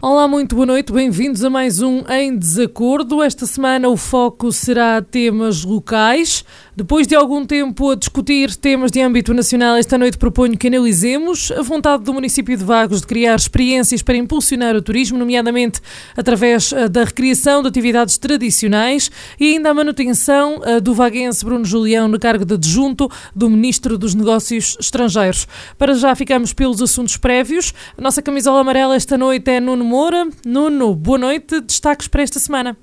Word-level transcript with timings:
Olá, 0.00 0.28
muito 0.28 0.54
boa 0.54 0.64
noite, 0.64 0.92
bem-vindos 0.92 1.42
a 1.42 1.50
mais 1.50 1.82
um 1.82 2.04
Em 2.08 2.36
Desacordo. 2.36 3.20
Esta 3.20 3.46
semana 3.46 3.88
o 3.88 3.96
foco 3.96 4.52
será 4.52 5.02
temas 5.02 5.64
locais. 5.64 6.44
Depois 6.76 7.08
de 7.08 7.16
algum 7.16 7.44
tempo 7.44 7.90
a 7.90 7.96
discutir 7.96 8.54
temas 8.54 8.92
de 8.92 9.00
âmbito 9.00 9.34
nacional, 9.34 9.76
esta 9.76 9.98
noite 9.98 10.16
proponho 10.16 10.56
que 10.56 10.68
analisemos 10.68 11.50
a 11.50 11.62
vontade 11.62 12.04
do 12.04 12.14
município 12.14 12.56
de 12.56 12.62
Vagos 12.62 13.00
de 13.00 13.08
criar 13.08 13.34
experiências 13.34 14.00
para 14.00 14.16
impulsionar 14.16 14.76
o 14.76 14.80
turismo, 14.80 15.18
nomeadamente 15.18 15.80
através 16.16 16.72
eh, 16.72 16.88
da 16.88 17.02
recriação 17.02 17.60
de 17.62 17.68
atividades 17.68 18.16
tradicionais 18.16 19.10
e 19.40 19.54
ainda 19.54 19.70
a 19.70 19.74
manutenção 19.74 20.60
eh, 20.64 20.78
do 20.78 20.94
vaguense 20.94 21.44
Bruno 21.44 21.64
Julião 21.64 22.06
no 22.06 22.20
cargo 22.20 22.44
de 22.44 22.54
adjunto 22.54 23.10
do 23.34 23.50
Ministro 23.50 23.98
dos 23.98 24.14
Negócios 24.14 24.76
Estrangeiros. 24.78 25.48
Para 25.76 25.94
já 25.94 26.14
ficamos 26.14 26.52
pelos 26.52 26.80
assuntos 26.80 27.16
prévios. 27.16 27.74
A 27.96 28.00
nossa 28.00 28.22
camisola 28.22 28.60
amarela 28.60 28.94
esta 28.94 29.18
noite 29.18 29.50
é 29.50 29.58
Nuno 29.58 29.87
Moura. 29.88 30.28
Nuno, 30.44 30.94
boa 30.94 31.16
noite. 31.16 31.62
Destaques 31.62 32.08
para 32.08 32.22
esta 32.22 32.38
semana. 32.38 32.76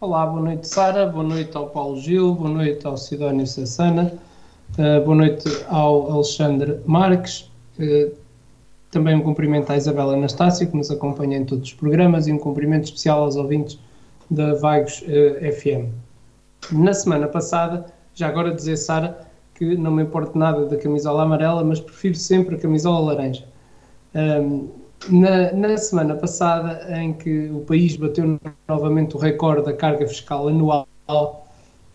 Olá, 0.00 0.26
boa 0.26 0.42
noite 0.42 0.66
Sara, 0.66 1.06
boa 1.06 1.22
noite 1.22 1.56
ao 1.56 1.70
Paulo 1.70 2.00
Gil, 2.00 2.34
boa 2.34 2.50
noite 2.50 2.84
ao 2.84 2.96
Sidónio 2.96 3.46
Sassana, 3.46 4.12
uh, 4.72 5.04
boa 5.04 5.16
noite 5.16 5.44
ao 5.68 6.10
Alexandre 6.10 6.80
Marques, 6.84 7.48
uh, 7.78 8.12
também 8.90 9.14
um 9.14 9.20
cumprimento 9.20 9.70
à 9.70 9.76
Isabela 9.76 10.14
Anastácio, 10.14 10.68
que 10.68 10.76
nos 10.76 10.90
acompanha 10.90 11.38
em 11.38 11.44
todos 11.44 11.68
os 11.68 11.74
programas, 11.74 12.26
e 12.26 12.32
um 12.32 12.38
cumprimento 12.38 12.86
especial 12.86 13.22
aos 13.22 13.36
ouvintes 13.36 13.78
da 14.28 14.54
Vagos 14.54 15.02
uh, 15.02 15.04
eh, 15.06 15.52
FM. 15.52 15.92
Na 16.72 16.92
semana 16.92 17.28
passada, 17.28 17.86
já 18.14 18.26
agora 18.26 18.52
dizer, 18.52 18.76
Sara, 18.78 19.16
que 19.54 19.76
não 19.76 19.92
me 19.92 20.02
importa 20.02 20.36
nada 20.36 20.66
da 20.66 20.76
camisola 20.76 21.22
amarela, 21.22 21.62
mas 21.62 21.78
prefiro 21.78 22.16
sempre 22.16 22.56
a 22.56 22.58
camisola 22.58 23.12
laranja. 23.12 23.44
Um, 24.14 24.68
na, 25.08 25.52
na, 25.52 25.76
semana 25.76 26.14
passada, 26.14 26.86
em 27.00 27.12
que 27.12 27.48
o 27.50 27.60
país 27.60 27.96
bateu 27.96 28.38
novamente 28.68 29.16
o 29.16 29.18
recorde 29.18 29.64
da 29.64 29.72
carga 29.72 30.06
fiscal 30.06 30.48
anual 30.48 30.88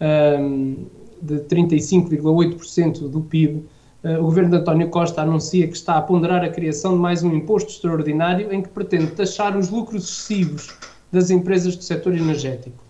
um, 0.01 0.85
de 1.21 1.35
35,8% 1.41 3.09
do 3.09 3.21
PIB, 3.21 3.57
uh, 3.57 3.67
eh, 4.03 4.19
o 4.19 4.23
governo 4.23 4.49
de 4.51 4.57
António 4.57 4.89
Costa 4.89 5.21
anuncia 5.21 5.67
que 5.67 5.75
está 5.75 5.97
a 5.97 6.01
ponderar 6.01 6.43
a 6.43 6.49
criação 6.49 6.93
de 6.93 6.99
mais 6.99 7.23
um 7.23 7.33
imposto 7.33 7.71
extraordinário 7.71 8.51
em 8.51 8.61
que 8.61 8.69
pretende 8.69 9.11
taxar 9.11 9.57
os 9.57 9.69
lucros 9.69 10.03
excessivos 10.03 10.75
das 11.11 11.29
empresas 11.29 11.75
do 11.75 11.83
setor 11.83 12.15
energético. 12.15 12.83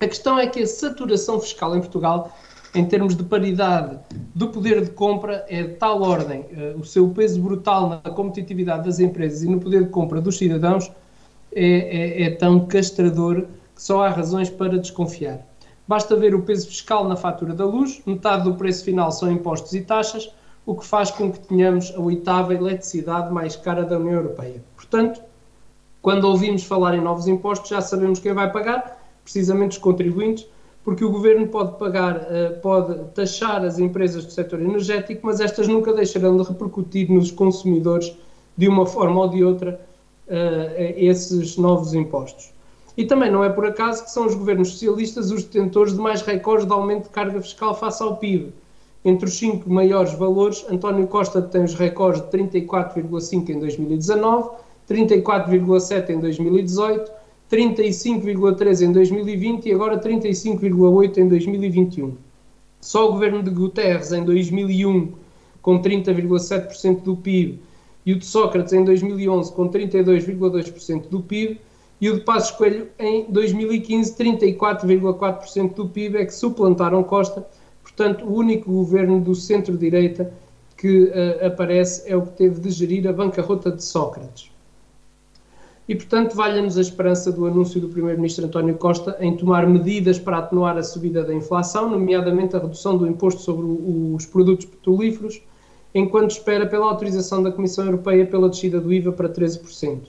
A 0.00 0.06
questão 0.06 0.38
é 0.38 0.46
que 0.46 0.60
a 0.60 0.66
saturação 0.66 1.38
fiscal 1.40 1.76
em 1.76 1.80
Portugal 1.80 2.36
em 2.74 2.84
termos 2.86 3.16
de 3.16 3.22
paridade 3.22 3.98
do 4.34 4.48
poder 4.48 4.82
de 4.82 4.90
compra, 4.90 5.44
é 5.48 5.62
de 5.62 5.74
tal 5.74 6.02
ordem 6.02 6.40
uh, 6.40 6.78
o 6.78 6.84
seu 6.84 7.08
peso 7.10 7.40
brutal 7.40 7.88
na 7.88 8.10
competitividade 8.10 8.84
das 8.84 8.98
empresas 8.98 9.42
e 9.42 9.48
no 9.48 9.60
poder 9.60 9.84
de 9.84 9.90
compra 9.90 10.20
dos 10.20 10.38
cidadãos 10.38 10.90
é, 11.54 11.64
é, 11.64 12.22
é 12.22 12.30
tão 12.30 12.66
castrador 12.66 13.42
que 13.74 13.82
só 13.82 14.04
há 14.04 14.08
razões 14.08 14.48
para 14.48 14.78
desconfiar. 14.78 15.46
Basta 15.86 16.16
ver 16.16 16.34
o 16.34 16.42
peso 16.42 16.68
fiscal 16.68 17.06
na 17.06 17.16
fatura 17.16 17.52
da 17.52 17.66
luz, 17.66 18.00
metade 18.06 18.44
do 18.44 18.54
preço 18.54 18.84
final 18.84 19.12
são 19.12 19.30
impostos 19.30 19.74
e 19.74 19.82
taxas, 19.82 20.30
o 20.64 20.74
que 20.74 20.86
faz 20.86 21.10
com 21.10 21.30
que 21.30 21.40
tenhamos 21.40 21.92
a 21.94 22.00
oitava 22.00 22.54
eletricidade 22.54 23.32
mais 23.32 23.56
cara 23.56 23.84
da 23.84 23.98
União 23.98 24.14
Europeia. 24.14 24.62
Portanto, 24.76 25.20
quando 26.00 26.24
ouvimos 26.24 26.64
falar 26.64 26.94
em 26.94 27.00
novos 27.00 27.26
impostos, 27.26 27.68
já 27.68 27.80
sabemos 27.80 28.20
quem 28.20 28.32
vai 28.32 28.50
pagar, 28.50 29.00
precisamente 29.22 29.72
os 29.72 29.78
contribuintes, 29.78 30.46
porque 30.84 31.04
o 31.04 31.10
governo 31.10 31.46
pode 31.48 31.78
pagar, 31.78 32.16
uh, 32.16 32.60
pode 32.60 32.98
taxar 33.14 33.64
as 33.64 33.78
empresas 33.78 34.24
do 34.24 34.32
setor 34.32 34.60
energético, 34.60 35.20
mas 35.24 35.40
estas 35.40 35.68
nunca 35.68 35.92
deixarão 35.92 36.36
de 36.36 36.48
repercutir 36.48 37.10
nos 37.10 37.30
consumidores 37.30 38.16
de 38.56 38.68
uma 38.68 38.84
forma 38.84 39.20
ou 39.20 39.28
de 39.28 39.44
outra 39.44 39.80
uh, 40.28 40.32
esses 40.96 41.56
novos 41.56 41.94
impostos. 41.94 42.52
E 42.96 43.06
também 43.06 43.30
não 43.30 43.42
é 43.42 43.48
por 43.48 43.64
acaso 43.64 44.04
que 44.04 44.10
são 44.10 44.26
os 44.26 44.34
governos 44.34 44.72
socialistas 44.72 45.30
os 45.30 45.44
detentores 45.44 45.94
de 45.94 46.00
mais 46.00 46.20
recordes 46.20 46.66
de 46.66 46.72
aumento 46.72 47.04
de 47.04 47.10
carga 47.10 47.40
fiscal 47.40 47.74
face 47.74 48.02
ao 48.02 48.16
PIB. 48.16 48.52
Entre 49.04 49.26
os 49.26 49.36
cinco 49.36 49.68
maiores 49.70 50.12
valores, 50.14 50.64
António 50.70 51.06
Costa 51.06 51.40
tem 51.42 51.64
os 51.64 51.74
recordes 51.74 52.22
de 52.22 52.28
34,5 52.38 53.48
em 53.48 53.58
2019, 53.58 54.50
34,7 54.88 56.10
em 56.10 56.20
2018, 56.20 57.10
35,3 57.52 58.80
em 58.80 58.92
2020 58.92 59.66
e 59.66 59.72
agora 59.72 60.00
35,8 60.00 61.18
em 61.18 61.28
2021. 61.28 62.16
Só 62.80 63.10
o 63.10 63.12
governo 63.12 63.42
de 63.42 63.50
Guterres 63.50 64.10
em 64.10 64.24
2001 64.24 65.12
com 65.60 65.82
30,7% 65.82 67.02
do 67.02 67.14
PIB 67.14 67.60
e 68.06 68.14
o 68.14 68.18
de 68.18 68.24
Sócrates 68.24 68.72
em 68.72 68.82
2011 68.82 69.52
com 69.52 69.68
32,2% 69.68 71.08
do 71.10 71.20
PIB 71.20 71.60
e 72.00 72.08
o 72.08 72.14
de 72.14 72.20
Passos 72.22 72.52
Coelho 72.52 72.88
em 72.98 73.26
2015 73.28 74.16
34,4% 74.16 75.74
do 75.74 75.88
PIB 75.90 76.16
é 76.16 76.24
que 76.24 76.34
suplantaram 76.34 77.04
Costa. 77.04 77.46
Portanto, 77.82 78.24
o 78.24 78.34
único 78.34 78.72
governo 78.72 79.20
do 79.20 79.34
centro-direita 79.34 80.32
que 80.78 81.04
uh, 81.04 81.46
aparece 81.46 82.10
é 82.10 82.16
o 82.16 82.22
que 82.22 82.32
teve 82.32 82.60
de 82.62 82.70
gerir 82.70 83.06
a 83.06 83.12
bancarrota 83.12 83.70
de 83.70 83.84
Sócrates. 83.84 84.51
E, 85.88 85.94
portanto, 85.94 86.34
valha-nos 86.34 86.78
a 86.78 86.80
esperança 86.80 87.32
do 87.32 87.44
anúncio 87.44 87.80
do 87.80 87.88
Primeiro-Ministro 87.88 88.46
António 88.46 88.76
Costa 88.76 89.16
em 89.18 89.36
tomar 89.36 89.66
medidas 89.66 90.18
para 90.18 90.38
atenuar 90.38 90.78
a 90.78 90.82
subida 90.82 91.24
da 91.24 91.34
inflação, 91.34 91.90
nomeadamente 91.90 92.54
a 92.54 92.60
redução 92.60 92.96
do 92.96 93.06
imposto 93.06 93.42
sobre 93.42 93.66
os 93.66 94.24
produtos 94.24 94.64
petrolíferos, 94.66 95.42
enquanto 95.94 96.30
espera 96.30 96.66
pela 96.66 96.86
autorização 96.86 97.42
da 97.42 97.50
Comissão 97.50 97.86
Europeia 97.86 98.24
pela 98.24 98.48
descida 98.48 98.80
do 98.80 98.92
IVA 98.92 99.12
para 99.12 99.28
13%. 99.28 100.02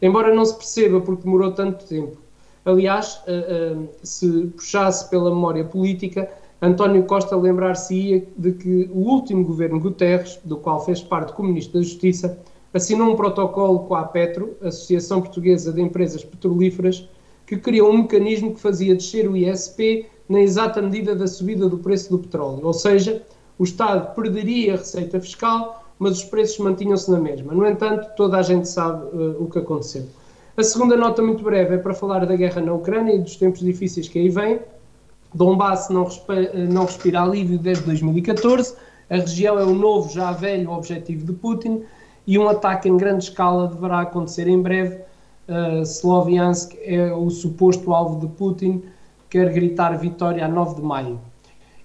Embora 0.00 0.32
não 0.32 0.44
se 0.44 0.56
perceba 0.56 1.00
porque 1.00 1.24
demorou 1.24 1.52
tanto 1.52 1.84
tempo. 1.84 2.16
Aliás, 2.64 3.20
eh, 3.26 3.46
eh, 3.48 3.76
se 4.02 4.46
puxasse 4.54 5.10
pela 5.10 5.30
memória 5.30 5.64
política, 5.64 6.30
António 6.60 7.04
Costa 7.04 7.36
lembrar-se-ia 7.36 8.26
de 8.36 8.52
que 8.52 8.90
o 8.92 8.98
último 8.98 9.44
governo 9.44 9.80
Guterres, 9.80 10.38
do 10.44 10.56
qual 10.56 10.84
fez 10.84 11.00
parte 11.00 11.32
como 11.32 11.48
Ministro 11.48 11.78
da 11.78 11.84
Justiça, 11.84 12.38
assinou 12.72 13.12
um 13.12 13.16
protocolo 13.16 13.80
com 13.80 13.94
a 13.94 14.04
Petro, 14.04 14.56
Associação 14.62 15.20
Portuguesa 15.20 15.72
de 15.72 15.80
Empresas 15.80 16.24
Petrolíferas, 16.24 17.08
que 17.46 17.56
criou 17.56 17.90
um 17.90 17.98
mecanismo 17.98 18.54
que 18.54 18.60
fazia 18.60 18.94
descer 18.94 19.28
o 19.28 19.36
ISP 19.36 20.06
na 20.28 20.40
exata 20.40 20.82
medida 20.82 21.14
da 21.14 21.26
subida 21.26 21.68
do 21.68 21.78
preço 21.78 22.10
do 22.10 22.18
petróleo. 22.18 22.60
Ou 22.66 22.74
seja, 22.74 23.22
o 23.58 23.64
Estado 23.64 24.14
perderia 24.14 24.74
a 24.74 24.76
receita 24.76 25.18
fiscal, 25.18 25.84
mas 25.98 26.18
os 26.18 26.24
preços 26.24 26.58
mantinham-se 26.58 27.10
na 27.10 27.18
mesma. 27.18 27.54
No 27.54 27.66
entanto, 27.66 28.08
toda 28.16 28.36
a 28.36 28.42
gente 28.42 28.68
sabe 28.68 29.04
uh, 29.16 29.42
o 29.42 29.48
que 29.50 29.58
aconteceu. 29.58 30.04
A 30.56 30.62
segunda 30.62 30.96
nota, 30.96 31.22
muito 31.22 31.42
breve, 31.42 31.76
é 31.76 31.78
para 31.78 31.94
falar 31.94 32.26
da 32.26 32.36
guerra 32.36 32.60
na 32.60 32.74
Ucrânia 32.74 33.14
e 33.14 33.18
dos 33.18 33.36
tempos 33.36 33.60
difíceis 33.60 34.08
que 34.08 34.18
aí 34.18 34.28
vêm. 34.28 34.60
Donbass 35.32 35.88
não, 35.88 36.08
eh, 36.28 36.66
não 36.66 36.84
respira 36.84 37.22
alívio 37.22 37.58
desde 37.58 37.84
2014. 37.84 38.74
A 39.08 39.16
região 39.16 39.58
é 39.58 39.64
o 39.64 39.74
novo, 39.74 40.12
já 40.12 40.32
velho 40.32 40.70
objetivo 40.70 41.24
de 41.24 41.32
Putin 41.32 41.84
e 42.28 42.38
um 42.38 42.46
ataque 42.46 42.90
em 42.90 42.96
grande 42.98 43.24
escala 43.24 43.68
deverá 43.68 44.02
acontecer 44.02 44.46
em 44.46 44.60
breve. 44.60 45.00
Uh, 45.48 45.80
Sloviansk 45.80 46.76
é 46.82 47.10
o 47.10 47.30
suposto 47.30 47.94
alvo 47.94 48.20
de 48.20 48.26
Putin, 48.34 48.82
quer 49.30 49.50
gritar 49.50 49.96
vitória 49.96 50.44
a 50.44 50.48
9 50.48 50.74
de 50.74 50.82
maio. 50.82 51.18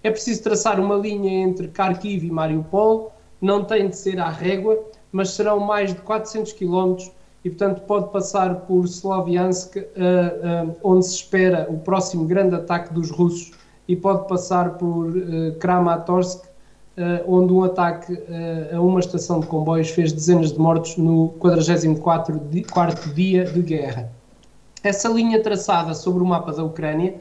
É 0.04 0.12
preciso 0.12 0.44
traçar 0.44 0.82
uma 0.82 0.96
linha 0.96 1.32
entre 1.32 1.70
Kharkiv 1.70 2.26
e 2.26 2.30
Mariupol, 2.30 3.14
não 3.42 3.64
tem 3.64 3.88
de 3.88 3.96
ser 3.96 4.20
à 4.20 4.30
régua, 4.30 4.78
mas 5.14 5.30
serão 5.30 5.62
mais 5.62 5.94
de 5.94 6.02
400 6.02 6.52
km 6.52 6.98
e, 7.46 7.50
portanto, 7.50 7.84
pode 7.84 8.12
passar 8.12 8.54
por 8.68 8.84
Sloviansk, 8.84 9.78
uh, 9.78 9.80
uh, 9.80 10.76
onde 10.84 11.06
se 11.06 11.16
espera 11.16 11.68
o 11.70 11.80
próximo 11.80 12.26
grande 12.26 12.56
ataque 12.56 12.94
dos 12.94 13.12
russos, 13.12 13.52
e 13.88 13.96
pode 13.96 14.28
passar 14.28 14.78
por 14.78 15.08
uh, 15.08 15.56
Kramatorsk, 15.60 16.44
onde 17.28 17.52
um 17.52 17.64
ataque 17.64 18.14
uh, 18.14 18.76
a 18.76 18.82
uma 18.82 19.00
estação 19.00 19.40
de 19.40 19.48
comboios 19.48 19.90
fez 19.90 20.12
dezenas 20.12 20.52
de 20.52 20.60
mortos 20.60 20.96
no 20.98 21.30
44 21.40 22.40
dia 23.16 23.46
de 23.46 23.62
guerra. 23.62 24.12
Essa 24.84 25.10
linha 25.10 25.42
traçada 25.42 25.94
sobre 25.94 26.22
o 26.22 26.26
mapa 26.26 26.52
da 26.52 26.64
Ucrânia 26.64 27.16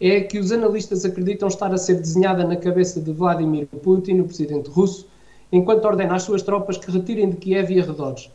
é 0.00 0.20
que 0.20 0.38
os 0.38 0.52
analistas 0.52 1.04
acreditam 1.04 1.48
estar 1.48 1.72
a 1.72 1.78
ser 1.78 1.94
desenhada 1.94 2.44
na 2.44 2.54
cabeça 2.54 3.00
de 3.00 3.12
Vladimir 3.12 3.66
Putin, 3.82 4.20
o 4.20 4.24
presidente 4.24 4.70
russo, 4.70 5.08
enquanto 5.50 5.84
ordena 5.86 6.14
às 6.14 6.22
suas 6.22 6.42
tropas 6.42 6.76
que 6.76 6.90
retirem 6.90 7.30
de 7.30 7.36
Kiev 7.36 7.72
e 7.72 7.80
arredores. 7.80 8.30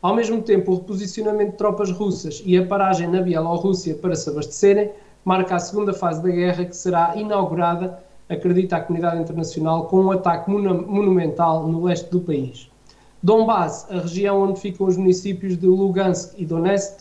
Ao 0.00 0.14
mesmo 0.14 0.40
tempo, 0.42 0.70
o 0.70 0.74
reposicionamento 0.76 1.52
de 1.52 1.56
tropas 1.56 1.90
russas 1.90 2.40
e 2.46 2.56
a 2.56 2.64
paragem 2.64 3.08
na 3.08 3.20
Bielorrússia 3.20 3.96
para 3.96 4.14
se 4.14 4.30
abastecerem 4.30 4.90
marca 5.24 5.56
a 5.56 5.58
segunda 5.58 5.92
fase 5.92 6.22
da 6.22 6.28
guerra 6.28 6.64
que 6.66 6.76
será 6.76 7.16
inaugurada, 7.16 7.98
acredita 8.28 8.76
a 8.76 8.80
comunidade 8.80 9.20
internacional, 9.20 9.86
com 9.86 10.00
um 10.00 10.10
ataque 10.10 10.50
monumental 10.50 11.66
no 11.66 11.84
leste 11.84 12.10
do 12.10 12.20
país. 12.20 12.70
Donbass, 13.22 13.86
a 13.90 14.00
região 14.00 14.42
onde 14.42 14.60
ficam 14.60 14.86
os 14.86 14.96
municípios 14.96 15.56
de 15.56 15.66
Lugansk 15.66 16.34
e 16.36 16.44
Donetsk, 16.44 17.00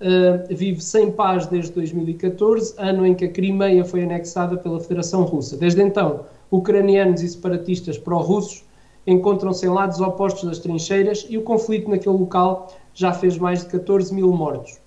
uh, 0.00 0.54
vive 0.54 0.80
sem 0.80 1.10
paz 1.10 1.46
desde 1.46 1.72
2014, 1.72 2.74
ano 2.78 3.06
em 3.06 3.14
que 3.14 3.26
a 3.26 3.28
Crimeia 3.28 3.84
foi 3.84 4.02
anexada 4.02 4.56
pela 4.56 4.80
Federação 4.80 5.22
Russa. 5.22 5.56
Desde 5.56 5.82
então, 5.82 6.26
ucranianos 6.50 7.22
e 7.22 7.28
separatistas 7.28 7.96
pró-russos 7.96 8.64
encontram-se 9.06 9.66
em 9.66 9.68
lados 9.68 10.00
opostos 10.00 10.44
das 10.44 10.58
trincheiras 10.58 11.26
e 11.28 11.36
o 11.36 11.42
conflito 11.42 11.88
naquele 11.88 12.16
local 12.16 12.72
já 12.94 13.12
fez 13.12 13.38
mais 13.38 13.60
de 13.60 13.66
14 13.66 14.14
mil 14.14 14.32
mortos. 14.32 14.78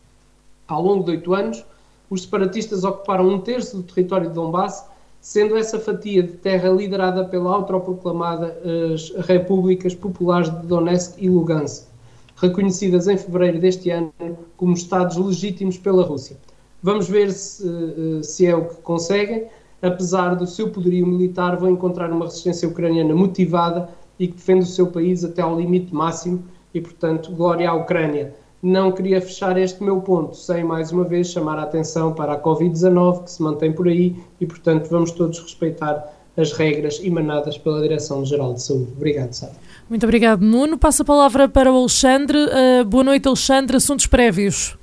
Ao 0.68 0.82
longo 0.82 1.04
de 1.04 1.12
oito 1.12 1.34
anos, 1.34 1.66
os 2.10 2.24
separatistas 2.24 2.84
ocuparam 2.84 3.28
um 3.28 3.40
terço 3.40 3.78
do 3.78 3.84
território 3.84 4.28
de 4.28 4.34
Donbass, 4.34 4.86
sendo 5.26 5.58
essa 5.58 5.80
fatia 5.80 6.22
de 6.22 6.34
terra 6.34 6.70
liderada 6.70 7.26
pela 7.26 7.52
autoproclamada 7.52 8.56
as 8.94 9.10
Repúblicas 9.26 9.96
Populares 9.96 10.52
de 10.52 10.68
Donetsk 10.68 11.16
e 11.18 11.28
Lugansk, 11.28 11.88
reconhecidas 12.36 13.08
em 13.08 13.18
fevereiro 13.18 13.60
deste 13.60 13.90
ano 13.90 14.14
como 14.56 14.76
Estados 14.76 15.18
legítimos 15.18 15.80
pela 15.80 16.04
Rússia. 16.04 16.38
Vamos 16.84 17.10
ver 17.10 17.32
se, 17.32 17.68
eh, 17.68 18.22
se 18.22 18.46
é 18.46 18.56
o 18.56 18.66
que 18.66 18.76
conseguem. 18.84 19.48
Apesar 19.82 20.36
do 20.36 20.46
seu 20.46 20.70
poderio 20.70 21.08
militar, 21.08 21.58
vão 21.58 21.72
encontrar 21.72 22.12
uma 22.12 22.26
resistência 22.26 22.68
ucraniana 22.68 23.16
motivada 23.16 23.90
e 24.20 24.28
que 24.28 24.36
defende 24.36 24.66
o 24.66 24.70
seu 24.70 24.86
país 24.92 25.24
até 25.24 25.42
ao 25.42 25.60
limite 25.60 25.92
máximo 25.92 26.44
e, 26.72 26.80
portanto, 26.80 27.32
glória 27.32 27.68
à 27.68 27.74
Ucrânia. 27.74 28.32
Não 28.66 28.92
queria 28.92 29.22
fechar 29.22 29.56
este 29.60 29.84
meu 29.84 30.02
ponto 30.02 30.36
sem 30.36 30.64
mais 30.64 30.92
uma 30.92 31.04
vez 31.04 31.28
chamar 31.28 31.60
a 31.60 31.62
atenção 31.62 32.12
para 32.12 32.34
a 32.34 32.42
Covid-19 32.42 33.26
que 33.26 33.32
se 33.32 33.40
mantém 33.40 33.72
por 33.72 33.88
aí 33.88 34.16
e, 34.42 34.46
portanto, 34.48 34.90
vamos 34.90 35.12
todos 35.12 35.38
respeitar 35.38 36.12
as 36.36 36.52
regras 36.52 37.00
emanadas 37.00 37.60
pela 37.60 37.80
Direção-Geral 37.80 38.56
de 38.56 38.64
Saúde. 38.64 38.88
Obrigado, 38.98 39.34
Sara. 39.34 39.54
Muito 39.88 40.04
obrigado, 40.04 40.42
Nuno. 40.42 40.80
Passo 40.80 41.04
a 41.04 41.06
palavra 41.06 41.48
para 41.48 41.72
o 41.72 41.78
Alexandre. 41.78 42.40
Uh, 42.40 42.84
boa 42.86 43.04
noite, 43.04 43.28
Alexandre. 43.28 43.78
Assuntos 43.78 44.08
prévios. 44.08 44.76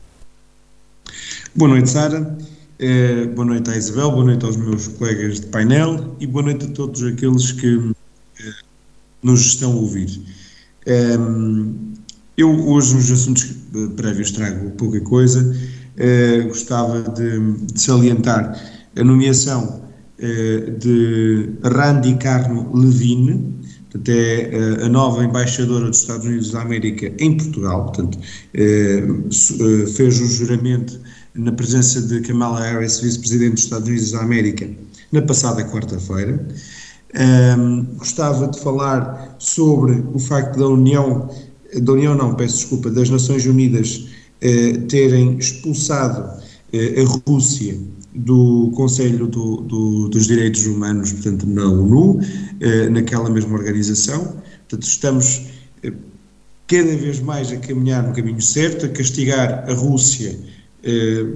Boa 1.52 1.70
noite, 1.70 1.90
Sara. 1.90 2.38
Uh, 2.80 3.34
boa 3.34 3.46
noite 3.46 3.68
à 3.68 3.76
Isabel, 3.76 4.12
boa 4.12 4.24
noite 4.24 4.44
aos 4.46 4.56
meus 4.56 4.86
colegas 4.86 5.40
de 5.40 5.48
painel 5.48 6.14
e 6.20 6.26
boa 6.28 6.44
noite 6.44 6.66
a 6.66 6.68
todos 6.68 7.02
aqueles 7.02 7.50
que 7.50 7.74
uh, 7.74 7.96
nos 9.20 9.40
estão 9.40 9.72
a 9.72 9.74
ouvir. 9.74 10.22
Um, 10.86 11.92
eu 12.36 12.50
hoje 12.68 12.94
nos 12.94 13.10
assuntos 13.10 13.54
prévios 13.96 14.30
trago 14.30 14.70
pouca 14.72 15.00
coisa. 15.00 15.54
Uh, 15.92 16.48
gostava 16.48 17.02
de, 17.10 17.38
de, 17.66 17.80
salientar 17.80 18.58
a 18.96 19.04
nomeação 19.04 19.82
uh, 20.18 20.70
de 20.78 21.50
Randy 21.62 22.14
Carno 22.14 22.74
Levine, 22.74 23.54
portanto, 23.90 24.08
é 24.08 24.78
uh, 24.80 24.86
a 24.86 24.88
nova 24.88 25.22
embaixadora 25.22 25.88
dos 25.88 26.00
Estados 26.00 26.26
Unidos 26.26 26.50
da 26.50 26.62
América 26.62 27.12
em 27.18 27.36
Portugal, 27.36 27.84
portanto, 27.84 28.18
fez 29.94 30.20
o 30.20 30.26
juramento 30.26 30.98
na 31.34 31.52
presença 31.52 32.00
de 32.00 32.20
Kamala 32.22 32.60
Harris, 32.60 33.00
vice-presidente 33.00 33.54
dos 33.54 33.64
Estados 33.64 33.88
Unidos 33.88 34.12
da 34.12 34.20
América, 34.20 34.68
na 35.12 35.22
passada 35.22 35.62
quarta-feira. 35.64 36.46
Um, 37.14 37.84
gostava 37.98 38.48
de 38.48 38.58
falar 38.58 39.36
sobre 39.38 40.02
o 40.14 40.18
facto 40.18 40.58
da 40.58 40.66
União, 40.66 41.28
da 41.80 41.92
União 41.92 42.14
não, 42.14 42.34
peço 42.34 42.56
desculpa, 42.58 42.90
das 42.90 43.08
Nações 43.10 43.46
Unidas 43.46 44.06
eh, 44.40 44.72
terem 44.88 45.36
expulsado 45.38 46.42
eh, 46.72 47.02
a 47.02 47.30
Rússia 47.30 47.78
do 48.14 48.70
Conselho 48.74 49.26
do, 49.26 49.62
do, 49.62 50.08
dos 50.08 50.26
Direitos 50.26 50.66
Humanos, 50.66 51.12
portanto, 51.12 51.46
na 51.46 51.64
ONU, 51.64 52.20
eh, 52.60 52.88
naquela 52.90 53.30
mesma 53.30 53.56
organização. 53.56 54.36
Portanto, 54.68 54.82
estamos 54.82 55.46
eh, 55.82 55.92
cada 56.66 56.96
vez 56.96 57.20
mais 57.20 57.50
a 57.50 57.56
caminhar 57.56 58.06
no 58.06 58.14
caminho 58.14 58.42
certo, 58.42 58.86
a 58.86 58.88
castigar 58.88 59.64
a 59.68 59.72
Rússia 59.72 60.38
eh, 60.82 61.26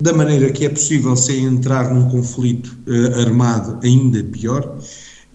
da 0.00 0.14
maneira 0.14 0.50
que 0.50 0.64
é 0.64 0.68
possível 0.68 1.14
sem 1.14 1.44
entrar 1.44 1.92
num 1.92 2.08
conflito 2.08 2.76
uh, 2.86 3.20
armado 3.20 3.78
ainda 3.82 4.24
pior. 4.24 4.78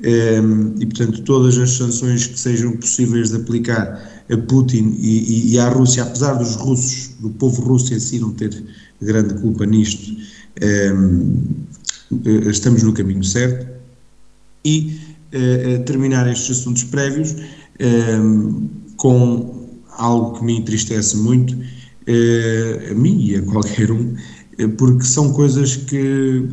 Ehm, 0.04 0.74
e, 0.80 0.86
portanto, 0.86 1.22
todas 1.22 1.58
as 1.58 1.72
sanções 1.72 2.28
que 2.28 2.38
sejam 2.38 2.76
possíveis 2.78 3.30
de 3.30 3.38
aplicar 3.38 4.24
a 4.30 4.38
Putin 4.38 4.96
e, 5.00 5.54
e, 5.54 5.60
à 5.60 5.70
Rússia, 5.70 6.04
apesar 6.04 6.34
dos 6.34 6.56
russos, 6.56 7.12
do 7.20 7.30
povo 7.30 7.62
russo 7.62 7.94
em 7.94 8.00
si 8.00 8.20
não 8.20 8.32
ter 8.32 8.64
grande 9.02 9.36
culpa 9.36 9.66
nisto, 9.66 10.16
ehm, 10.62 11.38
eh, 12.26 12.50
estamos 12.50 12.84
no 12.84 12.94
caminho 12.94 13.24
certo. 13.24 13.68
E 14.66 15.00
uh, 15.34 15.84
terminar 15.86 16.28
estes 16.28 16.60
assuntos 16.60 16.84
prévios 16.86 17.36
ehm, 17.80 18.68
com 18.98 19.56
algo 19.92 20.40
que 20.40 20.44
me 20.44 20.58
entristece 20.58 21.16
muito, 21.18 21.54
uh, 21.54 22.92
a 22.92 22.94
mim 22.94 23.28
e 23.28 23.36
a 23.36 23.42
qualquer 23.44 23.92
um, 23.92 24.16
eh, 24.58 24.68
porque 24.68 25.04
são 25.04 25.34
coisas 25.34 25.76
que 25.76 26.48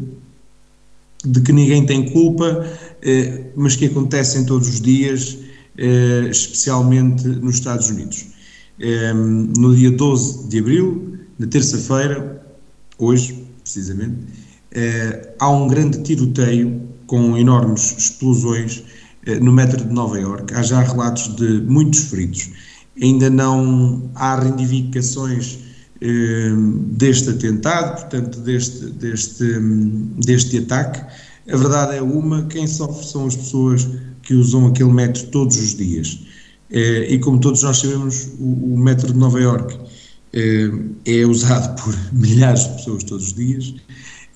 de 1.25 1.41
que 1.41 1.53
ninguém 1.53 1.87
tem 1.87 2.11
culpa, 2.11 2.67
eh, 2.67 2.92
mas 3.57 3.77
que 3.77 3.87
acontecem 3.87 4.45
todos 4.45 4.69
os 4.69 4.81
dias, 4.81 5.39
eh, 5.77 6.29
especialmente 6.31 7.27
nos 7.27 7.57
Estados 7.57 7.91
Unidos. 7.91 8.27
No 9.57 9.77
dia 9.77 9.91
12 9.93 10.49
de 10.49 10.59
abril, 10.59 11.19
na 11.39 11.47
terça-feira, 11.47 12.45
hoje 12.99 13.45
precisamente, 13.63 14.17
há 15.39 15.49
um 15.49 15.69
grande 15.69 16.03
tiroteio 16.03 16.83
com 17.07 17.37
enormes 17.37 17.95
explosões 17.97 18.83
no 19.41 19.53
metro 19.53 19.85
de 19.85 19.93
Nova 19.93 20.19
Iorque. 20.19 20.55
Há 20.55 20.63
já 20.63 20.81
relatos 20.81 21.37
de 21.37 21.61
muitos 21.61 22.01
feridos. 22.01 22.51
Ainda 23.01 23.31
não 23.31 24.11
há 24.17 24.41
reivindicações 24.41 25.59
Ehm, 26.05 26.97
deste 26.97 27.31
atentado, 27.31 28.01
portanto, 28.01 28.41
deste, 28.41 28.87
deste, 28.87 29.45
deste 30.19 30.59
ataque. 30.59 31.01
A 31.51 31.57
verdade 31.57 31.97
é 31.97 32.03
uma: 32.03 32.45
quem 32.45 32.67
sofre 32.67 33.05
são 33.07 33.27
as 33.27 33.37
pessoas 33.37 33.89
que 34.23 34.35
usam 34.35 34.67
aquele 34.67 34.93
metro 34.93 35.27
todos 35.29 35.57
os 35.57 35.75
dias. 35.75 36.21
Eh, 36.71 37.15
e 37.15 37.19
como 37.19 37.39
todos 37.39 37.63
nós 37.63 37.79
sabemos, 37.79 38.31
o, 38.41 38.77
metro 38.79 39.13
de 39.13 39.19
Nova 39.19 39.39
Iorque 39.39 39.79
eh, 40.33 40.71
é 41.05 41.27
usado 41.27 41.77
por 41.83 41.95
milhares 42.13 42.63
de 42.65 42.71
pessoas 42.77 43.05
todos 43.05 43.27
os 43.27 43.35
dias, 43.35 43.75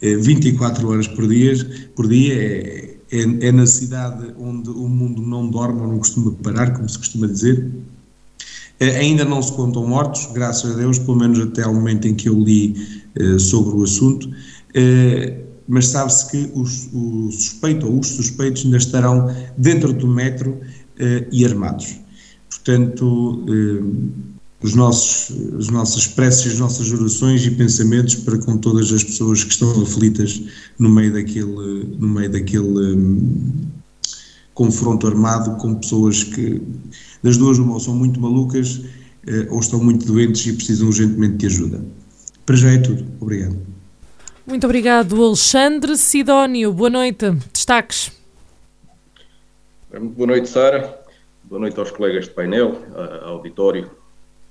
24 0.02 0.82
eh, 0.82 0.90
horas 0.90 1.08
por 1.08 1.26
dia, 1.26 1.54
por 1.94 2.06
dia. 2.08 2.34
É, 2.34 2.96
é, 3.12 3.20
é 3.20 3.52
na 3.52 3.64
cidade 3.64 4.34
onde 4.36 4.68
o 4.68 4.88
mundo 4.88 5.22
não 5.22 5.48
dorme 5.48 5.80
ou 5.80 5.86
não 5.86 5.98
costuma 5.98 6.32
parar, 6.42 6.72
como 6.72 6.88
se 6.88 6.98
costuma 6.98 7.28
dizer, 7.28 7.70
ainda 8.80 9.24
não 9.24 9.40
se 9.40 9.52
contam 9.52 9.86
mortos, 9.86 10.28
graças 10.34 10.72
a 10.72 10.74
Deus, 10.74 10.98
pelo 10.98 11.16
menos 11.16 11.38
até 11.38 11.62
ao 11.62 11.72
momento 11.72 12.08
em 12.08 12.16
que 12.16 12.28
eu 12.28 12.34
li 12.34 12.74
sobre 13.38 13.76
o 13.76 13.84
assunto, 13.84 14.28
mas 15.68 15.88
sabe-se 15.88 16.30
que 16.30 16.50
os, 16.54 16.88
o 16.92 17.30
suspeito 17.30 17.86
ou 17.86 17.98
os 17.98 18.08
suspeitos 18.08 18.64
ainda 18.64 18.76
estarão 18.76 19.34
dentro 19.56 19.92
do 19.92 20.06
metro 20.06 20.50
uh, 20.52 21.26
e 21.32 21.44
armados. 21.44 21.98
Portanto, 22.48 23.44
os 24.62 24.74
nossos, 24.74 25.36
as 25.58 25.68
nossas 25.68 26.06
preces, 26.06 26.54
as 26.54 26.58
nossas 26.58 26.92
orações 26.92 27.44
e 27.44 27.50
pensamentos 27.50 28.14
para 28.16 28.38
com 28.38 28.56
todas 28.56 28.92
as 28.92 29.04
pessoas 29.04 29.44
que 29.44 29.52
estão 29.52 29.70
aflitas 29.82 30.42
no 30.78 30.88
meio 30.88 31.12
daquele, 31.12 31.96
no 31.98 32.08
meio 32.08 32.30
daquele 32.30 32.96
um, 32.96 33.52
confronto 34.54 35.06
armado 35.06 35.56
com 35.60 35.74
pessoas 35.74 36.24
que 36.24 36.62
das 37.22 37.36
duas, 37.36 37.58
uma, 37.58 37.74
ou 37.74 37.80
são 37.80 37.94
muito 37.94 38.20
malucas 38.20 38.80
eh, 39.26 39.46
ou 39.50 39.60
estão 39.60 39.82
muito 39.82 40.06
doentes 40.06 40.46
e 40.46 40.52
precisam 40.52 40.86
urgentemente 40.86 41.36
de 41.36 41.46
ajuda. 41.46 41.84
Para 42.44 42.56
já 42.56 42.70
é 42.70 42.78
tudo. 42.78 43.04
Obrigado. 43.20 43.75
Muito 44.46 44.64
obrigado, 44.64 45.20
Alexandre 45.20 45.96
Sidónio. 45.96 46.72
Boa 46.72 46.88
noite. 46.88 47.32
Destaques. 47.52 48.12
Muito 49.92 50.14
boa 50.14 50.28
noite, 50.28 50.48
Sara. 50.48 51.02
Boa 51.42 51.60
noite 51.60 51.76
aos 51.80 51.90
colegas 51.90 52.26
de 52.26 52.30
painel, 52.30 52.80
ao 53.22 53.34
auditório 53.38 53.90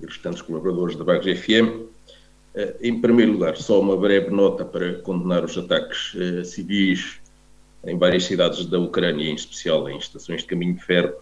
e 0.01 0.05
restantes 0.05 0.41
colaboradores 0.41 0.97
da 0.97 1.05
Bagos 1.05 1.25
FM. 1.39 1.87
Eh, 2.55 2.75
em 2.81 2.99
primeiro 2.99 3.31
lugar, 3.31 3.55
só 3.55 3.79
uma 3.79 3.95
breve 3.95 4.31
nota 4.31 4.65
para 4.65 4.95
condenar 4.95 5.45
os 5.45 5.57
ataques 5.57 6.13
eh, 6.19 6.43
civis 6.43 7.21
em 7.85 7.97
várias 7.97 8.25
cidades 8.25 8.65
da 8.65 8.77
Ucrânia, 8.77 9.29
em 9.29 9.35
especial 9.35 9.89
em 9.89 9.97
estações 9.97 10.41
de 10.41 10.47
caminho 10.47 10.73
de 10.73 10.83
ferro, 10.83 11.13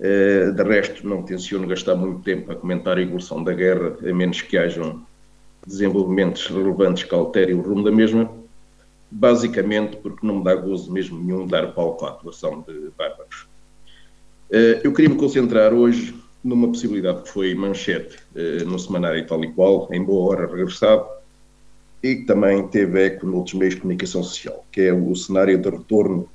eh, 0.00 0.50
de 0.50 0.62
resto, 0.62 1.06
não 1.06 1.22
tenciono 1.22 1.66
gastar 1.66 1.94
muito 1.94 2.22
tempo 2.22 2.50
a 2.52 2.54
comentar 2.54 2.96
a 2.96 3.02
evolução 3.02 3.44
da 3.44 3.52
guerra, 3.52 3.98
a 4.00 4.14
menos 4.14 4.40
que 4.40 4.56
hajam 4.56 5.04
desenvolvimentos 5.66 6.46
relevantes 6.46 7.04
que 7.04 7.14
alterem 7.14 7.54
o 7.54 7.60
rumo 7.60 7.84
da 7.84 7.90
mesma, 7.92 8.30
basicamente 9.10 9.96
porque 9.96 10.26
não 10.26 10.38
me 10.38 10.44
dá 10.44 10.54
gozo 10.54 10.92
mesmo 10.92 11.22
nenhum 11.22 11.46
dar 11.46 11.72
palco 11.72 12.04
à 12.04 12.10
atuação 12.10 12.64
de 12.66 12.90
bárbaros. 12.96 13.46
eu 14.82 14.92
queria 14.92 15.08
me 15.08 15.16
concentrar 15.16 15.72
hoje 15.72 16.14
numa 16.44 16.68
possibilidade 16.68 17.22
que 17.22 17.28
foi 17.28 17.54
manchete 17.54 18.18
no 18.66 18.78
semanário 18.78 19.26
tal 19.26 19.42
e 19.44 19.52
qual, 19.52 19.88
em 19.92 20.02
boa 20.02 20.30
hora 20.30 20.46
regressado, 20.46 21.06
e 22.02 22.16
que 22.16 22.24
também 22.24 22.66
teve 22.68 23.00
eco 23.00 23.26
noutros 23.26 23.54
meios 23.54 23.74
de 23.74 23.80
comunicação 23.80 24.22
social, 24.22 24.64
que 24.72 24.80
é 24.80 24.92
o 24.92 25.14
cenário 25.14 25.56
de 25.56 25.70
retorno 25.70 26.28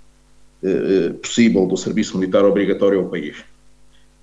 possível 1.22 1.68
do 1.68 1.78
serviço 1.78 2.18
militar 2.18 2.46
obrigatório 2.46 3.00
ao 3.00 3.10
país. 3.10 3.38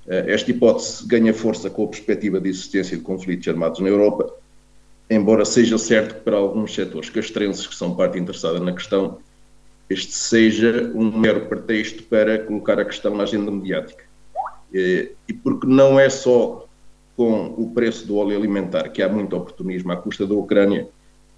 Esta 0.07 0.51
hipótese 0.51 1.07
ganha 1.07 1.33
força 1.33 1.71
com 1.71 1.85
a 1.85 1.89
perspectiva 1.89 2.41
de 2.41 2.49
existência 2.49 2.97
de 2.97 3.03
conflitos 3.03 3.47
armados 3.47 3.81
na 3.81 3.89
Europa, 3.89 4.35
embora 5.09 5.45
seja 5.45 5.79
certo 5.79 6.17
que 6.17 6.21
para 6.21 6.37
alguns 6.37 6.75
setores 6.75 7.11
castrenses 7.11 7.67
que 7.67 7.75
são 7.75 7.95
parte 7.95 8.19
interessada 8.19 8.59
na 8.61 8.73
questão, 8.73 9.19
este 9.89 10.13
seja 10.13 10.91
um 10.95 11.17
mero 11.19 11.47
pretexto 11.47 12.03
para 12.05 12.39
colocar 12.39 12.79
a 12.79 12.85
questão 12.85 13.15
na 13.15 13.25
agenda 13.25 13.51
mediática. 13.51 14.05
E 14.73 15.33
porque 15.43 15.67
não 15.67 16.01
é 16.01 16.09
só 16.09 16.67
com 17.17 17.55
o 17.57 17.71
preço 17.73 18.07
do 18.07 18.17
óleo 18.17 18.37
alimentar 18.37 18.89
que 18.89 19.03
há 19.03 19.09
muito 19.09 19.37
oportunismo 19.37 19.93
à 19.93 19.97
custa 19.97 20.27
da 20.27 20.35
Ucrânia, 20.35 20.89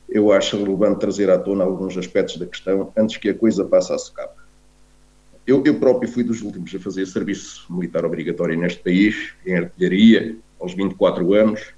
eu 0.09 0.33
acho 0.33 0.57
relevante 0.57 1.01
trazer 1.01 1.29
à 1.29 1.39
tona 1.39 1.65
alguns 1.65 1.99
aspectos 1.99 2.39
da 2.39 2.47
questão 2.47 2.93
antes 2.97 3.17
que 3.17 3.29
a 3.29 3.35
coisa 3.35 3.65
passe 3.65 3.93
a 3.93 3.99
socapa. 3.99 4.47
Eu, 5.47 5.63
eu, 5.65 5.79
próprio 5.79 6.11
fui 6.11 6.25
dos 6.25 6.43
últimos 6.43 6.75
a 6.75 6.79
fazer 6.79 7.07
serviço 7.07 7.67
militar 7.71 8.05
obrigatório 8.05 8.59
neste 8.59 8.83
país, 8.83 9.33
em 9.45 9.57
artilharia, 9.57 10.37
aos 10.59 10.75
24 10.75 11.35
anos, 11.35 11.76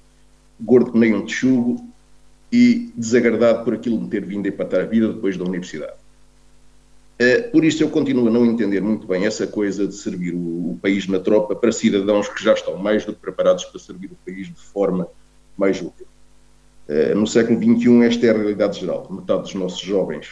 gordo 0.59 0.91
que 0.91 0.97
nem 0.97 1.13
um 1.13 1.25
texugo 1.25 1.87
e 2.51 2.91
desagradado 2.95 3.63
por 3.63 3.73
aquilo 3.73 3.99
de 3.99 4.07
ter 4.07 4.25
vindo 4.25 4.45
a 4.45 4.49
empatar 4.49 4.81
a 4.81 4.85
vida 4.85 5.13
depois 5.13 5.37
da 5.37 5.43
universidade. 5.43 5.93
Uh, 7.21 7.51
por 7.51 7.65
isso 7.65 7.83
eu 7.83 7.89
continuo 7.89 8.27
a 8.27 8.31
não 8.31 8.45
entender 8.45 8.81
muito 8.81 9.05
bem 9.05 9.25
essa 9.25 9.45
coisa 9.45 9.85
de 9.85 9.93
servir 9.93 10.33
o, 10.33 10.79
país 10.81 11.05
na 11.07 11.19
tropa 11.19 11.53
para 11.53 11.69
cidadãos 11.71 12.29
que 12.29 12.41
já 12.41 12.53
estão 12.53 12.77
mais 12.77 13.03
do 13.03 13.13
que 13.13 13.19
preparados 13.19 13.65
para 13.65 13.77
servir 13.77 14.07
o 14.07 14.17
país 14.25 14.47
de 14.47 14.55
forma 14.55 15.05
mais 15.57 15.81
útil. 15.81 16.07
Uh, 16.87 17.13
no 17.15 17.27
século 17.27 17.59
XXI 17.59 18.03
esta 18.03 18.25
é 18.25 18.29
a 18.29 18.33
realidade 18.33 18.79
geral. 18.79 19.07
Metade 19.11 19.41
dos 19.41 19.53
nossos 19.53 19.81
jovens 19.81 20.27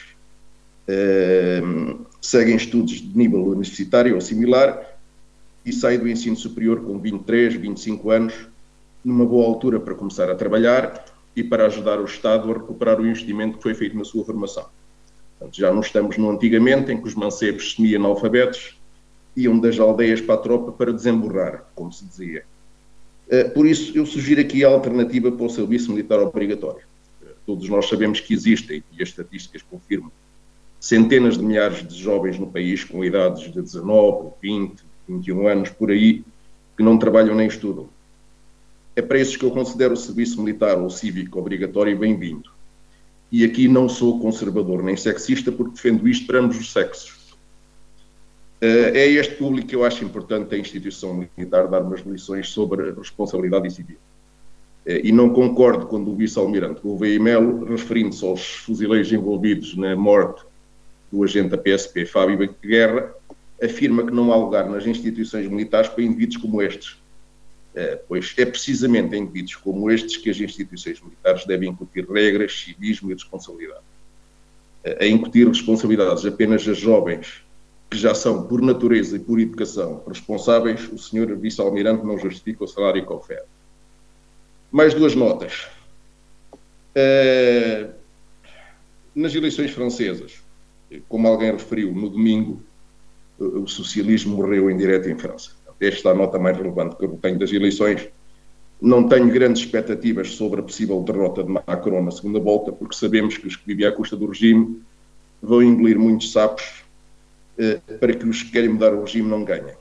uh, 0.87 2.05
seguem 2.21 2.55
estudos 2.55 2.93
de 2.93 3.17
nível 3.17 3.43
universitário 3.43 4.15
ou 4.15 4.21
similar 4.21 4.97
e 5.65 5.73
saem 5.73 5.99
do 5.99 6.07
ensino 6.07 6.37
superior 6.37 6.81
com 6.81 6.97
23, 6.97 7.55
25 7.55 8.09
anos, 8.09 8.33
numa 9.07 9.25
boa 9.25 9.47
altura 9.47 9.79
para 9.79 9.95
começar 9.95 10.29
a 10.29 10.35
trabalhar 10.35 11.05
e 11.33 11.41
para 11.41 11.65
ajudar 11.67 11.97
o 11.97 12.03
Estado 12.03 12.51
a 12.51 12.53
recuperar 12.53 12.99
o 12.99 13.07
investimento 13.07 13.55
que 13.55 13.63
foi 13.63 13.73
feito 13.73 13.97
na 13.97 14.03
sua 14.03 14.25
formação. 14.25 14.65
Portanto, 15.39 15.57
já 15.57 15.71
não 15.71 15.79
estamos 15.79 16.17
no 16.17 16.29
antigamente, 16.29 16.91
em 16.91 16.99
que 16.99 17.07
os 17.07 17.15
mancebos 17.15 17.73
semi-analfabetos 17.73 18.77
iam 19.33 19.57
das 19.57 19.79
aldeias 19.79 20.19
para 20.19 20.35
a 20.35 20.39
tropa 20.39 20.73
para 20.73 20.91
desemborrar, 20.91 21.63
como 21.73 21.89
se 21.89 22.03
dizia. 22.03 22.43
Eh, 23.29 23.45
por 23.45 23.65
isso, 23.65 23.97
eu 23.97 24.05
sugiro 24.05 24.41
aqui 24.41 24.65
a 24.65 24.67
alternativa 24.67 25.31
para 25.31 25.45
o 25.45 25.49
serviço 25.49 25.89
militar 25.91 26.19
obrigatório. 26.19 26.85
Todos 27.45 27.69
nós 27.69 27.87
sabemos 27.87 28.19
que 28.19 28.33
existem, 28.33 28.83
e 28.91 29.01
as 29.01 29.07
estatísticas 29.07 29.61
confirmam, 29.61 30.11
centenas 30.81 31.37
de 31.37 31.45
milhares 31.45 31.87
de 31.87 31.95
jovens 31.95 32.37
no 32.37 32.47
país 32.47 32.83
com 32.83 33.05
idades 33.05 33.53
de 33.53 33.61
19, 33.61 34.31
20, 34.41 34.83
21 35.07 35.47
anos, 35.47 35.69
por 35.69 35.91
aí, 35.91 36.25
que 36.75 36.83
não 36.83 36.97
trabalham 36.97 37.35
nem 37.35 37.47
estudam. 37.47 37.87
É 38.97 39.01
para 39.03 39.19
esses 39.19 39.37
que 39.37 39.45
eu 39.45 39.51
considero 39.51 39.93
o 39.93 39.95
serviço 39.95 40.41
militar 40.41 40.75
ou 40.75 40.89
cívico 40.89 41.37
obrigatório 41.37 41.95
bem-vindo. 41.95 42.49
E 43.31 43.45
aqui 43.45 43.67
não 43.67 43.87
sou 43.87 44.19
conservador 44.19 44.81
nem 44.81 44.97
sexista, 44.97 45.51
porque 45.51 45.73
defendo 45.73 46.07
isto 46.07 46.25
para 46.25 46.39
ambos 46.39 46.59
os 46.59 46.73
sexos. 46.73 47.15
Eh, 48.59 48.91
é 48.95 49.07
este 49.07 49.35
público 49.35 49.67
que 49.67 49.75
eu 49.75 49.85
acho 49.85 50.03
importante 50.03 50.55
a 50.55 50.57
instituição 50.57 51.13
militar 51.13 51.67
dar 51.67 51.83
umas 51.83 52.01
lições 52.01 52.49
sobre 52.49 52.91
responsabilidade 52.91 53.69
civil. 53.69 53.97
Eh, 54.83 55.01
e 55.03 55.11
não 55.11 55.29
concordo 55.29 55.85
quando 55.85 56.09
o 56.09 56.15
vice-almirante 56.15 56.81
Gouveia 56.81 57.19
Melo, 57.19 57.65
referindo-se 57.65 58.25
aos 58.25 58.47
fuzileiros 58.47 59.13
envolvidos 59.13 59.77
na 59.77 59.95
morte 59.95 60.43
do 61.11 61.23
agente 61.23 61.49
da 61.49 61.57
PSP, 61.59 62.03
Fábio 62.03 62.55
Guerra, 62.63 63.13
afirma 63.63 64.03
que 64.03 64.11
não 64.11 64.33
há 64.33 64.35
lugar 64.35 64.67
nas 64.67 64.87
instituições 64.87 65.47
militares 65.47 65.87
para 65.87 66.03
indivíduos 66.03 66.37
como 66.37 66.63
estes. 66.63 66.97
Eh, 67.79 68.01
pois 68.07 68.33
é 68.37 68.43
precisamente 68.43 69.15
em 69.15 69.21
indivíduos 69.21 69.55
como 69.57 69.91
estes 69.91 70.17
que 70.17 70.31
as 70.31 70.39
instituições 70.39 70.99
militares 70.99 71.45
devem 71.45 71.69
incutir 71.69 72.09
regras, 72.09 72.51
civismo 72.51 73.11
e 73.11 73.13
responsabilidade. 73.13 73.83
Eh, 74.83 75.05
a 75.05 75.07
incutir 75.07 75.47
responsabilidades 75.47 76.25
apenas 76.25 76.67
a 76.67 76.73
jovens 76.73 77.43
que 77.87 77.95
já 77.95 78.15
são, 78.15 78.47
por 78.47 78.63
natureza 78.63 79.15
e 79.15 79.19
por 79.19 79.39
educação, 79.39 80.01
responsáveis, 80.07 80.91
o 80.91 80.97
senhor 80.97 81.37
vice-almirante 81.37 82.03
não 82.03 82.17
justifica 82.17 82.63
o 82.63 82.67
salário 82.67 83.05
que 83.05 83.13
oferece. 83.13 83.45
Mais 84.71 84.95
duas 84.95 85.13
notas. 85.13 85.67
Uh, 86.95 87.93
nas 89.13 89.35
eleições 89.35 89.69
francesas, 89.69 90.41
como 91.07 91.27
alguém 91.27 91.51
referiu, 91.51 91.93
no 91.93 92.09
domingo 92.09 92.59
o 93.39 93.67
socialismo 93.67 94.35
morreu 94.35 94.67
em 94.71 94.75
direto 94.75 95.07
em 95.07 95.17
França. 95.17 95.56
Esta 95.79 96.09
é 96.09 96.11
a 96.11 96.15
nota 96.15 96.39
mais 96.39 96.57
relevante 96.57 96.95
que 96.95 97.05
eu 97.05 97.19
tenho 97.21 97.37
das 97.37 97.51
eleições. 97.51 98.07
Não 98.81 99.07
tenho 99.07 99.31
grandes 99.31 99.63
expectativas 99.63 100.31
sobre 100.31 100.59
a 100.59 100.63
possível 100.63 101.01
derrota 101.01 101.43
de 101.43 101.49
Macron 101.49 102.03
na 102.03 102.11
segunda 102.11 102.39
volta, 102.39 102.71
porque 102.71 102.95
sabemos 102.95 103.37
que 103.37 103.47
os 103.47 103.55
que 103.55 103.65
vivem 103.65 103.85
à 103.85 103.91
custa 103.91 104.15
do 104.15 104.27
regime 104.27 104.81
vão 105.41 105.63
engolir 105.63 105.97
muitos 105.97 106.31
sapos 106.31 106.83
eh, 107.57 107.79
para 107.99 108.13
que 108.13 108.27
os 108.27 108.43
que 108.43 108.51
querem 108.51 108.69
mudar 108.69 108.93
o 108.93 109.01
regime 109.01 109.29
não 109.29 109.43
ganhem. 109.43 109.75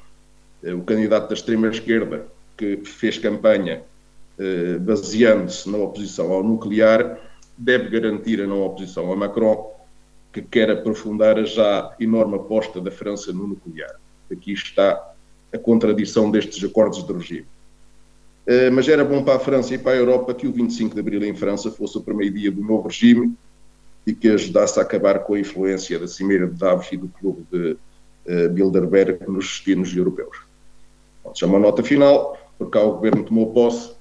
Eh, 0.63 0.73
o 0.73 0.83
candidato 0.83 1.29
da 1.29 1.35
extrema-esquerda, 1.35 2.27
que 2.57 2.79
fez 2.85 3.19
campanha 3.19 3.83
eh, 4.39 4.79
baseando-se 4.79 5.69
na 5.71 5.79
oposição 5.79 6.33
ao 6.33 6.43
nuclear, 6.43 7.19
deve 7.57 7.89
garantir 7.89 8.41
a 8.41 8.47
não 8.47 8.63
oposição 8.63 9.13
a 9.13 9.17
Macron 9.17 9.75
que 10.33 10.43
quer 10.43 10.71
aprofundar 10.71 11.39
a 11.39 11.45
já 11.45 11.95
enorme 11.99 12.37
aposta 12.37 12.81
da 12.81 12.91
França 12.91 13.33
no 13.33 13.47
nuclear. 13.47 13.97
Aqui 14.31 14.53
está 14.53 15.15
a 15.57 15.59
contradição 15.59 16.31
destes 16.31 16.63
acordos 16.63 17.05
de 17.05 17.13
regime. 17.13 17.47
Uh, 18.47 18.71
mas 18.73 18.87
era 18.87 19.05
bom 19.05 19.25
para 19.25 19.37
a 19.37 19.41
França 19.41 19.75
e 19.75 19.79
para 19.79 19.93
a 19.93 19.97
Europa 19.97 20.33
que 20.33 20.47
o 20.47 20.53
25 20.53 20.95
de 20.95 21.01
Abril 21.01 21.25
em 21.25 21.35
França 21.35 21.71
fosse 21.71 21.99
o 21.99 22.01
primeiro 22.01 22.35
dia 22.35 22.51
do 22.51 22.63
novo 22.63 22.87
regime 22.87 23.35
e 24.07 24.15
que 24.15 24.29
ajudasse 24.29 24.79
a 24.79 24.83
acabar 24.83 25.21
com 25.21 25.35
a 25.35 25.41
influência 25.41 25.99
da 25.99 26.07
Cimeira 26.07 26.47
de 26.47 26.55
Davos 26.55 26.87
e 26.93 26.97
do 26.97 27.09
Clube 27.09 27.45
de 27.51 27.73
uh, 27.73 28.49
Bilderberg 28.51 29.19
nos 29.27 29.47
destinos 29.47 29.95
europeus. 29.97 30.37
Já 31.35 31.47
uma 31.47 31.59
nota 31.59 31.83
final, 31.83 32.39
porque 32.57 32.79
cá 32.79 32.85
o 32.85 32.93
Governo 32.93 33.25
tomou 33.25 33.53
posse 33.53 33.97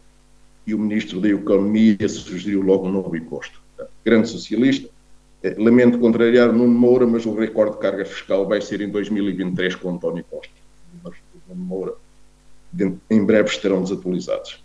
e 0.68 0.76
o 0.76 0.80
Ministro 0.80 1.20
da 1.20 1.30
Economia 1.30 2.08
sugeriu 2.08 2.62
logo 2.62 2.88
um 2.88 2.92
novo 2.92 3.16
imposto. 3.16 3.60
Grande 4.04 4.30
socialista, 4.30 4.90
eh, 5.44 5.56
lamento 5.58 6.00
contrariar 6.00 6.52
Nuno 6.52 6.74
Moura, 6.74 7.06
mas 7.06 7.26
o 7.26 7.36
recorde 7.36 7.76
de 7.76 7.82
carga 7.82 8.06
fiscal 8.06 8.48
vai 8.48 8.62
ser 8.62 8.82
em 8.82 8.90
2023 8.90 9.76
com 9.76 9.92
António 9.92 10.24
Costa. 10.24 10.54
Moura 11.54 11.94
em 13.10 13.24
breve 13.24 13.50
estarão 13.50 13.82
desatualizados. 13.82 14.64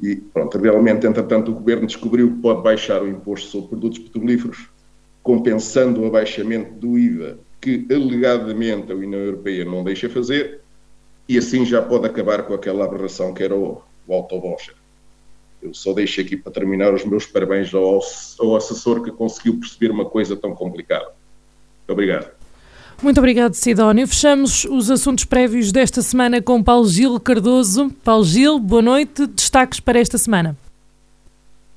E 0.00 0.16
pronto, 0.16 0.58
realmente, 0.58 1.06
entretanto, 1.06 1.52
o 1.52 1.54
Governo 1.54 1.86
descobriu 1.86 2.30
que 2.30 2.42
pode 2.42 2.62
baixar 2.62 3.02
o 3.02 3.08
imposto 3.08 3.48
sobre 3.48 3.68
produtos 3.68 3.98
petrolíferos, 4.00 4.68
compensando 5.22 6.02
o 6.02 6.06
abaixamento 6.06 6.72
do 6.74 6.98
IVA, 6.98 7.38
que 7.60 7.86
alegadamente 7.90 8.90
a 8.90 8.96
União 8.96 9.20
Europeia 9.20 9.64
não 9.64 9.84
deixa 9.84 10.08
fazer, 10.08 10.60
e 11.28 11.38
assim 11.38 11.64
já 11.64 11.80
pode 11.80 12.06
acabar 12.06 12.42
com 12.42 12.54
aquela 12.54 12.84
aberração 12.84 13.32
que 13.32 13.44
era 13.44 13.54
o, 13.54 13.80
o 14.08 14.12
auto-voucher. 14.12 14.74
Eu 15.62 15.72
só 15.72 15.92
deixo 15.92 16.20
aqui 16.20 16.36
para 16.36 16.50
terminar 16.50 16.92
os 16.92 17.04
meus 17.04 17.24
parabéns 17.24 17.72
ao, 17.72 18.00
ao 18.40 18.56
assessor 18.56 19.04
que 19.04 19.12
conseguiu 19.12 19.60
perceber 19.60 19.92
uma 19.92 20.04
coisa 20.04 20.34
tão 20.34 20.52
complicada. 20.52 21.04
Muito 21.06 21.90
obrigado. 21.90 22.41
Muito 23.02 23.18
obrigado, 23.18 23.54
Sidónio. 23.54 24.06
Fechamos 24.06 24.64
os 24.64 24.88
assuntos 24.88 25.24
prévios 25.24 25.72
desta 25.72 26.00
semana 26.02 26.40
com 26.40 26.62
Paulo 26.62 26.86
Gil 26.86 27.18
Cardoso. 27.18 27.90
Paulo 28.04 28.24
Gil, 28.24 28.60
boa 28.60 28.80
noite. 28.80 29.26
Destaques 29.26 29.80
para 29.80 29.98
esta 29.98 30.16
semana. 30.16 30.56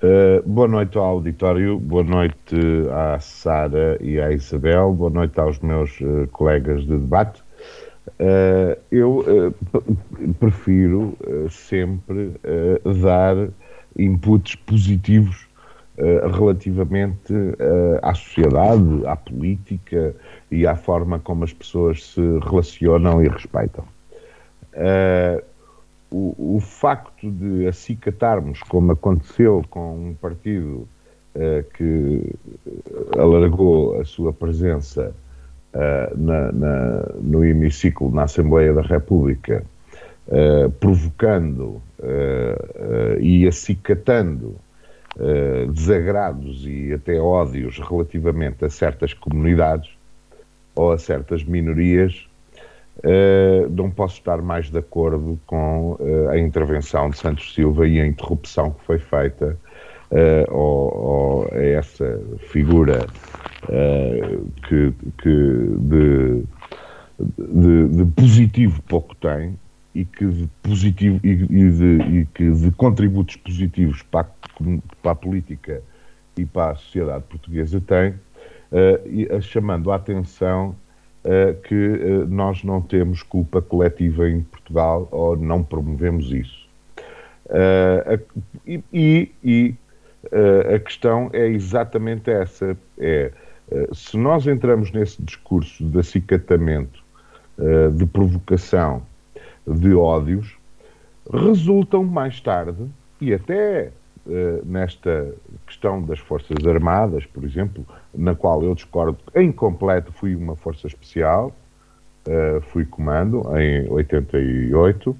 Uh, 0.04 0.48
boa 0.48 0.68
noite 0.68 0.96
ao 1.00 1.04
auditório, 1.04 1.80
boa 1.80 2.04
noite 2.04 2.56
à 2.92 3.20
Sara 3.20 3.98
e 4.00 4.20
à 4.20 4.32
Isabel, 4.32 4.94
boa 4.94 5.10
noite 5.10 5.40
aos 5.40 5.58
meus 5.62 6.00
uh, 6.02 6.28
colegas 6.32 6.82
de 6.82 6.90
debate. 6.90 7.42
Uh, 8.20 8.78
eu 8.92 9.26
prefiro 10.40 11.18
sempre 11.50 12.34
dar 13.02 13.36
inputs 13.98 14.54
positivos 14.58 15.48
relativamente 15.98 17.34
à 18.04 18.14
sociedade, 18.14 19.08
à 19.08 19.16
política 19.16 20.14
e 20.52 20.66
à 20.66 20.76
forma 20.76 21.20
como 21.20 21.44
as 21.44 21.54
pessoas 21.54 22.04
se 22.04 22.22
relacionam 22.40 23.24
e 23.24 23.28
respeitam. 23.28 23.84
Uh, 24.74 25.44
o, 26.12 26.56
o, 26.58 26.60
facto 26.60 27.30
de 27.30 27.68
acicatarmos, 27.68 28.60
como 28.64 28.92
aconteceu 28.92 29.66
com 29.70 30.10
um 30.10 30.14
partido 30.14 30.88
que 31.74 32.34
alargou 33.18 34.00
a 34.00 34.06
sua 34.06 34.32
presença 34.32 35.14
uh, 35.76 36.18
na, 36.18 36.52
na, 36.52 37.06
no 37.22 37.44
hemiciclo 37.44 38.10
na 38.10 38.24
Assembleia 38.24 38.74
da 38.74 38.82
República, 38.82 39.64
uh, 40.28 40.70
provocando 40.72 41.82
uh, 42.00 43.20
e 43.20 43.48
acicatando 43.48 44.56
desagrados 45.72 46.68
e 46.68 46.92
até 46.92 47.18
ódios 47.18 47.80
relativamente 47.80 48.66
a 48.66 48.70
certas 48.70 49.14
comunidades 49.14 49.95
ou 50.76 50.92
a 50.92 50.98
certas 50.98 51.44
minorias, 51.44 52.28
não 53.72 53.90
posso 53.90 54.18
estar 54.18 54.42
mais 54.42 54.70
de 54.70 54.78
acordo 54.78 55.40
com 55.46 55.98
a 56.30 56.38
intervenção 56.38 57.10
de 57.10 57.18
Santos 57.18 57.54
Silva 57.54 57.88
e 57.88 58.00
a 58.00 58.06
interrupção 58.06 58.72
que 58.72 58.84
foi 58.86 59.00
feita 59.00 59.58
uh, 60.12 60.54
ou, 60.54 60.98
ou 60.98 61.50
a 61.52 61.64
essa 61.64 62.22
figura 62.50 63.06
uh, 63.64 64.52
que, 64.68 64.94
que 65.22 65.30
de, 65.80 66.44
de, 67.20 67.88
de, 67.90 68.06
positivo 68.12 68.82
pouco 68.84 69.16
tem 69.16 69.58
e 69.94 70.04
que 70.04 70.26
de 70.26 70.48
positivo 70.62 71.20
e, 71.24 71.30
e, 71.30 71.72
de, 71.72 72.20
e 72.20 72.26
que 72.34 72.52
de 72.52 72.72
contributos 72.72 73.36
positivos 73.38 74.02
para 74.04 74.22
a, 74.22 74.80
para 75.02 75.12
a, 75.12 75.16
política 75.16 75.82
e 76.38 76.46
para 76.46 76.72
a 76.72 76.76
sociedade 76.76 77.24
portuguesa 77.30 77.82
tem, 77.82 78.14
uh, 78.76 79.42
chamando 79.42 79.92
a 79.92 79.96
atenção 79.96 80.76
uh, 81.24 81.62
que 81.62 81.76
nós 82.28 82.64
não 82.64 82.82
temos 82.82 83.24
culpa 83.24 83.62
coletiva 83.62 84.30
em 84.30 84.42
Portugal 84.42 85.08
ou 85.12 85.38
não 85.38 85.64
promovemos 85.64 86.32
isso. 86.32 86.66
e, 88.94 89.32
e 89.44 89.76
a 90.74 90.80
questão 90.80 91.30
é 91.32 91.48
exatamente 91.48 92.32
essa: 92.32 92.76
é 92.98 93.32
se 93.94 94.18
nós 94.18 94.46
entramos 94.46 94.92
nesse 94.92 95.22
discurso 95.22 95.84
de 95.84 96.00
acicatamento, 96.00 97.04
de 97.96 98.06
provocação, 98.06 99.02
de 99.68 99.94
ódios, 99.94 100.56
resultam 101.32 102.04
mais 102.04 102.40
tarde, 102.40 102.86
e 103.20 103.34
até 103.34 103.92
nesta 104.64 105.34
questão 105.68 106.02
das 106.02 106.20
Forças 106.20 106.66
Armadas, 106.66 107.26
por 107.26 107.44
exemplo, 107.44 107.86
na 108.14 108.34
qual 108.34 108.64
eu 108.64 108.74
discordo 108.74 109.18
em 109.36 109.52
completo, 109.52 110.12
fui 110.12 110.36
uma 110.36 110.56
força 110.56 110.88
especial, 110.88 111.54
fui 112.72 112.86
comando 112.86 113.44
em 113.58 113.88
88 113.90 115.16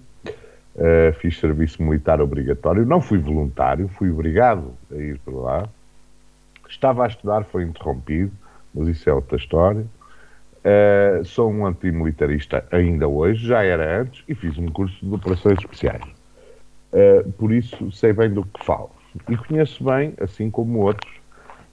Uh, 0.76 1.14
fiz 1.22 1.40
serviço 1.40 1.82
militar 1.82 2.20
obrigatório, 2.20 2.86
não 2.86 3.00
fui 3.00 3.18
voluntário, 3.18 3.88
fui 3.88 4.12
obrigado 4.12 4.74
a 4.92 4.96
ir 4.96 5.18
para 5.20 5.34
lá. 5.34 5.70
Estava 6.68 7.06
a 7.06 7.08
estudar, 7.08 7.46
foi 7.46 7.64
interrompido, 7.64 8.34
mas 8.74 8.90
isso 8.90 9.10
é 9.10 9.14
outra 9.14 9.38
história. 9.38 9.86
Uh, 10.66 11.24
sou 11.24 11.50
um 11.50 11.66
antimilitarista 11.66 12.66
ainda 12.70 13.08
hoje, 13.08 13.48
já 13.48 13.64
era 13.64 14.02
antes, 14.02 14.22
e 14.28 14.36
fiz 14.36 14.58
um 14.58 14.68
curso 14.68 15.06
de 15.06 15.14
operações 15.14 15.58
especiais. 15.60 16.04
Uh, 16.92 17.32
por 17.34 17.54
isso 17.54 17.90
sei 17.94 18.12
bem 18.12 18.30
do 18.30 18.44
que 18.44 18.66
falo. 18.66 18.92
E 19.30 19.38
conheço 19.38 19.84
bem, 19.84 20.14
assim 20.20 20.50
como 20.50 20.80
outros, 20.80 21.14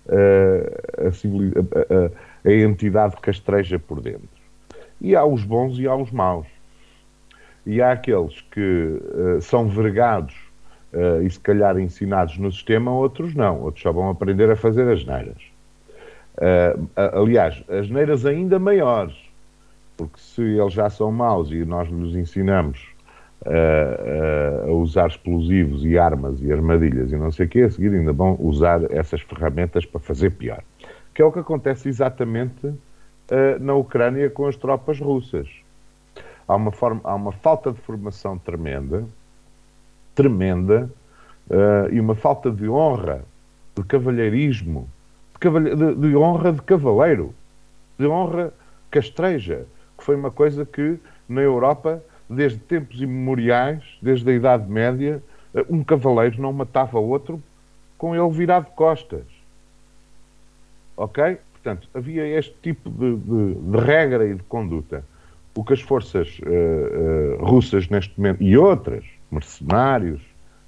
a, 0.09 1.09
a, 1.09 2.49
a 2.49 2.53
entidade 2.53 3.17
castreja 3.17 3.79
por 3.79 4.01
dentro. 4.01 4.29
E 5.01 5.17
há 5.17 5.25
os 5.25 5.45
bons 5.45 5.79
e 5.79 5.87
há 5.87 5.95
os 5.95 6.11
maus 6.11 6.47
e 7.67 7.81
há 7.81 7.93
aqueles 7.93 8.41
que 8.51 8.61
uh, 8.61 9.41
são 9.41 9.69
vergados 9.69 10.35
uh, 10.93 11.23
e 11.23 11.31
se 11.31 11.39
calhar 11.39 11.79
ensinados 11.79 12.37
no 12.39 12.51
sistema, 12.51 12.91
outros 12.91 13.35
não, 13.35 13.61
outros 13.61 13.83
só 13.83 13.93
vão 13.93 14.11
aprender 14.11 14.51
a 14.51 14.57
fazer 14.57 14.89
as 14.89 15.05
neiras. 15.05 15.41
Uh, 16.37 16.89
aliás, 16.97 17.63
as 17.69 17.89
neiras 17.89 18.27
ainda 18.27 18.59
maiores, 18.59 19.15
porque 19.97 20.19
se 20.19 20.43
eles 20.43 20.73
já 20.73 20.91
são 20.91 21.13
maus 21.13 21.51
e 21.51 21.65
nós 21.65 21.91
nos 21.91 22.17
ensinamos 22.17 22.92
a 23.45 24.71
usar 24.71 25.09
explosivos 25.09 25.85
e 25.85 25.99
armas 25.99 26.41
e 26.41 26.53
armadilhas 26.53 27.11
e 27.11 27.17
não 27.17 27.33
sei 27.33 27.47
o 27.47 27.49
quê, 27.49 27.63
a 27.63 27.71
seguir 27.71 27.93
ainda 27.93 28.13
vão 28.13 28.37
usar 28.41 28.81
essas 28.91 29.21
ferramentas 29.21 29.85
para 29.85 30.01
fazer 30.01 30.31
pior. 30.31 30.63
Que 31.15 31.23
é 31.23 31.25
o 31.25 31.33
que 31.33 31.41
acontece 31.41 31.89
exatamente 31.89 32.73
na 33.61 33.75
Ucrânia 33.75 34.31
com 34.31 34.47
as 34.47 34.57
tropas 34.57 35.01
russas 35.01 35.49
há 36.47 36.57
uma, 36.57 36.71
forma, 36.71 37.01
há 37.05 37.15
uma 37.15 37.33
falta 37.33 37.73
de 37.73 37.81
formação 37.81 38.39
tremenda, 38.39 39.05
tremenda, 40.15 40.91
uh, 41.49 41.93
e 41.93 42.01
uma 42.01 42.15
falta 42.15 42.51
de 42.51 42.69
honra, 42.69 43.25
de 43.75 43.83
cavalheirismo, 43.85 44.89
de, 45.33 45.39
cavalhe 45.39 45.75
de, 45.75 45.95
de, 45.95 46.17
honra 46.17 46.53
de 46.53 46.63
cavaleiro, 46.63 47.35
de 47.99 48.07
honra 48.07 48.53
castreja, 48.91 49.67
que 49.97 50.05
foi 50.05 50.17
uma 50.17 50.31
coisa 50.31 50.67
que 50.67 50.99
na 51.29 51.41
Europa, 51.41 52.03
desde 52.35 52.59
tempos 52.59 53.01
imemoriais, 53.01 53.83
desde 54.01 54.31
a 54.31 54.35
Idade 54.35 54.71
Média, 54.71 55.23
uh, 55.55 55.65
um 55.69 55.85
cavaleiro 55.85 56.41
não 56.41 56.53
matava 56.53 56.99
outro 56.99 57.43
com 57.99 58.15
ele 58.15 58.31
virado 58.31 58.67
de 58.67 58.73
costas. 58.73 59.25
Ok? 60.97 61.39
Portanto, 61.53 61.89
havia 61.95 62.27
este 62.27 62.55
tipo 62.61 62.91
de, 62.91 63.17
de, 63.17 63.55
de 63.55 63.79
regra 63.79 64.27
e 64.27 64.35
de 64.35 64.43
conduta 64.45 65.05
o 65.55 65.65
que 65.65 65.75
as 65.75 65.81
forças 65.81 66.39
uh, 66.41 67.41
uh, 67.41 67.45
russas 67.45 67.89
neste 67.89 68.19
momento 68.19 68.43
e 68.43 68.57
outras, 68.57 69.05
mercenários, 69.31 70.21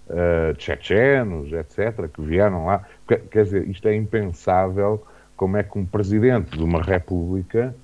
uh, 0.08 0.54
tchetchenos, 0.56 1.52
etc., 1.52 2.08
que 2.12 2.20
vieram 2.20 2.66
lá, 2.66 2.84
quer 3.30 3.44
dizer, 3.44 3.68
isto 3.68 3.88
é 3.88 3.96
impensável 3.96 5.04
como 5.36 5.56
é 5.56 5.62
que 5.62 5.78
um 5.78 5.84
presidente 5.84 6.56
de 6.56 6.62
uma 6.62 6.82
república 6.82 7.74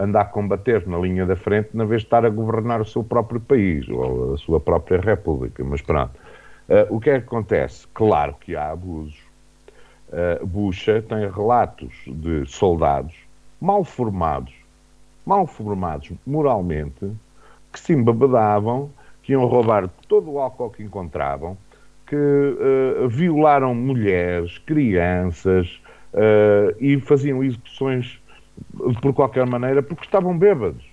anda 0.00 0.22
a 0.22 0.24
combater 0.24 0.86
na 0.86 0.98
linha 0.98 1.26
da 1.26 1.36
frente 1.36 1.70
na 1.74 1.84
vez 1.84 2.00
de 2.00 2.06
estar 2.06 2.24
a 2.24 2.30
governar 2.30 2.80
o 2.80 2.86
seu 2.86 3.04
próprio 3.04 3.38
país 3.38 3.86
ou 3.88 4.34
a 4.34 4.38
sua 4.38 4.58
própria 4.58 4.98
república. 4.98 5.62
Mas 5.62 5.82
pronto, 5.82 6.12
uh, 6.68 6.94
o 6.94 6.98
que 6.98 7.10
é 7.10 7.20
que 7.20 7.26
acontece? 7.26 7.86
Claro 7.92 8.34
que 8.40 8.56
há 8.56 8.70
abusos. 8.70 9.18
Uh, 10.08 10.44
Bucha 10.44 11.02
tem 11.02 11.30
relatos 11.30 11.92
de 12.06 12.44
soldados 12.46 13.14
mal 13.60 13.84
formados 13.84 14.52
mal 15.24 15.46
formados 15.46 16.10
moralmente, 16.26 17.12
que 17.72 17.78
se 17.78 17.92
embabadavam, 17.92 18.90
que 19.22 19.32
iam 19.32 19.44
roubar 19.44 19.88
todo 20.08 20.32
o 20.32 20.40
álcool 20.40 20.70
que 20.70 20.82
encontravam, 20.82 21.56
que 22.06 22.16
uh, 22.16 23.06
violaram 23.08 23.74
mulheres, 23.74 24.58
crianças 24.58 25.80
e 26.80 26.98
faziam 26.98 27.44
execuções 27.44 28.20
por 29.00 29.12
qualquer 29.14 29.46
maneira 29.46 29.82
porque 29.82 30.04
estavam 30.04 30.36
bêbados. 30.36 30.84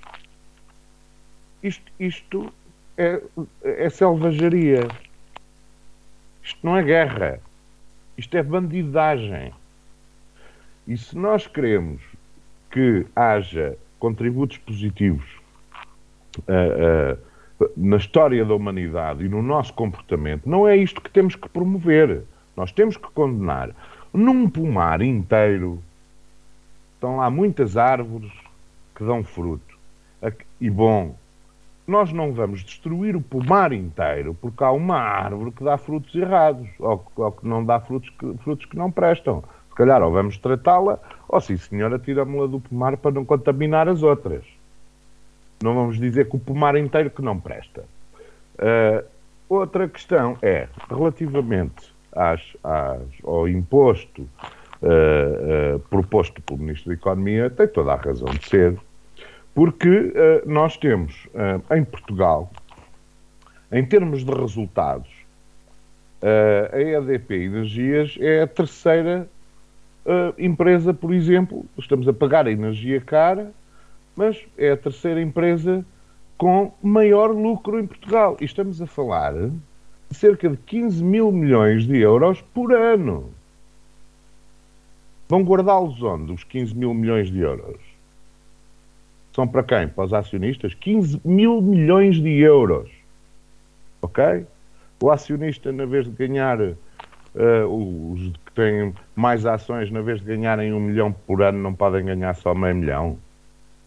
Isto, 1.62 1.92
isto 2.00 2.54
é, 2.98 3.22
é 3.64 3.90
selvageria. 3.90 4.88
Isto 6.44 6.60
não 6.64 6.78
é 6.78 6.84
guerra. 6.84 7.40
Isto 8.18 8.38
é 8.38 8.44
bandidagem. 8.44 9.54
E 10.88 10.98
se 10.98 11.18
nós 11.18 11.46
queremos 11.46 12.02
que 12.72 13.06
haja 13.16 13.78
contributos 14.00 14.58
positivos 14.58 15.26
uh, 16.40 17.14
uh, 17.64 17.72
na 17.76 17.98
história 17.98 18.46
da 18.46 18.54
humanidade 18.54 19.26
e 19.26 19.30
no 19.30 19.42
nosso 19.42 19.74
comportamento, 19.74 20.48
não 20.48 20.68
é 20.68 20.78
isto 20.78 21.02
que 21.02 21.10
temos 21.10 21.36
que 21.36 21.50
promover. 21.50 22.24
Nós 22.56 22.72
temos 22.72 22.98
que 22.98 23.10
condenar. 23.12 23.72
Num 24.14 24.50
pomar 24.50 25.02
inteiro 25.02 25.84
estão 27.08 27.18
lá 27.18 27.30
muitas 27.30 27.78
árvores 27.78 28.32
que 28.94 29.04
dão 29.04 29.24
fruto. 29.24 29.78
E 30.60 30.70
bom, 30.70 31.16
nós 31.88 32.12
não 32.12 32.34
vamos 32.34 32.64
destruir 32.64 33.16
o 33.16 33.22
pomar 33.22 33.72
inteiro 33.72 34.36
porque 34.42 34.64
há 34.64 34.72
uma 34.72 34.98
árvore 34.98 35.52
que 35.52 35.64
dá 35.64 35.78
frutos 35.78 36.14
errados 36.14 36.68
ou, 36.80 37.04
ou 37.16 37.32
que 37.32 37.48
não 37.48 37.64
dá 37.64 37.80
frutos 37.80 38.10
que, 38.10 38.34
frutos 38.40 38.66
que 38.66 38.76
não 38.76 38.92
prestam. 38.92 39.44
Se 39.70 39.76
calhar, 39.76 40.02
ou 40.02 40.12
vamos 40.12 40.38
tratá-la 40.38 41.00
Oh, 41.30 41.42
sim, 41.42 41.58
senhora, 41.58 42.00
tira-me-la 42.00 42.48
do 42.48 42.60
pomar 42.60 42.96
para 42.98 43.12
não 43.12 43.26
contaminar 43.26 43.88
as 43.90 44.02
outras. 44.02 44.44
Não 45.62 45.76
vamos 45.76 45.98
dizer 45.98 46.30
que 46.30 46.36
o 46.36 46.40
pomar 46.40 46.76
inteiro 46.78 47.10
que 47.10 47.22
não 47.22 47.38
presta. 47.38 47.84
Uh, 48.56 49.06
outra 49.50 49.88
questão 49.88 50.38
é, 50.42 50.68
relativamente 50.90 51.94
às, 52.14 52.42
às, 52.64 53.02
ao 53.26 53.48
imposto 53.48 54.28
uh, 54.82 55.80
proposto 55.90 56.42
pelo 56.42 56.60
Ministro 56.60 56.90
da 56.90 56.96
Economia, 56.96 57.50
tem 57.50 57.68
toda 57.68 57.94
a 57.94 57.96
razão 57.96 58.28
de 58.28 58.48
ser, 58.48 58.78
porque 59.54 60.14
nós 60.46 60.78
temos 60.78 61.28
em 61.76 61.84
Portugal, 61.84 62.52
em 63.72 63.84
termos 63.84 64.24
de 64.24 64.32
resultados, 64.32 65.10
a 66.72 66.80
EDP 66.80 67.46
Energias 67.46 68.16
é 68.20 68.44
a 68.44 68.48
terceira 68.48 69.28
empresa, 70.38 70.94
por 70.94 71.12
exemplo, 71.12 71.66
estamos 71.76 72.08
a 72.08 72.14
pagar 72.14 72.46
a 72.46 72.52
energia 72.52 73.02
cara, 73.02 73.52
mas 74.16 74.38
é 74.58 74.72
a 74.72 74.78
terceira 74.78 75.22
empresa 75.22 75.84
com 76.38 76.72
maior 76.82 77.32
lucro 77.32 77.80
em 77.80 77.88
Portugal. 77.88 78.38
E 78.40 78.46
estamos 78.46 78.82
a 78.82 78.88
falar 78.88 79.34
de 79.34 80.16
cerca 80.16 80.50
de 80.50 80.58
15 80.58 81.04
mil 81.04 81.32
milhões 81.32 81.86
de 81.86 81.98
euros 81.98 82.42
por 82.54 82.74
ano. 82.74 83.30
Vão 85.30 85.44
guardá-los 85.44 86.02
onde, 86.02 86.32
os 86.32 86.44
15 86.44 86.76
mil 86.76 86.94
milhões 86.94 87.30
de 87.30 87.40
euros? 87.40 87.98
são 89.38 89.48
para 89.48 89.62
quem? 89.62 89.88
Para 89.88 90.06
os 90.06 90.14
acionistas? 90.14 90.74
15 90.74 91.22
mil 91.24 91.62
milhões 91.62 92.16
de 92.16 92.40
euros. 92.40 92.90
Ok? 94.02 94.48
O 95.00 95.12
acionista, 95.12 95.72
na 95.72 95.86
vez 95.86 96.06
de 96.06 96.12
ganhar, 96.12 96.60
uh, 96.60 98.14
os 98.14 98.32
que 98.44 98.52
têm 98.56 98.96
mais 99.16 99.46
ações, 99.46 99.92
na 99.92 100.02
vez 100.02 100.22
de 100.22 100.26
ganharem 100.26 100.74
um 100.74 100.80
milhão 100.80 101.12
por 101.12 101.44
ano, 101.44 101.60
não 101.60 101.72
podem 101.72 102.04
ganhar 102.04 102.34
só 102.34 102.56
meio 102.56 102.76
milhão. 102.76 103.20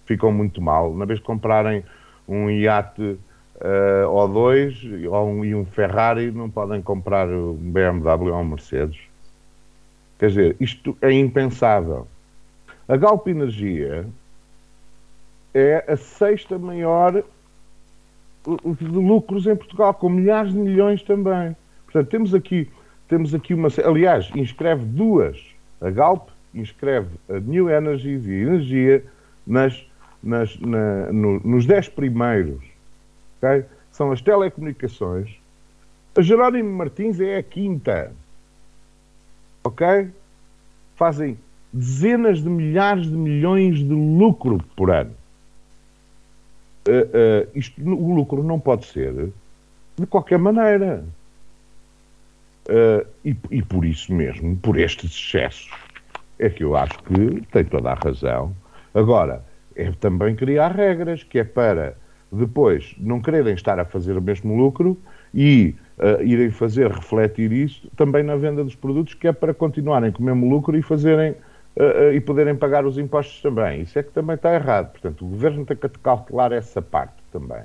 Ficam 0.06 0.30
muito 0.30 0.62
mal. 0.62 0.94
Na 0.94 1.04
vez 1.04 1.18
de 1.18 1.24
comprarem 1.24 1.82
um 2.28 2.48
iate 2.48 3.02
uh, 3.02 4.08
ou 4.08 4.28
dois 4.28 4.80
ou 5.10 5.28
um, 5.28 5.44
e 5.44 5.52
um 5.52 5.64
Ferrari, 5.64 6.30
não 6.30 6.48
podem 6.48 6.80
comprar 6.80 7.28
um 7.28 7.54
BMW 7.54 8.32
ou 8.32 8.40
um 8.40 8.44
Mercedes. 8.44 9.00
Quer 10.20 10.28
dizer, 10.28 10.56
isto 10.60 10.94
é 11.00 11.10
impensável. 11.10 12.06
A 12.86 12.94
Galp 12.94 13.26
Energia 13.26 14.06
é 15.54 15.82
a 15.88 15.96
sexta 15.96 16.58
maior 16.58 17.24
de 18.44 18.84
lucros 18.84 19.46
em 19.46 19.56
Portugal, 19.56 19.94
com 19.94 20.10
milhares 20.10 20.52
de 20.52 20.58
milhões 20.58 21.02
também. 21.02 21.56
Portanto, 21.84 22.10
temos 22.10 22.34
aqui, 22.34 22.68
temos 23.08 23.34
aqui 23.34 23.54
uma. 23.54 23.68
Aliás, 23.82 24.30
inscreve 24.36 24.84
duas. 24.84 25.42
A 25.80 25.88
Galp 25.88 26.28
inscreve 26.54 27.08
a 27.26 27.40
New 27.40 27.70
Energies 27.70 28.26
e 28.26 28.30
a 28.30 28.42
Energia 28.42 29.04
nas, 29.46 29.86
nas, 30.22 30.54
na, 30.60 31.10
no, 31.10 31.40
nos 31.40 31.64
dez 31.64 31.88
primeiros. 31.88 32.62
Okay? 33.38 33.64
São 33.90 34.12
as 34.12 34.20
telecomunicações. 34.20 35.34
A 36.14 36.20
Jerónimo 36.20 36.76
Martins 36.76 37.18
é 37.20 37.38
a 37.38 37.42
quinta. 37.42 38.12
Ok? 39.64 40.08
Fazem 40.96 41.38
dezenas 41.72 42.42
de 42.42 42.48
milhares 42.48 43.06
de 43.06 43.16
milhões 43.16 43.78
de 43.78 43.92
lucro 43.92 44.62
por 44.76 44.90
ano. 44.90 45.12
Uh, 46.88 47.46
uh, 47.46 47.48
isto, 47.54 47.80
o 47.82 48.14
lucro 48.14 48.42
não 48.42 48.58
pode 48.58 48.86
ser 48.86 49.30
de 49.96 50.06
qualquer 50.06 50.38
maneira. 50.38 51.04
Uh, 52.66 53.06
e, 53.24 53.36
e, 53.50 53.62
por 53.62 53.84
isso 53.84 54.12
mesmo, 54.12 54.56
por 54.56 54.78
estes 54.78 55.10
excessos, 55.12 55.70
é 56.38 56.48
que 56.48 56.64
eu 56.64 56.76
acho 56.76 56.98
que 57.02 57.42
tem 57.52 57.64
toda 57.64 57.90
a 57.90 57.94
razão. 57.94 58.54
Agora, 58.94 59.44
é 59.74 59.90
também 59.92 60.34
criar 60.34 60.72
regras, 60.72 61.22
que 61.22 61.38
é 61.38 61.44
para 61.44 61.96
depois 62.32 62.94
não 62.98 63.20
quererem 63.20 63.54
estar 63.54 63.78
a 63.80 63.84
fazer 63.84 64.16
o 64.16 64.22
mesmo 64.22 64.56
lucro 64.56 64.96
e 65.34 65.74
uh, 66.00 66.22
irem 66.22 66.50
fazer 66.50 66.90
refletir 66.90 67.52
isso 67.52 67.88
também 67.96 68.22
na 68.22 68.36
venda 68.36 68.64
dos 68.64 68.74
produtos, 68.74 69.14
que 69.14 69.28
é 69.28 69.32
para 69.32 69.52
continuarem 69.54 70.10
com 70.10 70.22
o 70.22 70.26
mesmo 70.26 70.48
lucro 70.48 70.76
e 70.76 70.82
fazerem 70.82 71.32
uh, 71.76 72.12
e 72.12 72.20
poderem 72.20 72.56
pagar 72.56 72.84
os 72.86 72.98
impostos 72.98 73.40
também. 73.42 73.82
Isso 73.82 73.98
é 73.98 74.02
que 74.02 74.10
também 74.10 74.34
está 74.34 74.54
errado. 74.54 74.92
Portanto, 74.92 75.24
o 75.24 75.28
governo 75.28 75.64
tem 75.64 75.76
que 75.76 75.88
calcular 75.88 76.52
essa 76.52 76.80
parte 76.80 77.14
também. 77.30 77.62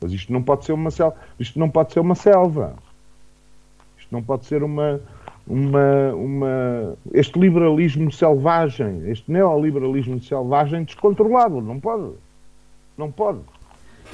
Mas 0.00 0.12
isto 0.12 0.32
não 0.32 0.42
pode 0.42 0.64
ser 0.64 0.72
uma 0.72 0.90
selva. 0.90 1.16
Isto 1.40 1.58
não 1.58 1.68
pode 1.68 1.92
ser 1.92 2.00
uma 2.00 2.14
selva. 2.14 2.74
Isto 3.98 4.08
não 4.12 4.22
pode 4.22 4.46
ser 4.46 4.62
uma, 4.62 5.00
uma, 5.46 6.12
uma 6.14 6.96
este 7.12 7.38
liberalismo 7.38 8.12
selvagem, 8.12 9.10
este 9.10 9.30
neoliberalismo 9.30 10.22
selvagem 10.22 10.84
descontrolado. 10.84 11.60
Não 11.60 11.80
pode. 11.80 12.12
Não 12.96 13.10
pode. 13.10 13.40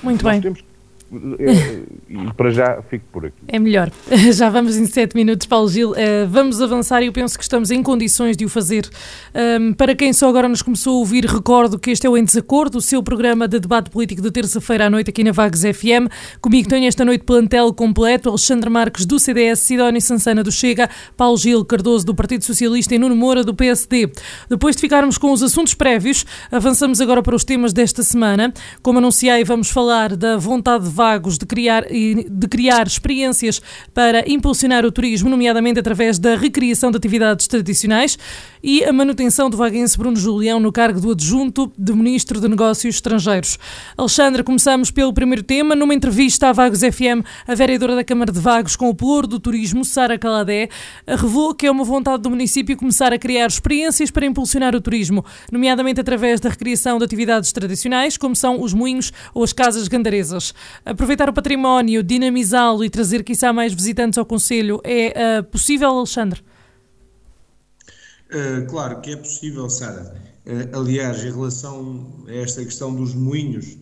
Muito 0.02 0.24
Nós 0.24 0.40
bem. 0.40 0.73
Temos 1.20 1.84
e 2.08 2.32
para 2.36 2.50
já 2.50 2.82
fico 2.82 3.04
por 3.12 3.26
aqui. 3.26 3.36
É 3.48 3.58
melhor. 3.58 3.90
Já 4.32 4.48
vamos 4.50 4.76
em 4.76 4.86
7 4.86 5.14
minutos, 5.14 5.46
Paulo 5.46 5.68
Gil. 5.68 5.90
Uh, 5.90 5.94
vamos 6.28 6.60
avançar 6.60 7.02
e 7.02 7.06
eu 7.06 7.12
penso 7.12 7.36
que 7.36 7.42
estamos 7.42 7.70
em 7.70 7.82
condições 7.82 8.36
de 8.36 8.44
o 8.44 8.48
fazer. 8.48 8.88
Um, 9.34 9.72
para 9.72 9.94
quem 9.94 10.12
só 10.12 10.28
agora 10.28 10.48
nos 10.48 10.62
começou 10.62 10.96
a 10.96 10.98
ouvir, 10.98 11.24
recordo 11.24 11.78
que 11.78 11.90
este 11.90 12.06
é 12.06 12.10
o 12.10 12.16
Em 12.16 12.24
Desacordo, 12.24 12.78
o 12.78 12.80
seu 12.80 13.02
programa 13.02 13.46
de 13.46 13.58
debate 13.60 13.90
político 13.90 14.22
de 14.22 14.30
terça-feira 14.30 14.86
à 14.86 14.90
noite 14.90 15.10
aqui 15.10 15.24
na 15.24 15.32
Vagos 15.32 15.62
FM. 15.62 16.08
Comigo 16.40 16.68
tenho 16.68 16.86
esta 16.86 17.04
noite 17.04 17.24
plantel 17.24 17.72
completo 17.72 18.28
Alexandre 18.28 18.70
Marques 18.70 19.06
do 19.06 19.18
CDS, 19.18 19.60
Sidónio 19.60 20.00
Sansana 20.00 20.42
do 20.42 20.52
Chega, 20.52 20.88
Paulo 21.16 21.36
Gil 21.36 21.64
Cardoso 21.64 22.06
do 22.06 22.14
Partido 22.14 22.44
Socialista 22.44 22.94
e 22.94 22.98
Nuno 22.98 23.16
Moura 23.16 23.42
do 23.42 23.54
PSD. 23.54 24.10
Depois 24.48 24.76
de 24.76 24.80
ficarmos 24.80 25.18
com 25.18 25.32
os 25.32 25.42
assuntos 25.42 25.74
prévios, 25.74 26.24
avançamos 26.50 27.00
agora 27.00 27.22
para 27.22 27.36
os 27.36 27.44
temas 27.44 27.72
desta 27.72 28.02
semana. 28.02 28.52
Como 28.82 28.98
anunciei, 28.98 29.44
vamos 29.44 29.70
falar 29.70 30.16
da 30.16 30.36
vontade 30.36 30.84
de 30.84 30.90
Vagos 31.04 31.36
de 31.36 31.44
criar, 31.44 31.84
de 31.84 32.48
criar 32.48 32.86
experiências 32.86 33.60
para 33.92 34.24
impulsionar 34.26 34.86
o 34.86 34.90
turismo, 34.90 35.28
nomeadamente 35.28 35.78
através 35.78 36.18
da 36.18 36.34
recriação 36.34 36.90
de 36.90 36.96
atividades 36.96 37.46
tradicionais 37.46 38.18
e 38.62 38.82
a 38.82 38.90
manutenção 38.90 39.50
do 39.50 39.56
vaguense 39.58 39.98
Bruno 39.98 40.16
Julião 40.16 40.58
no 40.58 40.72
cargo 40.72 40.98
do 40.98 41.10
adjunto 41.10 41.70
de 41.76 41.92
Ministro 41.92 42.40
de 42.40 42.48
Negócios 42.48 42.94
Estrangeiros. 42.94 43.58
Alexandra, 43.98 44.42
começamos 44.42 44.90
pelo 44.90 45.12
primeiro 45.12 45.42
tema. 45.42 45.76
Numa 45.76 45.92
entrevista 45.92 46.48
à 46.48 46.52
Vagos 46.52 46.80
FM, 46.80 47.20
a 47.46 47.54
vereadora 47.54 47.96
da 47.96 48.02
Câmara 48.02 48.32
de 48.32 48.40
Vagos 48.40 48.74
com 48.74 48.88
o 48.88 48.94
Pelouro 48.94 49.26
do 49.26 49.38
Turismo, 49.38 49.84
Sara 49.84 50.18
Caladé, 50.18 50.70
revelou 51.06 51.54
que 51.54 51.66
é 51.66 51.70
uma 51.70 51.84
vontade 51.84 52.22
do 52.22 52.30
município 52.30 52.78
começar 52.78 53.12
a 53.12 53.18
criar 53.18 53.46
experiências 53.46 54.10
para 54.10 54.24
impulsionar 54.24 54.74
o 54.74 54.80
turismo, 54.80 55.22
nomeadamente 55.52 56.00
através 56.00 56.40
da 56.40 56.48
recriação 56.48 56.96
de 56.96 57.04
atividades 57.04 57.52
tradicionais, 57.52 58.16
como 58.16 58.34
são 58.34 58.62
os 58.62 58.72
moinhos 58.72 59.12
ou 59.34 59.44
as 59.44 59.52
casas 59.52 59.86
gandaresas. 59.86 60.54
Aproveitar 60.84 61.30
o 61.30 61.32
património, 61.32 62.02
dinamizá-lo 62.02 62.84
e 62.84 62.90
trazer, 62.90 63.24
quiçá, 63.24 63.54
mais 63.54 63.72
visitantes 63.72 64.18
ao 64.18 64.26
Conselho 64.26 64.82
é 64.84 65.40
uh, 65.40 65.44
possível, 65.44 65.88
Alexandre? 65.88 66.42
Uh, 68.30 68.66
claro 68.68 69.00
que 69.00 69.12
é 69.12 69.16
possível, 69.16 69.70
Sara. 69.70 70.14
Uh, 70.44 70.78
aliás, 70.78 71.24
em 71.24 71.32
relação 71.32 72.24
a 72.28 72.34
esta 72.34 72.62
questão 72.62 72.94
dos 72.94 73.14
moinhos 73.14 73.78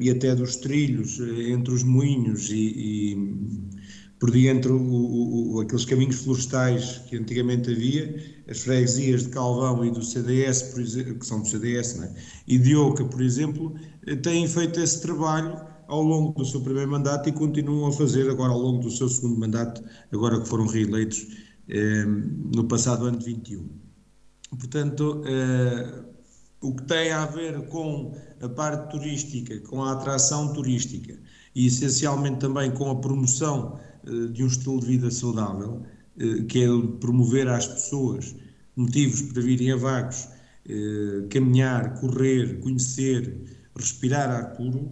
e 0.00 0.10
até 0.10 0.34
dos 0.34 0.56
trilhos 0.56 1.20
entre 1.20 1.72
os 1.72 1.84
moinhos 1.84 2.50
e, 2.50 2.56
e 2.56 3.36
por 4.18 4.32
dentro 4.32 4.76
o, 4.76 5.54
o, 5.54 5.60
aqueles 5.60 5.84
caminhos 5.84 6.16
florestais 6.16 7.00
que 7.08 7.16
antigamente 7.16 7.70
havia, 7.70 8.42
as 8.50 8.58
freguesias 8.62 9.22
de 9.22 9.28
Calvão 9.28 9.84
e 9.84 9.92
do 9.92 10.02
CDS, 10.02 10.76
exemplo, 10.76 11.14
que 11.20 11.26
são 11.26 11.42
do 11.42 11.46
CDS, 11.46 12.00
é? 12.02 12.12
e 12.48 12.58
de 12.58 12.74
Oca, 12.74 13.04
por 13.04 13.22
exemplo, 13.22 13.72
têm 14.20 14.48
feito 14.48 14.80
esse 14.80 15.00
trabalho 15.00 15.60
ao 15.88 16.02
longo 16.02 16.32
do 16.32 16.44
seu 16.44 16.60
primeiro 16.60 16.90
mandato 16.90 17.28
e 17.28 17.32
continuam 17.32 17.88
a 17.88 17.92
fazer 17.92 18.28
agora 18.30 18.52
ao 18.52 18.58
longo 18.58 18.82
do 18.82 18.90
seu 18.90 19.08
segundo 19.08 19.38
mandato, 19.38 19.82
agora 20.12 20.40
que 20.40 20.48
foram 20.48 20.66
reeleitos 20.66 21.26
eh, 21.68 22.04
no 22.04 22.64
passado 22.64 23.06
ano 23.06 23.18
de 23.18 23.24
21. 23.26 23.68
Portanto, 24.58 25.22
eh, 25.26 26.04
o 26.60 26.74
que 26.74 26.82
tem 26.84 27.12
a 27.12 27.26
ver 27.26 27.66
com 27.68 28.16
a 28.40 28.48
parte 28.48 28.90
turística, 28.90 29.58
com 29.60 29.82
a 29.82 29.92
atração 29.92 30.52
turística 30.52 31.18
e 31.54 31.66
essencialmente 31.66 32.40
também 32.40 32.70
com 32.70 32.90
a 32.90 32.96
promoção 32.96 33.78
eh, 34.06 34.28
de 34.32 34.42
um 34.42 34.46
estilo 34.46 34.80
de 34.80 34.86
vida 34.86 35.10
saudável, 35.10 35.82
eh, 36.18 36.42
que 36.48 36.64
é 36.64 36.68
promover 37.00 37.48
às 37.48 37.66
pessoas 37.66 38.34
motivos 38.74 39.22
para 39.22 39.42
virem 39.42 39.72
a 39.72 39.76
vagos, 39.76 40.28
eh, 40.68 41.26
caminhar, 41.30 42.00
correr, 42.00 42.60
conhecer, 42.60 43.68
respirar 43.76 44.30
ar 44.30 44.56
puro, 44.56 44.90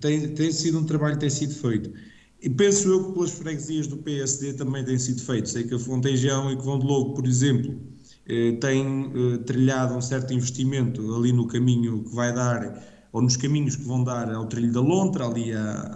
tem, 0.00 0.34
tem 0.34 0.52
sido 0.52 0.78
um 0.78 0.84
trabalho 0.84 1.14
que 1.14 1.20
tem 1.20 1.30
sido 1.30 1.54
feito. 1.54 1.92
E 2.40 2.50
penso 2.50 2.88
eu 2.88 3.04
que 3.06 3.12
pelas 3.12 3.30
freguesias 3.30 3.86
do 3.86 3.96
PSD 3.98 4.54
também 4.54 4.84
tem 4.84 4.98
sido 4.98 5.22
feito. 5.22 5.48
Sei 5.48 5.64
que 5.64 5.74
a 5.74 5.78
Fontejão 5.78 6.50
e 6.50 6.56
que 6.56 6.64
Vão 6.64 6.78
de 6.78 6.86
Lobo, 6.86 7.14
por 7.14 7.26
exemplo, 7.26 7.80
eh, 8.26 8.52
têm 8.60 9.12
eh, 9.34 9.38
trilhado 9.38 9.94
um 9.94 10.00
certo 10.00 10.32
investimento 10.32 11.14
ali 11.14 11.32
no 11.32 11.46
caminho 11.46 12.02
que 12.02 12.14
vai 12.14 12.34
dar, 12.34 12.82
ou 13.12 13.22
nos 13.22 13.36
caminhos 13.36 13.76
que 13.76 13.84
vão 13.84 14.02
dar 14.02 14.32
ao 14.32 14.46
Trilho 14.46 14.72
da 14.72 14.80
Lontra, 14.80 15.26
ali 15.26 15.52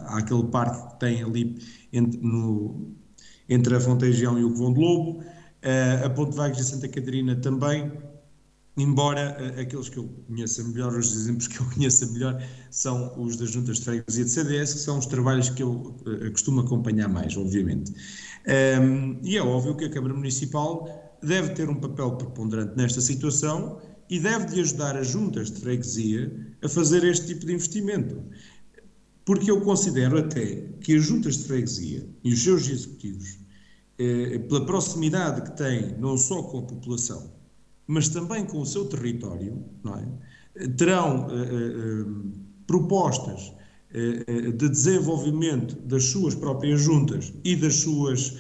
àquele 0.07 0.45
parque 0.45 0.93
que 0.95 1.01
tem 1.01 1.23
ali 1.23 1.59
entre, 1.93 2.21
no, 2.21 2.95
entre 3.49 3.75
a 3.77 3.81
Fontejão 3.81 4.39
e 4.39 4.45
o 4.45 4.55
Vão 4.55 4.73
de 4.73 4.81
Lobo. 4.81 5.25
Eh, 5.63 6.03
a 6.05 6.11
Ponte 6.11 6.37
Vagos 6.37 6.59
de 6.59 6.65
Santa 6.65 6.89
Catarina 6.89 7.35
também 7.37 7.91
embora 8.77 9.37
uh, 9.41 9.61
aqueles 9.61 9.89
que 9.89 9.99
eu 9.99 10.09
conheça 10.27 10.63
melhor, 10.65 10.95
os 10.97 11.15
exemplos 11.15 11.49
que 11.49 11.59
eu 11.59 11.67
conheça 11.75 12.07
melhor, 12.07 12.43
são 12.71 13.13
os 13.19 13.37
das 13.37 13.51
juntas 13.51 13.79
de 13.79 13.85
freguesia 13.85 14.25
de 14.25 14.31
CDS, 14.31 14.75
que 14.75 14.81
são 14.81 14.99
os 14.99 15.07
trabalhos 15.07 15.49
que 15.51 15.63
eu 15.63 15.97
uh, 16.07 16.31
costumo 16.31 16.61
acompanhar 16.61 17.09
mais, 17.09 17.37
obviamente. 17.37 17.93
Um, 18.81 19.19
e 19.23 19.37
é 19.37 19.43
óbvio 19.43 19.77
que 19.77 19.85
a 19.85 19.91
Câmara 19.91 20.15
Municipal 20.15 21.19
deve 21.23 21.51
ter 21.55 21.69
um 21.69 21.75
papel 21.75 22.13
preponderante 22.17 22.77
nesta 22.77 23.01
situação 23.01 23.81
e 24.09 24.21
deve 24.21 24.47
de 24.47 24.61
ajudar 24.61 24.97
as 24.97 25.09
juntas 25.09 25.51
de 25.51 25.61
freguesia 25.61 26.33
a 26.63 26.69
fazer 26.69 27.03
este 27.05 27.27
tipo 27.27 27.47
de 27.47 27.55
investimento. 27.55 28.23
Porque 29.25 29.51
eu 29.51 29.61
considero 29.61 30.19
até 30.19 30.69
que 30.81 30.95
as 30.95 31.05
juntas 31.05 31.39
de 31.39 31.45
freguesia 31.45 32.09
e 32.23 32.33
os 32.33 32.43
seus 32.43 32.69
executivos, 32.69 33.41
eh, 33.99 34.39
pela 34.39 34.65
proximidade 34.65 35.43
que 35.43 35.57
têm 35.57 35.99
não 35.99 36.17
só 36.17 36.45
com 36.45 36.59
a 36.59 36.63
população, 36.63 37.36
mas 37.87 38.09
também 38.09 38.45
com 38.45 38.61
o 38.61 38.67
seu 38.67 38.87
território, 38.87 39.65
é? 39.87 40.67
terão 40.77 41.27
uh, 41.27 42.09
uh, 42.09 42.33
propostas 42.67 43.53
uh, 43.93 44.53
de 44.53 44.69
desenvolvimento 44.69 45.77
das 45.83 46.05
suas 46.05 46.35
próprias 46.35 46.81
juntas 46.81 47.33
e 47.45 47.55
das 47.55 47.77
suas 47.77 48.39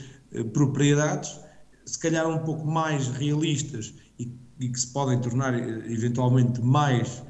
propriedades, 0.52 1.38
se 1.84 1.98
calhar 1.98 2.28
um 2.28 2.40
pouco 2.40 2.66
mais 2.66 3.08
realistas 3.08 3.94
e, 4.18 4.30
e 4.58 4.68
que 4.68 4.80
se 4.80 4.88
podem 4.88 5.20
tornar 5.20 5.54
eventualmente 5.88 6.60
mais 6.60 7.22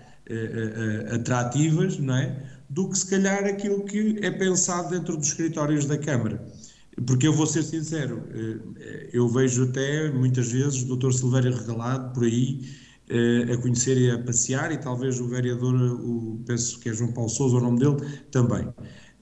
atrativas, 1.13 1.99
não 1.99 2.17
é? 2.17 2.43
Do 2.69 2.89
que 2.89 2.99
se 2.99 3.09
calhar 3.09 3.45
aquilo 3.45 3.85
que 3.85 4.19
é 4.23 4.31
pensado 4.31 4.91
dentro 4.91 5.17
dos 5.17 5.29
escritórios 5.29 5.85
da 5.85 5.97
Câmara. 5.97 6.45
Porque 7.05 7.27
eu 7.27 7.33
vou 7.33 7.47
ser 7.47 7.63
sincero, 7.63 8.23
eu 9.13 9.29
vejo 9.29 9.65
até 9.65 10.11
muitas 10.11 10.51
vezes 10.51 10.83
o 10.83 10.97
Dr. 10.97 11.13
Silvério 11.13 11.55
regalado 11.55 12.15
por 12.15 12.25
aí 12.25 12.63
eh, 13.09 13.53
a 13.53 13.57
conhecer 13.59 13.97
e 13.97 14.11
a 14.11 14.19
passear, 14.19 14.73
e 14.73 14.79
talvez 14.79 15.21
o 15.21 15.29
vereador, 15.29 15.75
o, 15.75 16.43
penso 16.45 16.81
que 16.81 16.89
é 16.89 16.93
João 16.93 17.13
Paulo 17.13 17.31
Souza, 17.31 17.57
o 17.57 17.61
nome 17.61 17.79
dele, 17.79 17.97
também. 18.33 18.69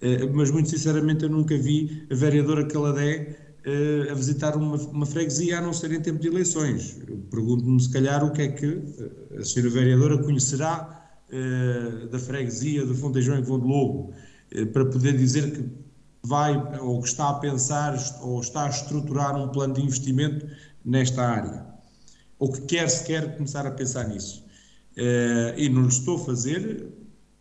Eh, 0.01 0.27
mas 0.33 0.51
muito 0.51 0.71
sinceramente 0.71 1.25
eu 1.25 1.29
nunca 1.31 1.57
vi 1.59 2.07
a 2.11 2.15
vereadora 2.15 2.67
Caladé 2.67 3.57
eh, 3.65 4.09
a 4.11 4.15
visitar 4.15 4.57
uma, 4.57 4.77
uma, 4.77 5.05
freguesia 5.05 5.59
a 5.59 5.61
não 5.61 5.75
ser 5.75 5.93
em 5.93 6.01
tempo 6.01 6.19
de 6.19 6.29
eleições. 6.29 6.99
Pergunto-me 7.31 7.79
se 7.81 7.91
calhar 7.93 8.25
o 8.25 8.33
que 8.33 8.43
é 8.43 8.49
que 8.49 8.83
a 9.39 9.45
senhora 9.45 9.71
vereadora 9.71 10.19
conhecerá 10.19 11.01
da 12.13 12.19
freguesia 12.19 12.87
de 12.87 12.95
Fontejão 12.95 13.37
e 13.37 13.43
Vão 13.43 13.59
de 13.59 13.67
Lobo, 13.67 14.13
para 14.73 14.85
poder 14.85 15.17
dizer 15.17 15.51
que 15.51 15.65
vai 16.25 16.57
ou 16.81 17.01
que 17.01 17.09
está 17.09 17.29
a 17.31 17.35
pensar 17.35 17.95
ou 18.23 18.41
está 18.41 18.65
a 18.65 18.71
estruturar 18.71 19.37
um 19.37 19.49
plano 19.49 19.75
de 19.75 19.83
investimento 19.83 20.47
nesta 20.85 21.23
área 21.23 21.75
ou 22.39 22.53
que 22.53 22.61
quer 22.63 22.89
sequer 22.89 23.37
começar 23.37 23.67
a 23.67 23.71
pensar 23.71 24.09
nisso. 24.09 24.45
Uh, 24.97 25.59
e 25.59 25.69
não 25.69 25.83
lhe 25.83 25.89
estou 25.89 26.17
a 26.17 26.25
fazer 26.25 26.93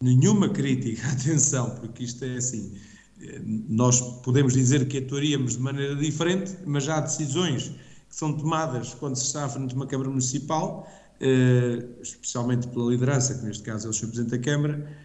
nenhuma 0.02 0.50
crítica, 0.50 1.08
atenção, 1.12 1.72
porque 1.72 2.04
isto 2.04 2.24
é 2.24 2.36
assim. 2.36 2.74
Eh, 3.22 3.42
nós 3.70 4.02
podemos 4.22 4.54
dizer 4.54 4.88
que 4.88 4.98
atuaríamos 4.98 5.54
de 5.54 5.60
maneira 5.60 5.96
diferente, 5.96 6.58
mas 6.66 6.90
há 6.90 7.00
decisões 7.00 7.70
que 8.10 8.16
são 8.16 8.34
tomadas 8.34 8.94
quando 8.96 9.16
se 9.16 9.26
está 9.26 9.46
à 9.46 9.50
frente 9.50 9.70
de 9.70 9.76
uma 9.76 9.88
Câmara 9.88 10.10
Municipal, 10.10 10.88
uh, 11.22 12.02
especialmente 12.02 12.68
pela 12.68 12.92
liderança, 12.92 13.36
que 13.36 13.46
neste 13.46 13.64
caso 13.64 13.88
é 13.88 13.90
o 13.90 13.94
Sr. 13.94 14.08
Presidente 14.08 14.32
da 14.32 14.40
Câmara, 14.40 14.98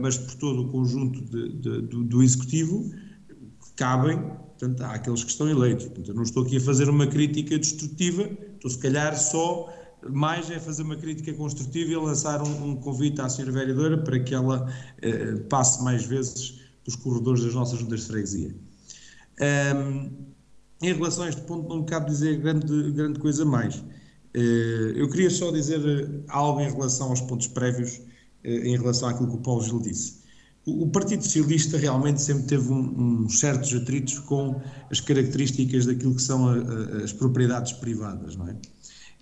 mas 0.00 0.18
por 0.18 0.34
todo 0.34 0.62
o 0.62 0.68
conjunto 0.68 1.20
de, 1.22 1.52
de, 1.52 1.82
do, 1.82 2.04
do 2.04 2.22
Executivo, 2.22 2.92
cabem 3.76 4.18
Portanto, 4.62 4.80
há 4.82 4.92
aqueles 4.92 5.24
que 5.24 5.30
estão 5.32 5.48
eleitos. 5.48 5.86
Portanto, 5.86 6.08
eu 6.08 6.14
não 6.14 6.22
estou 6.22 6.44
aqui 6.44 6.56
a 6.56 6.60
fazer 6.60 6.88
uma 6.88 7.04
crítica 7.04 7.58
destrutiva, 7.58 8.30
estou 8.54 8.70
se 8.70 8.78
calhar 8.78 9.18
só 9.18 9.68
mais 10.10 10.50
é 10.50 10.58
fazer 10.58 10.82
uma 10.82 10.96
crítica 10.96 11.32
construtiva 11.34 11.92
e 11.92 11.96
lançar 11.96 12.42
um, 12.42 12.70
um 12.70 12.76
convite 12.76 13.20
à 13.20 13.28
senhora 13.28 13.52
vereadora 13.52 13.98
para 13.98 14.18
que 14.20 14.34
ela 14.34 14.72
eh, 15.00 15.34
passe 15.48 15.82
mais 15.82 16.04
vezes 16.04 16.60
pelos 16.84 16.96
corredores 16.96 17.42
das 17.44 17.54
nossas 17.54 17.78
juntas 17.78 18.00
de 18.00 18.06
freguesia. 18.06 18.54
Um, 19.76 20.10
em 20.82 20.92
relação 20.92 21.24
a 21.24 21.28
este 21.28 21.40
ponto, 21.42 21.68
não 21.68 21.80
me 21.80 21.86
cabe 21.86 22.06
dizer 22.06 22.38
grande, 22.38 22.92
grande 22.92 23.18
coisa 23.20 23.44
mais. 23.44 23.76
Uh, 23.76 24.92
eu 24.96 25.08
queria 25.08 25.30
só 25.30 25.52
dizer 25.52 26.24
algo 26.28 26.60
em 26.60 26.70
relação 26.70 27.10
aos 27.10 27.20
pontos 27.20 27.46
prévios, 27.48 28.00
em 28.44 28.76
relação 28.76 29.08
àquilo 29.08 29.28
que 29.28 29.36
o 29.36 29.40
Paulo 29.40 29.62
Gil 29.62 29.80
disse. 29.80 30.22
O 30.64 30.88
Partido 30.88 31.24
Socialista 31.24 31.76
realmente 31.76 32.22
sempre 32.22 32.44
teve 32.44 32.72
uns 32.72 32.96
um 32.96 33.28
certos 33.28 33.74
atritos 33.74 34.20
com 34.20 34.60
as 34.90 35.00
características 35.00 35.86
daquilo 35.86 36.14
que 36.14 36.22
são 36.22 36.48
a, 36.48 36.54
a, 36.54 37.04
as 37.04 37.12
propriedades 37.12 37.72
privadas, 37.72 38.36
não 38.36 38.48
é? 38.48 38.56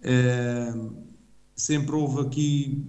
Uh, 0.02 0.92
sempre 1.56 1.94
houve 1.94 2.20
aqui 2.20 2.84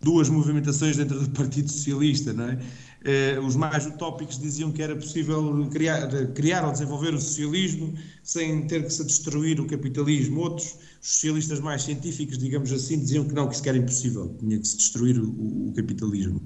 duas 0.00 0.28
movimentações 0.30 0.96
dentro 0.96 1.20
do 1.20 1.28
Partido 1.36 1.70
Socialista, 1.70 2.32
não 2.32 2.44
é? 2.48 2.58
Uh, 3.06 3.40
os 3.46 3.54
mais 3.54 3.86
utópicos 3.86 4.36
diziam 4.36 4.72
que 4.72 4.82
era 4.82 4.96
possível 4.96 5.68
criar, 5.70 6.08
criar 6.34 6.66
ou 6.66 6.72
desenvolver 6.72 7.14
o 7.14 7.20
socialismo 7.20 7.94
sem 8.24 8.66
ter 8.66 8.82
que 8.82 8.92
se 8.92 9.04
destruir 9.04 9.60
o 9.60 9.66
capitalismo. 9.66 10.40
Outros, 10.40 10.76
os 11.00 11.08
socialistas 11.12 11.60
mais 11.60 11.84
científicos, 11.84 12.36
digamos 12.36 12.72
assim, 12.72 12.98
diziam 12.98 13.24
que 13.24 13.32
não, 13.32 13.48
que 13.48 13.54
isso 13.54 13.68
era 13.68 13.78
impossível, 13.78 14.34
tinha 14.40 14.58
que 14.58 14.66
se 14.66 14.76
destruir 14.76 15.20
o, 15.20 15.68
o 15.68 15.72
capitalismo. 15.76 16.42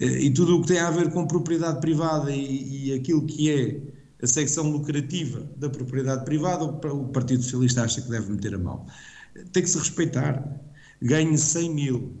Eh, 0.00 0.24
e 0.24 0.30
tudo 0.30 0.56
o 0.56 0.62
que 0.62 0.68
tem 0.68 0.78
a 0.78 0.90
ver 0.90 1.10
com 1.10 1.26
propriedade 1.26 1.80
privada 1.80 2.30
e, 2.30 2.86
e 2.88 2.92
aquilo 2.94 3.26
que 3.26 3.50
é 3.50 3.80
a 4.22 4.26
secção 4.26 4.70
lucrativa 4.70 5.46
da 5.56 5.68
propriedade 5.68 6.24
privada, 6.24 6.64
o 6.64 7.08
Partido 7.08 7.42
Socialista 7.42 7.82
acha 7.82 8.00
que 8.00 8.08
deve 8.08 8.32
meter 8.32 8.54
a 8.54 8.58
mão. 8.58 8.86
Tem 9.52 9.62
que 9.62 9.68
se 9.68 9.78
respeitar. 9.78 10.60
Ganhe 11.02 11.36
100 11.36 11.74
mil, 11.74 12.14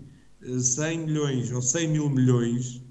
100 0.58 0.84
eh, 0.84 1.06
milhões 1.06 1.50
ou 1.50 1.62
100 1.62 1.88
mil 1.88 2.10
milhões, 2.10 2.82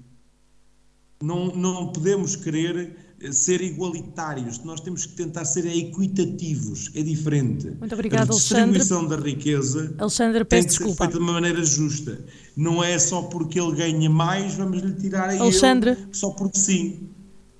não, 1.22 1.54
não 1.54 1.92
podemos 1.92 2.36
querer 2.36 2.96
ser 3.30 3.60
igualitários, 3.60 4.64
nós 4.64 4.80
temos 4.80 5.04
que 5.04 5.12
tentar 5.12 5.44
ser 5.44 5.66
equitativos, 5.66 6.90
é 6.94 7.02
diferente. 7.02 7.70
Muito 7.78 7.92
obrigado, 7.92 8.32
a 8.32 8.34
distribuição 8.34 9.00
Alexandre. 9.00 9.16
da 9.18 9.22
riqueza 9.22 9.94
Alexandre, 9.98 10.44
tem 10.46 10.64
que 10.64 10.72
ser 10.72 10.84
feita 10.84 11.08
de 11.08 11.18
uma 11.18 11.34
maneira 11.34 11.62
justa. 11.62 12.24
Não 12.56 12.82
é 12.82 12.98
só 12.98 13.22
porque 13.22 13.60
ele 13.60 13.76
ganha 13.76 14.08
mais, 14.08 14.54
vamos 14.54 14.80
lhe 14.80 14.94
tirar 14.94 15.28
a 15.28 15.38
Alexandre. 15.38 15.90
ele, 15.90 16.08
só 16.12 16.30
porque 16.30 16.58
sim. 16.58 17.10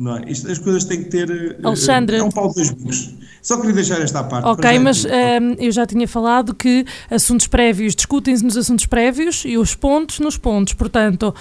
Não 0.00 0.16
é? 0.16 0.30
Isto, 0.30 0.50
as 0.50 0.58
coisas 0.58 0.84
têm 0.84 1.04
que 1.04 1.10
ter. 1.10 1.30
Eh, 1.30 1.56
Alexandre. 1.62 2.16
É 2.16 2.22
um 2.22 2.30
pau 2.30 2.48
de 2.48 2.54
dois 2.54 2.70
bicos. 2.70 3.14
Só 3.42 3.58
queria 3.58 3.74
deixar 3.74 4.00
esta 4.00 4.24
parte. 4.24 4.48
Ok, 4.48 4.78
mas 4.78 5.04
um, 5.04 5.08
ehm, 5.08 5.56
eu 5.58 5.70
já 5.70 5.84
tinha 5.84 6.08
falado 6.08 6.54
que 6.54 6.86
assuntos 7.10 7.46
prévios 7.46 7.94
discutem-se 7.94 8.42
nos 8.42 8.56
assuntos 8.56 8.86
prévios 8.86 9.44
e 9.44 9.58
os 9.58 9.74
pontos 9.74 10.18
nos 10.18 10.38
pontos. 10.38 10.72
Portanto, 10.72 11.34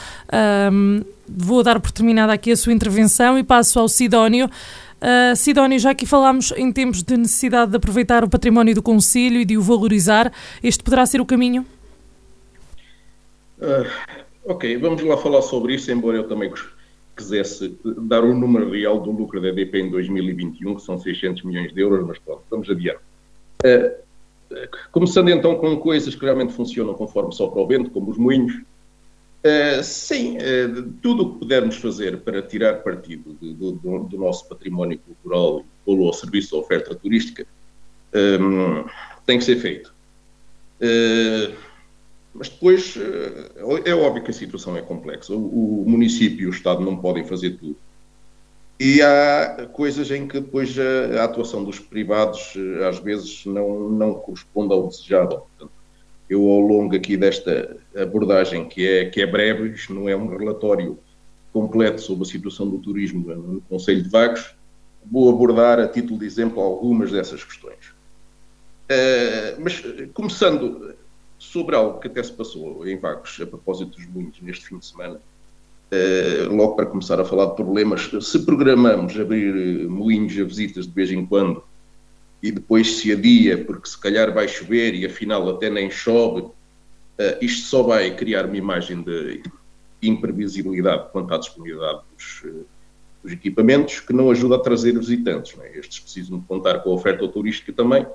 um, 0.74 0.98
ehm, 0.98 1.04
vou 1.26 1.64
dar 1.64 1.80
por 1.80 1.90
terminada 1.90 2.34
aqui 2.34 2.52
a 2.52 2.58
sua 2.58 2.74
intervenção 2.74 3.40
e 3.40 3.44
passo 3.44 3.80
ao 3.80 3.88
Sidónio. 3.88 4.48
Uh, 4.48 5.34
Sidónio, 5.38 5.80
já 5.80 5.92
aqui 5.92 6.06
falámos 6.06 6.52
em 6.58 6.70
tempos 6.74 7.02
de 7.02 7.16
necessidade 7.16 7.72
de 7.72 7.78
aproveitar 7.78 8.26
o 8.26 8.30
património 8.30 8.76
do 8.76 8.82
Conselho 8.82 9.40
e 9.40 9.46
de 9.46 9.58
o 9.58 9.62
valorizar, 9.62 10.34
este 10.62 10.84
poderá 10.84 11.06
ser 11.06 11.22
o 11.22 11.26
caminho? 11.26 11.66
Uh, 13.58 13.88
ok, 14.44 14.76
vamos 14.78 15.02
lá 15.02 15.16
falar 15.16 15.42
sobre 15.44 15.76
isso, 15.76 15.90
embora 15.90 16.18
eu 16.18 16.28
também 16.28 16.52
quisesse 17.20 17.78
dar 17.98 18.24
o 18.24 18.34
número 18.34 18.72
real 18.72 19.00
do 19.00 19.12
lucro 19.12 19.42
da 19.42 19.50
EDP 19.50 19.80
em 19.80 19.90
2021, 19.90 20.76
que 20.76 20.82
são 20.82 20.98
600 20.98 21.44
milhões 21.44 21.74
de 21.74 21.82
euros, 21.82 22.06
mas 22.06 22.18
pronto, 22.20 22.44
vamos 22.50 22.70
adiante. 22.70 23.00
Uh, 23.64 24.10
começando 24.92 25.30
então 25.30 25.56
com 25.56 25.78
coisas 25.78 26.16
que 26.16 26.24
realmente 26.24 26.54
funcionam 26.54 26.94
conforme 26.94 27.34
sopra 27.34 27.62
o 27.62 27.68
vento, 27.68 27.92
como 27.92 28.10
os 28.10 28.18
moinhos, 28.18 28.62
Uh, 29.40 29.82
sim, 29.82 30.36
uh, 30.36 30.92
tudo 31.02 31.24
o 31.24 31.34
que 31.34 31.40
pudermos 31.40 31.78
fazer 31.78 32.18
para 32.18 32.42
tirar 32.42 32.84
partido 32.84 33.38
de, 33.42 33.54
do, 33.54 33.72
do, 33.72 34.18
nosso 34.18 34.50
património 34.50 35.00
cultural 35.00 35.62
e 35.62 35.86
pô-lo 35.86 36.08
ao 36.08 36.14
serviço 36.14 36.52
da 36.52 36.58
oferta 36.58 36.94
turística 36.94 37.48
um, 38.14 38.84
tem 39.26 39.38
que 39.38 39.46
ser 39.46 39.56
feito. 39.56 39.94
Uh, 40.82 41.56
mas 42.34 42.50
depois 42.50 42.96
é 43.86 43.94
óbvio 43.94 44.24
que 44.24 44.32
a 44.32 44.34
situação 44.34 44.78
é 44.78 44.82
complexa. 44.82 45.34
O, 45.34 45.84
o, 45.84 45.90
município 45.90 46.44
e 46.44 46.48
o 46.48 46.52
Estado 46.52 46.82
não 46.82 46.98
podem 46.98 47.26
fazer 47.26 47.58
tudo. 47.58 47.76
E 48.80 49.02
há 49.02 49.68
coisas 49.74 50.10
em 50.12 50.28
que 50.28 50.40
depois 50.40 50.78
a, 50.80 51.22
a 51.22 51.24
atuação 51.26 51.64
dos 51.64 51.80
privados 51.80 52.54
às 52.88 53.00
vezes 53.00 53.46
não, 53.46 53.90
não 53.90 54.14
corresponde 54.14 54.74
ao 54.74 54.88
desejado. 54.88 55.38
Portanto, 55.38 55.72
eu, 56.30 56.48
ao 56.48 56.60
longo 56.60 56.96
aqui 56.96 57.18
desta 57.18 57.76
abordagem, 57.96 58.70
que 58.70 58.88
é, 58.88 59.10
que 59.10 59.22
é 59.22 59.26
breve, 59.26 59.70
isto 59.70 59.94
não 59.94 60.08
é 60.08 60.16
um 60.16 60.28
relatório 60.28 60.98
completo 61.52 62.00
sobre 62.00 62.24
a 62.24 62.32
situação 62.32 62.70
do 62.70 62.78
turismo 62.78 63.34
no 63.34 63.62
Conselho 63.62 64.04
de 64.04 64.10
Vagos, 64.10 64.56
vou 65.12 65.30
abordar, 65.30 65.80
a 65.80 65.88
título 65.88 66.20
de 66.20 66.26
exemplo, 66.28 66.62
algumas 66.62 67.12
dessas 67.12 67.44
questões. 67.44 67.90
Uh, 68.92 69.60
mas, 69.60 69.84
começando 70.14 70.94
sobre 71.40 71.76
algo 71.76 72.00
que 72.00 72.08
até 72.08 72.22
se 72.22 72.34
passou 72.34 72.86
em 72.86 72.98
Vagos, 72.98 73.40
a 73.42 73.48
propósito 73.48 73.98
dos 73.98 74.06
moinhos, 74.08 74.36
neste 74.42 74.68
fim 74.68 74.78
de 74.78 74.86
semana, 74.86 75.16
uh, 75.16 76.54
logo 76.54 76.76
para 76.76 76.86
começar 76.86 77.20
a 77.20 77.26
falar 77.26 77.48
de 77.48 77.56
problemas, 77.56 78.12
se 78.22 78.40
programamos 78.40 79.18
abrir 79.18 79.88
moinhos 79.88 80.38
a 80.38 80.44
visitas 80.44 80.86
de 80.86 80.92
vez 80.92 81.10
em 81.10 81.26
quando, 81.26 81.64
e 82.44 82.52
depois 82.52 82.98
se 82.98 83.12
adia 83.12 83.58
porque 83.64 83.90
se 83.90 83.98
calhar 83.98 84.34
vai 84.34 84.48
chover 84.48 84.94
e 84.94 85.06
afinal 85.06 85.50
até 85.50 85.70
nem 85.70 85.90
chove, 85.90 86.42
uh, 86.42 86.54
isto 87.42 87.68
só 87.68 87.84
vai 87.84 88.14
criar 88.16 88.46
uma 88.46 88.58
imagem 88.58 89.02
de 89.02 89.42
imprevisibilidade 90.02 91.10
quanto 91.12 91.34
à 91.34 91.38
disponibilidade 91.38 92.02
dos, 92.18 92.44
uh, 92.44 92.66
dos 93.24 93.32
equipamentos 93.32 94.02
que 94.02 94.12
não 94.12 94.30
ajuda 94.30 94.56
a 94.56 94.60
trazer 94.60 94.98
visitantes. 94.98 95.58
É? 95.58 95.80
Estes 95.80 96.02
precisam 96.02 96.42
contar 96.42 96.80
com 96.80 96.92
a 96.92 96.94
oferta 96.96 97.26
turística 97.30 97.72
também, 97.72 98.06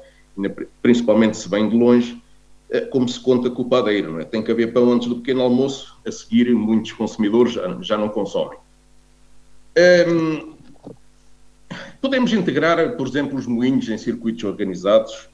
principalmente 0.82 1.38
se 1.38 1.48
vem 1.48 1.68
de 1.68 1.76
longe, 1.76 2.22
como 2.80 3.08
se 3.08 3.20
conta 3.20 3.50
com 3.50 3.62
o 3.62 3.68
padeiro. 3.68 4.20
É? 4.20 4.24
Tem 4.24 4.42
que 4.42 4.50
haver 4.50 4.72
pão 4.72 4.92
antes 4.92 5.08
do 5.08 5.16
pequeno 5.16 5.42
almoço, 5.42 5.98
a 6.06 6.10
seguir 6.10 6.52
muitos 6.54 6.92
consumidores 6.92 7.52
já, 7.52 7.78
já 7.80 7.98
não 7.98 8.08
consomem. 8.08 8.58
Um, 9.76 9.80
ehm, 9.80 10.54
Podemos 12.04 12.34
integrar, 12.34 12.98
por 12.98 13.06
exemplo, 13.06 13.38
os 13.38 13.46
moinhos 13.46 13.88
em 13.88 13.96
circuitos 13.96 14.44
organizados, 14.44 15.26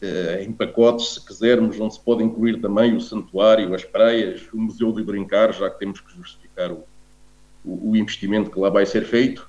eh, 0.00 0.44
em 0.48 0.50
pacotes, 0.50 1.12
se 1.12 1.26
quisermos, 1.26 1.78
onde 1.78 1.92
se 1.92 2.00
pode 2.00 2.24
incluir 2.24 2.58
também 2.58 2.96
o 2.96 3.00
santuário, 3.02 3.74
as 3.74 3.84
praias, 3.84 4.42
o 4.50 4.56
museu 4.56 4.92
de 4.92 5.02
brincar, 5.02 5.52
já 5.52 5.68
que 5.68 5.78
temos 5.78 6.00
que 6.00 6.16
justificar 6.16 6.72
o, 6.72 6.84
o, 7.62 7.90
o 7.90 7.96
investimento 7.96 8.50
que 8.50 8.58
lá 8.58 8.70
vai 8.70 8.86
ser 8.86 9.04
feito. 9.04 9.46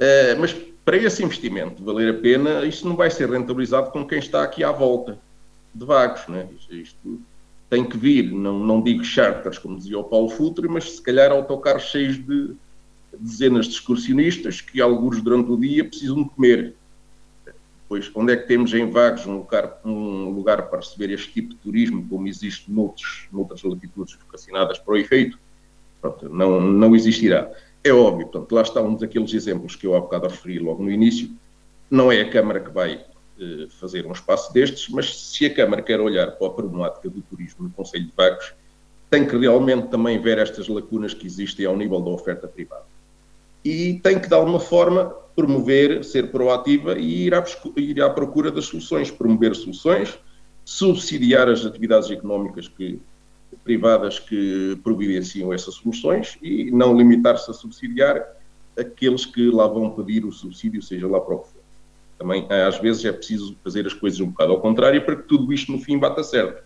Eh, 0.00 0.34
mas 0.36 0.56
para 0.86 0.96
esse 0.96 1.22
investimento 1.22 1.84
valer 1.84 2.14
a 2.14 2.18
pena, 2.18 2.64
isso 2.64 2.88
não 2.88 2.96
vai 2.96 3.10
ser 3.10 3.28
rentabilizado 3.28 3.90
com 3.90 4.06
quem 4.06 4.18
está 4.18 4.42
aqui 4.42 4.64
à 4.64 4.72
volta. 4.72 5.18
De 5.74 5.84
vagos. 5.84 6.26
Né? 6.28 6.48
Isto, 6.70 7.20
tem 7.68 7.84
que 7.84 7.96
vir, 7.96 8.30
não, 8.30 8.58
não 8.58 8.80
digo 8.80 9.04
charters, 9.04 9.58
como 9.58 9.76
dizia 9.76 9.98
o 9.98 10.04
Paulo 10.04 10.28
Futre, 10.28 10.68
mas 10.68 10.92
se 10.92 11.02
calhar 11.02 11.32
autocarros 11.32 11.84
cheios 11.84 12.16
de 12.24 12.54
dezenas 13.18 13.66
de 13.66 13.72
excursionistas 13.72 14.60
que, 14.60 14.80
alguns 14.80 15.20
durante 15.20 15.50
o 15.50 15.56
dia, 15.56 15.84
precisam 15.84 16.22
de 16.22 16.30
comer. 16.30 16.74
Pois, 17.88 18.10
onde 18.14 18.32
é 18.32 18.36
que 18.36 18.46
temos 18.46 18.72
em 18.72 18.88
Vagos 18.90 19.26
um 19.26 19.38
lugar, 19.38 19.80
um 19.84 20.30
lugar 20.30 20.68
para 20.68 20.80
receber 20.80 21.10
este 21.10 21.32
tipo 21.32 21.50
de 21.50 21.56
turismo, 21.56 22.06
como 22.08 22.26
existe 22.26 22.70
noutros, 22.70 23.28
noutras 23.32 23.62
latitudes 23.62 24.14
vocacionadas 24.14 24.78
para 24.78 24.94
o 24.94 24.96
efeito? 24.96 25.38
Pronto, 26.00 26.28
não, 26.28 26.60
não 26.60 26.94
existirá. 26.94 27.50
É 27.82 27.92
óbvio, 27.92 28.26
portanto, 28.26 28.52
lá 28.52 28.62
está 28.62 28.80
um 28.80 28.94
daqueles 28.94 29.34
exemplos 29.34 29.76
que 29.76 29.86
eu 29.86 29.94
há 29.94 30.00
bocado 30.00 30.28
referi 30.28 30.58
logo 30.58 30.82
no 30.82 30.90
início. 30.90 31.30
Não 31.90 32.10
é 32.10 32.20
a 32.20 32.30
Câmara 32.30 32.60
que 32.60 32.70
vai 32.70 33.04
fazer 33.80 34.06
um 34.06 34.12
espaço 34.12 34.52
destes, 34.52 34.88
mas 34.88 35.14
se 35.16 35.46
a 35.46 35.54
Câmara 35.54 35.82
quer 35.82 36.00
olhar 36.00 36.32
para 36.32 36.46
a 36.46 36.50
problemática 36.50 37.08
do 37.08 37.20
turismo 37.22 37.64
no 37.64 37.70
Conselho 37.70 38.06
de 38.06 38.12
Vagos, 38.16 38.52
tem 39.10 39.26
que 39.26 39.36
realmente 39.36 39.88
também 39.88 40.20
ver 40.20 40.38
estas 40.38 40.68
lacunas 40.68 41.14
que 41.14 41.26
existem 41.26 41.66
ao 41.66 41.76
nível 41.76 42.00
da 42.00 42.10
oferta 42.10 42.48
privada. 42.48 42.84
E 43.64 44.00
tem 44.02 44.18
que, 44.18 44.28
de 44.28 44.34
alguma 44.34 44.60
forma, 44.60 45.06
promover, 45.34 46.04
ser 46.04 46.30
proativa 46.30 46.98
e 46.98 47.26
ir 47.26 47.34
à, 47.34 47.44
ir 47.76 48.02
à 48.02 48.10
procura 48.10 48.50
das 48.50 48.66
soluções, 48.66 49.10
promover 49.10 49.54
soluções, 49.54 50.18
subsidiar 50.64 51.48
as 51.48 51.64
atividades 51.64 52.10
económicas 52.10 52.68
que, 52.68 53.00
privadas 53.62 54.18
que 54.18 54.78
providenciam 54.82 55.52
essas 55.52 55.74
soluções 55.74 56.38
e 56.42 56.70
não 56.70 56.96
limitar-se 56.96 57.50
a 57.50 57.54
subsidiar 57.54 58.22
aqueles 58.78 59.24
que 59.24 59.50
lá 59.50 59.66
vão 59.66 59.90
pedir 59.90 60.24
o 60.24 60.32
subsídio, 60.32 60.82
seja 60.82 61.06
lá 61.06 61.20
para 61.20 61.34
o 61.34 61.38
que. 61.38 61.53
Também, 62.18 62.46
às 62.50 62.78
vezes, 62.78 63.04
é 63.04 63.12
preciso 63.12 63.56
fazer 63.62 63.86
as 63.86 63.92
coisas 63.92 64.20
um 64.20 64.30
bocado 64.30 64.52
ao 64.52 64.60
contrário 64.60 65.04
para 65.04 65.16
que 65.16 65.22
tudo 65.22 65.52
isto, 65.52 65.72
no 65.72 65.78
fim, 65.78 65.98
bata 65.98 66.22
certo. 66.22 66.62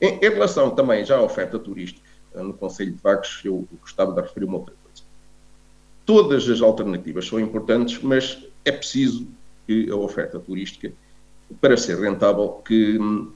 Em, 0.00 0.16
em 0.16 0.30
relação 0.30 0.70
também 0.70 1.04
já 1.04 1.16
à 1.16 1.22
oferta 1.22 1.58
turística, 1.58 2.04
no 2.34 2.54
Conselho 2.54 2.92
de 2.92 3.00
Vagos, 3.00 3.40
eu 3.44 3.66
gostava 3.80 4.12
de 4.12 4.20
referir 4.20 4.46
uma 4.46 4.58
outra 4.58 4.74
coisa. 4.82 5.02
Todas 6.04 6.48
as 6.48 6.60
alternativas 6.60 7.26
são 7.26 7.38
importantes, 7.38 8.00
mas 8.02 8.44
é 8.64 8.72
preciso 8.72 9.26
que 9.66 9.90
a 9.90 9.96
oferta 9.96 10.38
turística, 10.38 10.92
para 11.60 11.76
ser 11.76 11.98
rentável, 11.98 12.60
que 12.64 12.98
hum, 12.98 13.32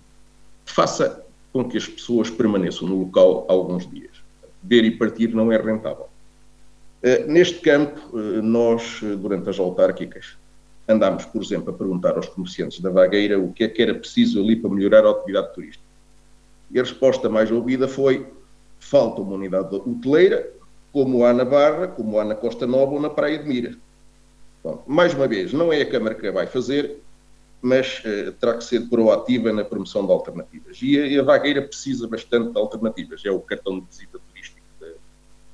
faça 0.65 1.25
com 1.53 1.69
que 1.69 1.77
as 1.77 1.87
pessoas 1.87 2.31
permaneçam 2.31 2.89
no 2.89 3.01
local 3.01 3.47
alguns 3.49 3.89
dias. 3.91 4.13
Ver 4.63 4.85
e 4.85 4.91
partir 4.91 5.35
não 5.35 5.51
é 5.53 5.57
rentável. 5.57 6.09
Uh, 7.03 7.31
neste 7.31 7.61
campo, 7.61 8.17
nós, 8.43 9.01
durante 9.01 9.49
as 9.49 9.59
autárquicas, 9.59 10.37
andámos, 10.89 11.25
por 11.27 11.43
exemplo, 11.43 11.71
a 11.71 11.77
perguntar 11.77 12.17
aos 12.17 12.27
comerciantes 12.29 12.81
da 12.81 12.91
Vagueira 12.91 13.39
o 13.39 13.53
que 13.53 13.65
é 13.65 13.69
que 13.69 13.83
era 13.83 13.95
preciso 13.95 14.41
ali 14.41 14.57
para 14.57 14.71
melhorar 14.71 15.05
a 15.05 15.11
atividade 15.11 15.55
turística. 15.55 15.85
E 16.71 16.79
a 16.79 16.83
resposta 16.83 17.29
mais 17.29 17.51
ouvida 17.51 17.87
foi: 17.87 18.27
falta 18.81 19.21
uma 19.21 19.35
unidade 19.35 19.75
hoteleira, 19.75 20.51
como 20.93 21.25
há 21.25 21.33
na 21.33 21.45
Barra, 21.45 21.89
como 21.89 22.19
há 22.19 22.25
na 22.25 22.35
Costa 22.35 22.67
Nova 22.67 22.93
ou 22.93 23.01
na 23.01 23.11
Praia 23.11 23.39
de 23.39 23.47
Mira. 23.47 23.77
Bom, 24.65 24.83
mais 24.87 25.15
uma 25.15 25.29
vez, 25.29 25.53
não 25.53 25.73
é 25.73 25.83
a 25.83 25.89
Câmara 25.89 26.15
que 26.15 26.27
a 26.27 26.33
vai 26.33 26.47
fazer, 26.47 26.99
mas 27.61 28.01
uh, 28.01 28.33
terá 28.33 28.55
que 28.55 28.65
ser 28.65 28.89
proativa 28.89 29.53
na 29.53 29.65
promoção 29.65 30.05
de 30.07 30.13
alternativas. 30.13 30.79
E 30.83 30.99
a, 30.99 31.07
e 31.07 31.19
a, 31.19 31.23
Vagueira 31.23 31.63
precisa 31.63 32.09
bastante 32.09 32.53
de 32.53 32.59
alternativas. 32.59 33.23
É 33.25 33.31
o 33.31 33.41
cartão 33.41 33.79
de 33.79 33.87
visita 33.87 34.19
turístico 34.29 34.61
de, 34.81 34.87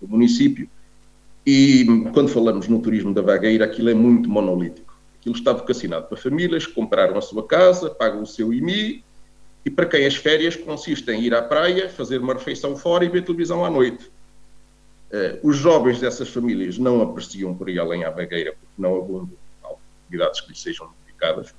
do 0.00 0.08
município. 0.08 0.68
E 1.46 1.84
quando 2.14 2.28
falamos 2.28 2.68
no 2.68 2.80
turismo 2.80 3.12
da 3.12 3.20
Vagueira, 3.20 3.66
aquilo 3.66 3.90
é 3.90 3.94
muito 3.94 4.28
monolítico. 4.28 4.93
Aquilo 5.24 5.36
está 5.36 5.54
vocacionado 5.54 6.06
para 6.06 6.18
famílias 6.18 6.66
que 6.66 6.74
compraram 6.74 7.16
a 7.16 7.22
sua 7.22 7.46
casa, 7.46 7.88
pagam 7.88 8.20
o 8.20 8.26
seu 8.26 8.52
IMI, 8.52 9.02
e 9.64 9.70
para 9.70 9.86
quem 9.86 10.04
as 10.04 10.14
férias 10.14 10.54
consistem 10.54 11.18
em 11.18 11.24
ir 11.24 11.34
à 11.34 11.40
praia, 11.40 11.88
fazer 11.88 12.18
uma 12.18 12.34
refeição 12.34 12.76
fora 12.76 13.06
e 13.06 13.08
ver 13.08 13.24
televisão 13.24 13.64
à 13.64 13.70
noite. 13.70 14.04
Uh, 15.10 15.48
os 15.48 15.56
jovens 15.56 15.98
dessas 15.98 16.28
famílias 16.28 16.76
não 16.76 17.00
apreciam 17.00 17.54
por 17.54 17.70
ir 17.70 17.78
além 17.78 18.04
à 18.04 18.10
vagueira, 18.10 18.52
porque 18.52 18.74
não 18.76 18.98
abundam 18.98 19.30
atividades 20.02 20.42
que 20.42 20.50
lhes 20.50 20.60
sejam 20.60 20.90
dedicadas, 21.06 21.54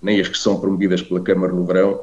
nem 0.00 0.20
as 0.20 0.28
que 0.28 0.38
são 0.38 0.60
promovidas 0.60 1.02
pela 1.02 1.20
Câmara 1.20 1.52
no 1.52 1.66
verão, 1.66 1.94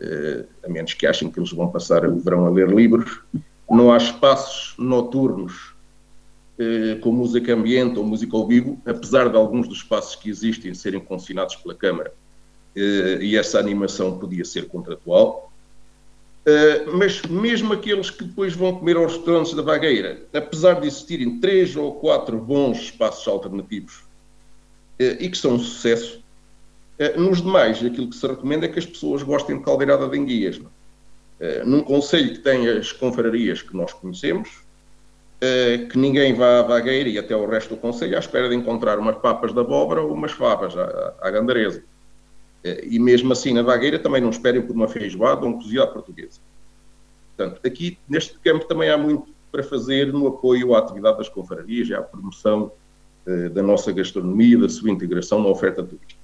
uh, 0.00 0.44
a 0.64 0.68
menos 0.68 0.92
que 0.92 1.06
achem 1.06 1.30
que 1.30 1.38
eles 1.38 1.52
vão 1.52 1.68
passar 1.68 2.04
o 2.04 2.18
verão 2.18 2.46
a 2.46 2.50
ler 2.50 2.68
livros. 2.68 3.20
Não 3.70 3.92
há 3.92 3.96
espaços 3.96 4.74
noturnos 4.76 5.75
eh, 5.75 5.75
com 7.02 7.12
música 7.12 7.52
ambiente 7.52 7.98
ou 7.98 8.04
música 8.04 8.34
ao 8.34 8.46
vivo, 8.46 8.80
apesar 8.86 9.28
de 9.28 9.36
alguns 9.36 9.68
dos 9.68 9.78
espaços 9.78 10.16
que 10.16 10.30
existem 10.30 10.72
serem 10.72 11.00
consignados 11.00 11.54
pela 11.56 11.74
Câmara, 11.74 12.12
eh, 12.76 13.18
e 13.22 13.36
essa 13.36 13.58
animação 13.58 14.18
podia 14.18 14.44
ser 14.44 14.68
contratual. 14.68 15.50
Eh, 16.44 16.84
mas 16.92 17.22
mesmo 17.22 17.72
aqueles 17.72 18.10
que 18.10 18.24
depois 18.24 18.54
vão 18.54 18.76
comer 18.76 18.96
aos 18.96 19.14
restaurantes 19.16 19.54
da 19.54 19.62
Vagueira, 19.62 20.22
apesar 20.32 20.80
de 20.80 20.86
existirem 20.86 21.40
três 21.40 21.74
ou 21.74 21.94
quatro 21.94 22.38
bons 22.38 22.78
espaços 22.78 23.26
alternativos 23.26 24.04
e 24.98 25.28
que 25.28 25.36
são 25.36 25.54
um 25.54 25.58
sucesso, 25.58 26.24
nos 27.18 27.42
demais 27.42 27.84
aquilo 27.84 28.08
que 28.08 28.16
se 28.16 28.26
recomenda 28.26 28.64
é 28.64 28.68
que 28.70 28.78
as 28.78 28.86
pessoas 28.86 29.22
gostem 29.22 29.58
de 29.58 29.62
caldeirada 29.62 30.08
de 30.08 30.16
enguias. 30.16 30.58
Num 31.66 31.82
conselho 31.82 32.32
que 32.32 32.38
tem 32.38 32.66
as 32.66 32.92
confrarias 32.92 33.60
que 33.60 33.76
nós 33.76 33.92
conhecemos, 33.92 34.48
que 35.90 35.98
ninguém 35.98 36.34
vá 36.34 36.60
à 36.60 36.62
vagueira 36.62 37.08
e 37.08 37.18
até 37.18 37.36
o 37.36 37.46
resto 37.46 37.74
do 37.74 37.80
Conselho 37.80 38.16
à 38.16 38.20
espera 38.20 38.48
de 38.48 38.54
encontrar 38.54 38.98
umas 38.98 39.16
papas 39.16 39.52
da 39.52 39.60
abóbora 39.60 40.00
ou 40.00 40.12
umas 40.12 40.32
favas 40.32 40.76
à, 40.76 41.14
à 41.20 41.30
gandareza. 41.30 41.82
Uh, 42.64 42.82
e 42.82 42.98
mesmo 42.98 43.32
assim 43.32 43.52
na 43.52 43.62
vagueira 43.62 43.98
também 43.98 44.20
não 44.20 44.30
esperem 44.30 44.62
por 44.62 44.74
uma 44.74 44.88
feijoada 44.88 45.44
ou 45.44 45.50
um 45.50 45.52
cozido 45.54 45.82
à 45.82 45.86
portuguesa. 45.86 46.40
Portanto, 47.36 47.60
aqui 47.64 47.98
neste 48.08 48.38
campo 48.38 48.64
também 48.64 48.88
há 48.88 48.96
muito 48.96 49.28
para 49.52 49.62
fazer 49.62 50.12
no 50.12 50.26
apoio 50.26 50.74
à 50.74 50.78
atividade 50.78 51.18
das 51.18 51.28
confrarias 51.28 51.88
e 51.88 51.94
à 51.94 52.02
promoção 52.02 52.72
uh, 53.26 53.50
da 53.50 53.62
nossa 53.62 53.92
gastronomia, 53.92 54.58
da 54.58 54.68
sua 54.68 54.90
integração 54.90 55.42
na 55.42 55.48
oferta 55.48 55.82
turística. 55.82 56.20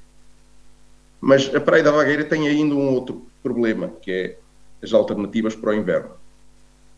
Mas 1.20 1.54
a 1.54 1.60
Praia 1.60 1.82
da 1.82 1.92
Vagueira 1.92 2.24
tem 2.24 2.48
ainda 2.48 2.74
um 2.74 2.94
outro 2.94 3.24
problema, 3.42 3.88
que 4.00 4.10
é 4.10 4.38
as 4.82 4.92
alternativas 4.92 5.54
para 5.54 5.70
o 5.70 5.74
inverno. 5.74 6.10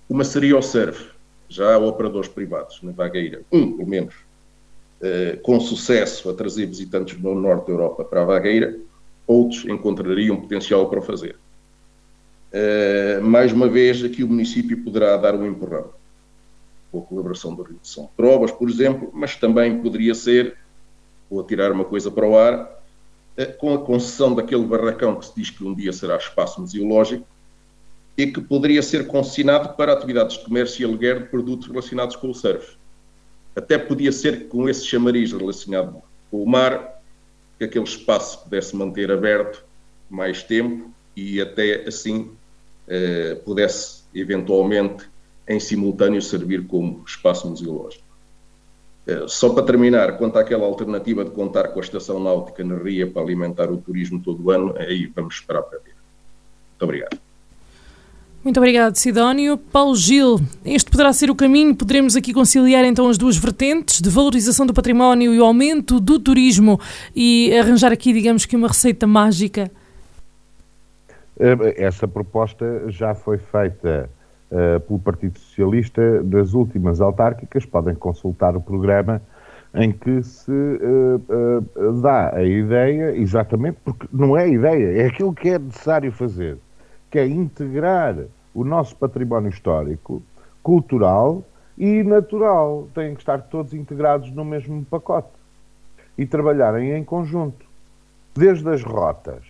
Uma 0.08 0.24
seria 0.24 0.56
o 0.56 0.62
surf 0.62 1.13
já 1.48 1.74
há 1.74 1.78
operadores 1.78 2.28
privados 2.28 2.80
na 2.82 2.92
Vagueira, 2.92 3.42
um 3.52 3.76
pelo 3.76 3.88
menos, 3.88 4.14
uh, 4.14 5.40
com 5.42 5.60
sucesso 5.60 6.28
a 6.30 6.34
trazer 6.34 6.66
visitantes 6.66 7.16
do 7.16 7.34
norte 7.34 7.66
da 7.66 7.72
Europa 7.72 8.04
para 8.04 8.22
a 8.22 8.24
Vagueira, 8.24 8.76
outros 9.26 9.64
encontrariam 9.64 10.40
potencial 10.40 10.88
para 10.88 10.98
o 10.98 11.02
fazer. 11.02 11.36
Uh, 12.52 13.22
mais 13.22 13.52
uma 13.52 13.68
vez, 13.68 14.04
aqui 14.04 14.22
o 14.22 14.28
município 14.28 14.82
poderá 14.84 15.16
dar 15.16 15.34
um 15.34 15.46
empurrão, 15.46 15.90
com 16.92 16.98
a 17.00 17.02
colaboração 17.02 17.54
do 17.54 17.62
Rio 17.62 17.78
de 17.82 18.08
Trovas, 18.16 18.52
por 18.52 18.68
exemplo, 18.68 19.10
mas 19.12 19.36
também 19.36 19.80
poderia 19.80 20.14
ser, 20.14 20.56
vou 21.28 21.42
tirar 21.42 21.72
uma 21.72 21.84
coisa 21.84 22.10
para 22.10 22.26
o 22.26 22.36
ar, 22.38 22.80
uh, 23.38 23.58
com 23.58 23.74
a 23.74 23.78
concessão 23.78 24.34
daquele 24.34 24.64
barracão 24.64 25.16
que 25.16 25.26
se 25.26 25.32
diz 25.36 25.50
que 25.50 25.64
um 25.64 25.74
dia 25.74 25.92
será 25.92 26.16
espaço 26.16 26.60
museológico, 26.60 27.26
e 28.16 28.26
que 28.26 28.40
poderia 28.40 28.82
ser 28.82 29.06
consignado 29.06 29.76
para 29.76 29.92
atividades 29.92 30.38
de 30.38 30.44
comércio 30.44 30.82
e 30.82 30.84
aluguer 30.84 31.22
de 31.22 31.28
produtos 31.28 31.66
relacionados 31.66 32.16
com 32.16 32.30
o 32.30 32.34
surf. 32.34 32.76
Até 33.56 33.78
podia 33.78 34.12
ser 34.12 34.48
com 34.48 34.68
esse 34.68 34.84
chamariz 34.86 35.32
relacionado 35.32 36.02
com 36.30 36.42
o 36.42 36.48
mar, 36.48 37.02
que 37.58 37.64
aquele 37.64 37.84
espaço 37.84 38.42
pudesse 38.44 38.74
manter 38.74 39.10
aberto 39.10 39.64
mais 40.08 40.42
tempo 40.42 40.90
e 41.16 41.40
até 41.40 41.86
assim 41.86 42.30
eh, 42.88 43.36
pudesse 43.44 44.02
eventualmente 44.14 45.08
em 45.46 45.60
simultâneo 45.60 46.20
servir 46.22 46.66
como 46.66 47.04
espaço 47.06 47.48
museológico. 47.48 48.04
Eh, 49.06 49.24
só 49.28 49.50
para 49.50 49.64
terminar, 49.64 50.18
quanto 50.18 50.38
àquela 50.38 50.64
alternativa 50.64 51.24
de 51.24 51.30
contar 51.30 51.68
com 51.68 51.80
a 51.80 51.82
estação 51.82 52.18
náutica 52.18 52.64
na 52.64 52.76
Ria 52.76 53.06
para 53.06 53.22
alimentar 53.22 53.70
o 53.70 53.76
turismo 53.76 54.20
todo 54.22 54.44
o 54.44 54.50
ano, 54.50 54.74
aí 54.78 55.06
vamos 55.06 55.34
esperar 55.34 55.62
para 55.62 55.78
ver. 55.78 55.94
Muito 55.94 56.82
obrigado. 56.82 57.23
Muito 58.44 58.58
obrigado, 58.58 58.94
Sidónio. 58.96 59.56
Paulo 59.56 59.96
Gil, 59.96 60.38
este 60.66 60.90
poderá 60.90 61.14
ser 61.14 61.30
o 61.30 61.34
caminho? 61.34 61.74
Poderemos 61.74 62.14
aqui 62.14 62.34
conciliar 62.34 62.84
então 62.84 63.08
as 63.08 63.16
duas 63.16 63.38
vertentes 63.38 64.02
de 64.02 64.10
valorização 64.10 64.66
do 64.66 64.74
património 64.74 65.32
e 65.32 65.40
o 65.40 65.44
aumento 65.44 65.98
do 65.98 66.20
turismo 66.20 66.78
e 67.16 67.56
arranjar 67.56 67.90
aqui, 67.90 68.12
digamos 68.12 68.44
que, 68.44 68.54
uma 68.54 68.68
receita 68.68 69.06
mágica? 69.06 69.70
Eh, 71.40 71.74
essa 71.78 72.06
proposta 72.06 72.84
já 72.88 73.14
foi 73.14 73.38
feita 73.38 74.10
uh, 74.50 74.78
pelo 74.80 74.98
Partido 74.98 75.38
Socialista 75.38 76.22
das 76.22 76.52
últimas 76.52 77.00
autárquicas. 77.00 77.64
Podem 77.64 77.94
consultar 77.94 78.54
o 78.54 78.60
programa 78.60 79.22
em 79.74 79.90
que 79.90 80.22
se 80.22 80.52
uh, 80.52 81.64
uh, 81.78 81.92
dá 82.02 82.36
a 82.36 82.44
ideia, 82.44 83.16
exatamente, 83.16 83.78
porque 83.82 84.06
não 84.12 84.36
é 84.36 84.46
ideia, 84.50 85.00
é 85.00 85.06
aquilo 85.06 85.32
que 85.32 85.48
é 85.48 85.58
necessário 85.58 86.12
fazer 86.12 86.58
que 87.14 87.18
é 87.20 87.28
integrar 87.28 88.16
o 88.52 88.64
nosso 88.64 88.96
património 88.96 89.48
histórico, 89.48 90.20
cultural 90.64 91.44
e 91.78 92.02
natural. 92.02 92.88
Têm 92.92 93.14
que 93.14 93.20
estar 93.20 93.40
todos 93.42 93.72
integrados 93.72 94.32
no 94.32 94.44
mesmo 94.44 94.84
pacote 94.86 95.28
e 96.18 96.26
trabalharem 96.26 96.90
em 96.90 97.04
conjunto. 97.04 97.64
Desde 98.34 98.68
as 98.68 98.82
rotas, 98.82 99.44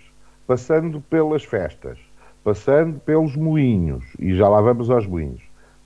passando 0.47 1.01
pelas 1.09 1.43
festas, 1.43 1.99
passando 2.45 3.01
pelos 3.01 3.35
moinhos, 3.35 4.05
e 4.19 4.37
já 4.37 4.47
lá 4.47 4.61
vamos 4.61 4.91
aos 4.91 5.07
moinhos, 5.07 5.41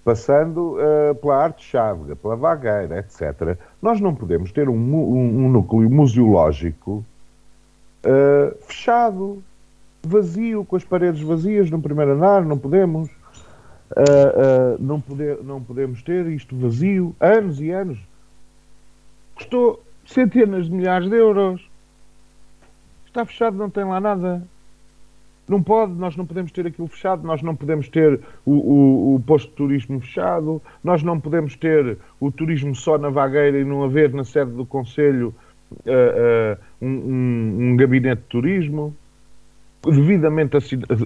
passando 0.05 0.79
uh, 0.79 1.15
pela 1.15 1.45
arte 1.45 1.65
chávega, 1.65 2.17
pela 2.17 2.35
vagueira, 2.35 2.99
etc. 2.99 3.57
Nós 3.81 4.01
não 4.01 4.17
podemos 4.17 4.51
ter 4.51 4.69
um, 4.69 4.75
um, 4.75 5.45
um 5.45 5.49
núcleo 5.49 5.89
museológico 5.89 7.05
uh, 8.05 8.59
fechado, 8.67 9.41
vazio, 10.09 10.65
com 10.65 10.77
as 10.77 10.85
paredes 10.85 11.21
vazias 11.23 11.71
no 11.71 11.81
primeiro 11.81 12.13
andar, 12.13 12.45
não 12.45 12.59
podemos. 12.59 13.09
Uh, 13.91 14.77
não, 14.79 15.01
poder, 15.01 15.39
não 15.43 15.63
podemos 15.63 16.03
ter 16.03 16.27
isto 16.27 16.57
vazio, 16.57 17.15
anos 17.21 17.61
e 17.61 17.71
anos. 17.71 17.99
Custou 19.35 19.83
centenas 20.05 20.67
de 20.67 20.73
milhares 20.73 21.09
de 21.09 21.17
euros. 21.17 21.67
Está 23.07 23.25
fechado, 23.25 23.57
não 23.57 23.71
tem 23.71 23.85
lá 23.85 24.01
nada. 24.01 24.43
Não 25.49 25.63
pode, 25.63 25.93
nós 25.95 26.15
não 26.15 26.27
podemos 26.27 26.53
ter 26.53 26.67
aquilo 26.67 26.89
fechado, 26.89 27.27
nós 27.27 27.41
não 27.41 27.57
podemos 27.57 27.89
ter 27.89 28.21
o, 28.45 28.53
o, 28.53 29.15
o, 29.15 29.21
posto 29.21 29.49
de 29.49 29.55
turismo 29.55 29.99
fechado, 29.99 30.61
nós 30.85 31.03
não 31.03 31.19
podemos 31.19 31.57
ter 31.57 31.97
o 32.21 32.31
turismo 32.31 32.75
só 32.75 32.99
na 32.99 33.09
vagueira 33.09 33.59
e 33.59 33.65
não 33.65 33.83
haver 33.83 34.13
na 34.13 34.25
sede 34.25 34.51
do 34.51 34.67
Conselho 34.67 35.35
uh, 35.87 35.91
uh, 35.91 36.59
um, 36.83 36.87
um, 36.87 37.57
um, 37.61 37.77
gabinete 37.79 38.21
de 38.21 38.29
turismo 38.29 38.95
devidamente 39.85 40.57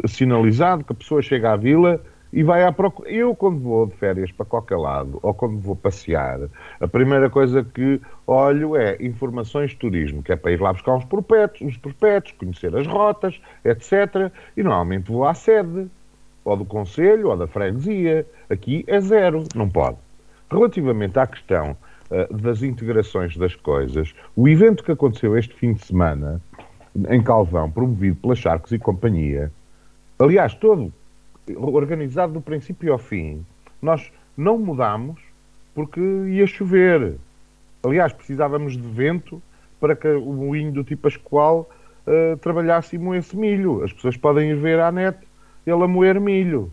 assinalizado, 0.04 0.84
que 0.84 0.92
a 0.92 0.96
pessoa 0.96 1.22
chega 1.22 1.52
à 1.52 1.56
vila 1.56 2.00
e 2.32 2.42
vai 2.42 2.64
à 2.64 2.72
procura. 2.72 3.10
Eu, 3.10 3.34
quando 3.34 3.60
vou 3.60 3.86
de 3.86 3.94
férias 3.94 4.32
para 4.32 4.46
qualquer 4.46 4.76
lado, 4.76 5.18
ou 5.22 5.34
quando 5.34 5.58
vou 5.58 5.76
passear, 5.76 6.40
a 6.80 6.88
primeira 6.88 7.28
coisa 7.28 7.62
que 7.62 8.00
olho 8.26 8.74
é 8.74 8.96
informações 9.00 9.70
de 9.70 9.76
turismo, 9.76 10.22
que 10.22 10.32
é 10.32 10.36
para 10.36 10.52
ir 10.52 10.60
lá 10.60 10.72
buscar 10.72 10.94
uns 10.94 11.04
prospectos, 11.04 11.62
uns 11.62 11.76
prospectos 11.76 12.32
conhecer 12.32 12.74
as 12.74 12.86
rotas, 12.86 13.40
etc. 13.64 14.32
E 14.56 14.62
normalmente 14.62 15.10
vou 15.10 15.26
à 15.26 15.34
sede, 15.34 15.88
ou 16.44 16.56
do 16.56 16.64
Conselho, 16.64 17.28
ou 17.28 17.36
da 17.36 17.46
freguesia. 17.46 18.26
Aqui 18.48 18.84
é 18.86 19.00
zero, 19.00 19.44
não 19.54 19.68
pode. 19.68 19.98
Relativamente 20.50 21.18
à 21.18 21.26
questão 21.26 21.76
uh, 22.10 22.34
das 22.34 22.62
integrações 22.62 23.36
das 23.36 23.54
coisas, 23.54 24.14
o 24.34 24.48
evento 24.48 24.82
que 24.82 24.92
aconteceu 24.92 25.36
este 25.36 25.54
fim 25.54 25.74
de 25.74 25.84
semana, 25.84 26.40
em 27.08 27.22
Calvão, 27.22 27.70
promovido 27.70 28.16
pela 28.16 28.34
Charcos 28.34 28.72
e 28.72 28.78
Companhia, 28.78 29.50
aliás, 30.18 30.54
todo 30.54 30.92
organizado 31.56 32.34
do 32.34 32.40
princípio 32.40 32.92
ao 32.92 32.98
fim. 32.98 33.44
Nós 33.80 34.10
não 34.36 34.58
mudámos 34.58 35.20
porque 35.74 36.00
ia 36.00 36.46
chover. 36.46 37.16
Aliás, 37.82 38.12
precisávamos 38.12 38.74
de 38.74 38.88
vento 38.88 39.42
para 39.80 39.96
que 39.96 40.08
o 40.08 40.32
moinho 40.32 40.72
do 40.72 40.84
tipo 40.84 41.02
Pascoal 41.02 41.68
uh, 42.06 42.36
trabalhasse 42.38 42.96
e 42.96 42.98
moesse 42.98 43.36
milho. 43.36 43.82
As 43.82 43.92
pessoas 43.92 44.16
podem 44.16 44.50
ir 44.50 44.56
ver 44.56 44.78
à 44.78 44.92
net 44.92 45.18
ele 45.66 45.82
a 45.82 45.88
moer 45.88 46.20
milho. 46.20 46.70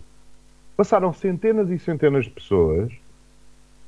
Passaram 0.76 1.14
centenas 1.14 1.70
e 1.70 1.80
centenas 1.80 2.26
de 2.26 2.32
pessoas 2.32 2.92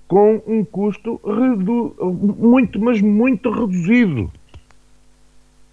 com 0.07 0.41
um 0.45 0.65
custo 0.65 1.21
muito, 1.23 2.79
mas 2.79 2.99
muito 3.01 3.49
reduzido. 3.49 4.29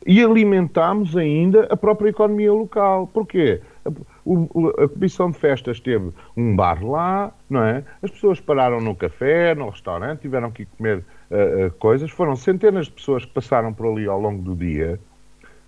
E 0.09 0.25
alimentámos 0.25 1.15
ainda 1.19 1.67
a 1.71 1.77
própria 1.77 2.09
economia 2.09 2.51
local. 2.51 3.07
Porquê? 3.13 3.61
O, 4.25 4.73
a 4.83 4.89
Comissão 4.89 5.31
de 5.31 5.39
Festas 5.39 5.81
teve 5.81 6.11
um 6.35 6.57
bar 6.57 6.83
lá, 6.83 7.31
não 7.49 7.63
é? 7.63 7.85
As 8.01 8.11
pessoas 8.11 8.41
pararam 8.41 8.81
no 8.81 8.95
café, 8.95 9.55
no 9.55 9.69
restaurante, 9.69 10.21
tiveram 10.21 10.51
que 10.51 10.65
comer 10.65 11.05
uh, 11.31 11.67
uh, 11.67 11.71
coisas. 11.73 12.11
Foram 12.11 12.37
centenas 12.37 12.87
de 12.87 12.93
pessoas 12.93 13.27
que 13.27 13.33
passaram 13.33 13.71
por 13.75 13.87
ali 13.87 14.07
ao 14.07 14.19
longo 14.19 14.43
do 14.43 14.57
dia. 14.57 14.99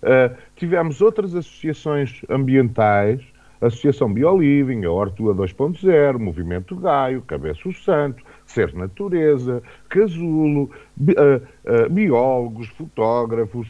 Uh, 0.01 0.35
tivemos 0.55 1.01
outras 1.01 1.35
associações 1.35 2.23
ambientais, 2.27 3.21
a 3.61 3.67
Associação 3.67 4.11
Bioliving, 4.11 4.83
a 4.85 4.91
Hortua 4.91 5.35
2.0, 5.35 6.17
Movimento 6.17 6.75
Gaio, 6.77 7.21
Cabeço 7.21 7.71
Santo, 7.73 8.23
Ser 8.43 8.73
Natureza, 8.73 9.61
Casulo, 9.87 10.71
bi 10.95 11.13
biólogos, 11.91 12.69
fotógrafos, 12.69 13.67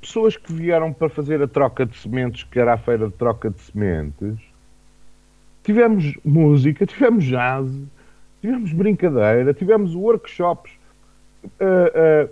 pessoas 0.00 0.36
que 0.36 0.52
vieram 0.52 0.92
para 0.92 1.08
fazer 1.08 1.42
a 1.42 1.48
troca 1.48 1.86
de 1.86 1.96
sementes, 1.96 2.44
que 2.44 2.58
era 2.58 2.74
a 2.74 2.78
feira 2.78 3.08
de 3.08 3.14
troca 3.14 3.50
de 3.50 3.60
sementes, 3.60 4.38
tivemos 5.62 6.16
música, 6.24 6.86
tivemos 6.86 7.24
jazz, 7.24 7.68
tivemos 8.40 8.72
brincadeira, 8.72 9.54
tivemos 9.54 9.94
workshops 9.94 10.72
uh, 11.44 12.28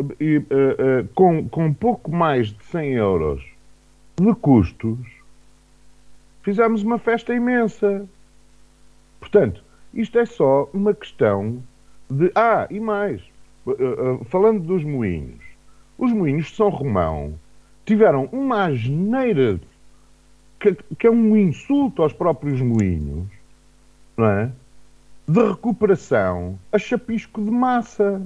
uh, 0.00 0.06
uh, 0.10 1.08
com, 1.14 1.48
com 1.48 1.72
pouco 1.72 2.10
mais 2.10 2.48
de 2.48 2.64
100 2.64 2.92
euros 2.94 3.44
de 4.20 4.34
custos, 4.34 4.98
fizemos 6.42 6.82
uma 6.82 6.98
festa 6.98 7.34
imensa. 7.34 8.06
Portanto, 9.20 9.62
isto 9.94 10.18
é 10.18 10.26
só 10.26 10.68
uma 10.72 10.94
questão 10.94 11.62
de. 12.10 12.30
Ah, 12.34 12.66
e 12.70 12.80
mais, 12.80 13.22
falando 14.28 14.60
dos 14.60 14.84
moinhos, 14.84 15.47
os 15.98 16.12
moinhos 16.12 16.46
de 16.46 16.54
São 16.54 16.68
Romão 16.68 17.34
tiveram 17.84 18.28
uma 18.30 18.66
asneira 18.66 19.58
que, 20.60 20.74
que 20.96 21.06
é 21.06 21.10
um 21.10 21.36
insulto 21.36 22.02
aos 22.02 22.12
próprios 22.12 22.60
moinhos, 22.60 23.26
não 24.16 24.26
é? 24.26 24.50
De 25.26 25.42
recuperação 25.42 26.58
a 26.72 26.78
chapisco 26.78 27.42
de 27.42 27.50
massa. 27.50 28.22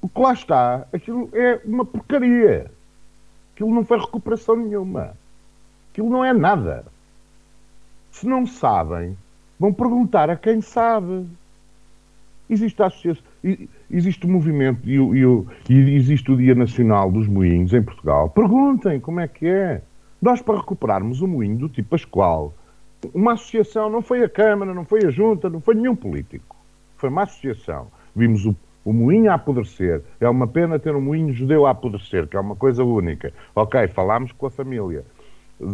O 0.00 0.08
que 0.08 0.20
lá 0.20 0.32
está, 0.32 0.86
aquilo 0.92 1.28
é 1.34 1.60
uma 1.64 1.84
porcaria. 1.84 2.70
Aquilo 3.52 3.74
não 3.74 3.84
foi 3.84 3.98
recuperação 3.98 4.56
nenhuma. 4.56 5.14
Aquilo 5.92 6.08
não 6.08 6.24
é 6.24 6.32
nada. 6.32 6.86
Se 8.10 8.26
não 8.26 8.46
sabem, 8.46 9.16
vão 9.58 9.72
perguntar 9.72 10.30
a 10.30 10.36
quem 10.36 10.60
sabe. 10.60 11.26
Existe 12.48 12.82
a 12.82 12.86
associação 12.86 13.22
existe 13.90 14.26
o 14.26 14.28
movimento 14.28 14.88
e, 14.88 14.96
e, 14.96 15.24
e, 15.68 15.96
existe 15.96 16.30
o 16.30 16.36
Dia 16.36 16.54
Nacional 16.54 17.10
dos 17.10 17.26
Moinhos 17.26 17.72
em 17.72 17.82
Portugal. 17.82 18.30
Perguntem 18.30 19.00
como 19.00 19.20
é 19.20 19.28
que 19.28 19.46
é. 19.46 19.82
Nós, 20.20 20.42
para 20.42 20.58
recuperarmos 20.58 21.22
o 21.22 21.28
moinho 21.28 21.56
do 21.56 21.68
tipo 21.68 21.90
Pascoal, 21.90 22.54
uma 23.14 23.32
associação, 23.32 23.88
não 23.88 24.02
foi 24.02 24.22
a 24.22 24.28
Câmara, 24.28 24.74
não 24.74 24.84
foi 24.84 25.06
a 25.06 25.10
Junta, 25.10 25.48
não 25.48 25.60
foi 25.60 25.74
nenhum 25.74 25.96
político. 25.96 26.56
Foi 26.98 27.08
uma 27.08 27.22
associação. 27.22 27.86
Vimos 28.14 28.44
o, 28.44 28.54
o 28.84 28.92
moinho 28.92 29.30
a 29.30 29.34
apodrecer. 29.34 30.02
É 30.20 30.28
uma 30.28 30.46
pena 30.46 30.78
ter 30.78 30.94
um 30.94 31.00
moinho 31.00 31.32
judeu 31.32 31.66
a 31.66 31.70
apodrecer, 31.70 32.26
que 32.26 32.36
é 32.36 32.40
uma 32.40 32.54
coisa 32.54 32.84
única. 32.84 33.32
Ok, 33.54 33.88
falámos 33.88 34.32
com 34.32 34.46
a 34.46 34.50
família 34.50 35.04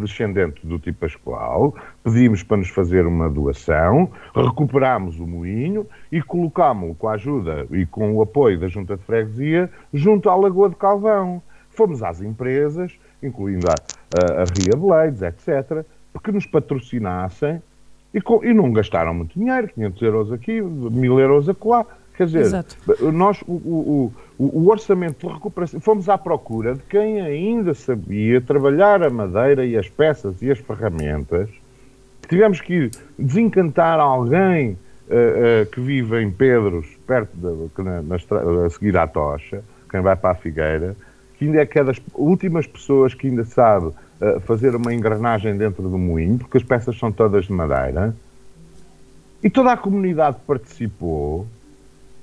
descendente 0.00 0.66
do 0.66 0.78
tipo 0.78 1.00
Pascoal, 1.00 1.74
pedimos 2.02 2.42
para 2.42 2.58
nos 2.58 2.68
fazer 2.68 3.06
uma 3.06 3.28
doação, 3.30 4.10
recuperámos 4.34 5.18
o 5.20 5.26
moinho 5.26 5.86
e 6.10 6.20
colocámo-lo 6.20 6.94
com 6.94 7.08
a 7.08 7.12
ajuda 7.12 7.66
e 7.70 7.86
com 7.86 8.14
o 8.14 8.22
apoio 8.22 8.58
da 8.58 8.68
Junta 8.68 8.96
de 8.96 9.02
Freguesia 9.04 9.70
junto 9.92 10.28
à 10.28 10.36
Lagoa 10.36 10.68
de 10.68 10.76
Calvão. 10.76 11.42
Fomos 11.70 12.02
às 12.02 12.20
empresas, 12.20 12.92
incluindo 13.22 13.66
a, 13.68 13.74
a, 13.74 14.42
a 14.42 14.44
Ria 14.44 14.76
Blades, 14.76 15.22
etc., 15.22 15.84
porque 16.12 16.32
nos 16.32 16.46
patrocinassem 16.46 17.60
e, 18.14 18.20
com, 18.20 18.42
e 18.42 18.54
não 18.54 18.72
gastaram 18.72 19.12
muito 19.12 19.38
dinheiro, 19.38 19.68
500 19.68 20.02
euros 20.02 20.32
aqui, 20.32 20.62
1000 20.62 21.20
euros 21.20 21.48
acolá. 21.48 21.84
Quer 22.16 22.26
dizer, 22.26 22.40
Exato. 22.40 22.76
nós, 23.12 23.42
o, 23.42 23.52
o, 23.52 24.12
o, 24.38 24.62
o, 24.62 24.70
orçamento 24.70 25.26
de 25.26 25.32
recuperação, 25.32 25.78
fomos 25.80 26.08
à 26.08 26.16
procura 26.16 26.74
de 26.74 26.82
quem 26.88 27.20
ainda 27.20 27.74
sabia 27.74 28.40
trabalhar 28.40 29.02
a 29.02 29.10
madeira 29.10 29.66
e 29.66 29.76
as 29.76 29.88
peças 29.88 30.40
e 30.40 30.50
as 30.50 30.58
ferramentas. 30.58 31.50
Tivemos 32.26 32.60
que 32.60 32.90
desencantar 33.18 34.00
alguém 34.00 34.70
uh, 34.70 35.62
uh, 35.62 35.66
que 35.70 35.78
vive 35.78 36.22
em 36.22 36.30
Pedros, 36.30 36.86
perto 37.06 37.30
de, 37.34 37.82
na, 37.82 38.00
na, 38.00 38.16
a 38.64 38.70
seguir 38.70 38.96
à 38.96 39.06
tocha, 39.06 39.62
quem 39.90 40.00
vai 40.00 40.16
para 40.16 40.30
a 40.30 40.34
Figueira, 40.34 40.96
que 41.38 41.44
ainda 41.44 41.60
é 41.60 41.66
que 41.66 41.78
é 41.78 41.84
das 41.84 42.00
últimas 42.14 42.66
pessoas 42.66 43.12
que 43.12 43.26
ainda 43.26 43.44
sabe 43.44 43.88
uh, 43.88 44.40
fazer 44.46 44.74
uma 44.74 44.94
engrenagem 44.94 45.54
dentro 45.54 45.82
do 45.82 45.98
moinho, 45.98 46.38
porque 46.38 46.56
as 46.56 46.64
peças 46.64 46.98
são 46.98 47.12
todas 47.12 47.44
de 47.44 47.52
madeira. 47.52 48.16
E 49.44 49.50
toda 49.50 49.70
a 49.70 49.76
comunidade 49.76 50.38
participou 50.46 51.46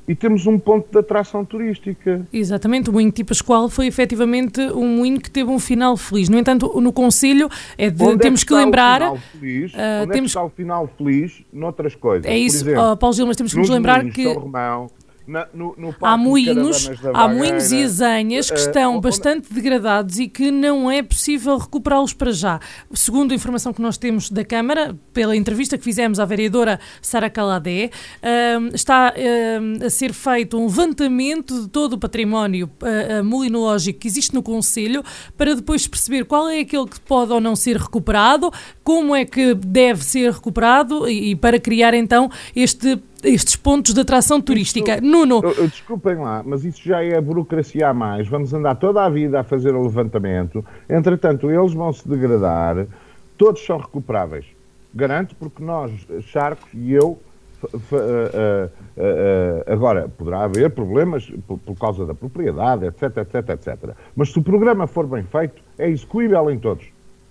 e 0.07 0.15
temos 0.15 0.45
um 0.45 0.59
ponto 0.59 0.91
de 0.91 0.99
atração 0.99 1.45
turística. 1.45 2.25
Exatamente, 2.31 2.89
o 2.89 2.93
moinho 2.93 3.11
de 3.11 3.23
Pascoal 3.23 3.69
foi 3.69 3.87
efetivamente 3.87 4.59
um 4.59 4.97
moinho 4.97 5.19
que 5.19 5.31
teve 5.31 5.49
um 5.49 5.59
final 5.59 5.95
feliz. 5.95 6.29
No 6.29 6.37
entanto, 6.37 6.79
no 6.81 6.91
Conselho 6.91 7.49
é 7.77 7.89
de, 7.89 8.03
Onde 8.03 8.19
temos 8.19 8.41
é 8.41 8.43
que, 8.43 8.47
que 8.49 8.53
lembrar. 8.53 9.17
Feliz? 9.39 9.73
Uh, 9.73 9.77
Onde 10.03 10.11
temos... 10.11 10.15
é 10.15 10.19
que 10.19 10.25
está 10.25 10.43
o 10.43 10.49
final 10.49 10.89
feliz 10.97 11.43
noutras 11.51 11.95
coisas? 11.95 12.25
É 12.25 12.37
isso, 12.37 12.63
exemplo, 12.63 12.91
oh, 12.91 12.97
Paulo 12.97 13.15
Gil, 13.15 13.27
mas 13.27 13.37
temos 13.37 13.53
que 13.53 13.59
nos 13.59 13.69
lembrar 13.69 14.03
que. 14.09 14.33
Romão, 14.33 14.89
na, 15.25 15.47
no, 15.53 15.73
no 15.77 15.95
há 16.01 16.17
moinhos, 16.17 16.89
há 17.13 17.27
moinhos 17.27 17.71
e 17.71 17.83
azanhas 17.83 18.51
que 18.51 18.59
estão 18.59 18.97
uh, 18.97 19.01
bastante 19.01 19.53
degradados 19.53 20.19
e 20.19 20.27
que 20.27 20.51
não 20.51 20.91
é 20.91 21.01
possível 21.01 21.57
recuperá-los 21.57 22.13
para 22.13 22.31
já. 22.31 22.59
Segundo 22.93 23.31
a 23.31 23.35
informação 23.35 23.71
que 23.71 23.81
nós 23.81 23.97
temos 23.97 24.29
da 24.29 24.43
Câmara, 24.43 24.95
pela 25.13 25.35
entrevista 25.35 25.77
que 25.77 25.83
fizemos 25.83 26.19
à 26.19 26.25
vereadora 26.25 26.79
Sara 27.01 27.29
Caladé, 27.29 27.89
uh, 28.21 28.75
está 28.75 29.13
uh, 29.15 29.85
a 29.85 29.89
ser 29.89 30.13
feito 30.13 30.57
um 30.57 30.65
levantamento 30.65 31.61
de 31.61 31.69
todo 31.69 31.93
o 31.93 31.97
património 31.97 32.69
uh, 32.81 33.23
molinológico 33.23 33.99
que 33.99 34.07
existe 34.07 34.33
no 34.33 34.43
Conselho 34.43 35.03
para 35.37 35.55
depois 35.55 35.87
perceber 35.87 36.25
qual 36.25 36.49
é 36.49 36.59
aquele 36.59 36.87
que 36.87 36.99
pode 36.99 37.31
ou 37.31 37.39
não 37.39 37.55
ser 37.55 37.77
recuperado, 37.77 38.51
como 38.83 39.15
é 39.15 39.25
que 39.25 39.53
deve 39.53 40.03
ser 40.03 40.31
recuperado 40.31 41.07
e, 41.07 41.31
e 41.31 41.35
para 41.35 41.59
criar 41.59 41.93
então 41.93 42.29
este 42.55 43.01
estes 43.23 43.55
pontos 43.55 43.93
de 43.93 44.01
atração 44.01 44.41
turística. 44.41 44.99
Nuno. 44.99 45.41
Desculpem 45.69 46.17
lá, 46.17 46.43
mas 46.45 46.65
isso 46.65 46.81
já 46.83 47.01
é 47.01 47.19
burocracia 47.21 47.87
a 47.87 47.93
mais. 47.93 48.27
Vamos 48.27 48.53
andar 48.53 48.75
toda 48.75 49.03
a 49.03 49.09
vida 49.09 49.39
a 49.39 49.43
fazer 49.43 49.73
o 49.73 49.81
levantamento. 49.81 50.63
Entretanto, 50.89 51.49
eles 51.49 51.73
vão 51.73 51.93
se 51.93 52.07
degradar. 52.07 52.85
Todos 53.37 53.65
são 53.65 53.77
recuperáveis. 53.77 54.45
Garanto, 54.93 55.35
porque 55.35 55.63
nós, 55.63 55.91
Charcos 56.27 56.67
e 56.73 56.93
eu, 56.93 57.17
uh, 57.63 57.67
uh, 57.67 58.69
uh, 58.97 59.73
agora, 59.73 60.07
poderá 60.09 60.43
haver 60.43 60.69
problemas 60.69 61.31
por, 61.47 61.57
por, 61.57 61.75
causa 61.75 62.05
da 62.05 62.13
propriedade, 62.13 62.85
etc, 62.85 63.17
etc, 63.17 63.49
etc. 63.49 63.95
Mas 64.15 64.31
se 64.31 64.37
o 64.37 64.43
programa 64.43 64.85
for 64.85 65.07
bem 65.07 65.23
feito, 65.23 65.61
é 65.79 65.89
execuível 65.89 66.51
em 66.51 66.59
todos. 66.59 66.85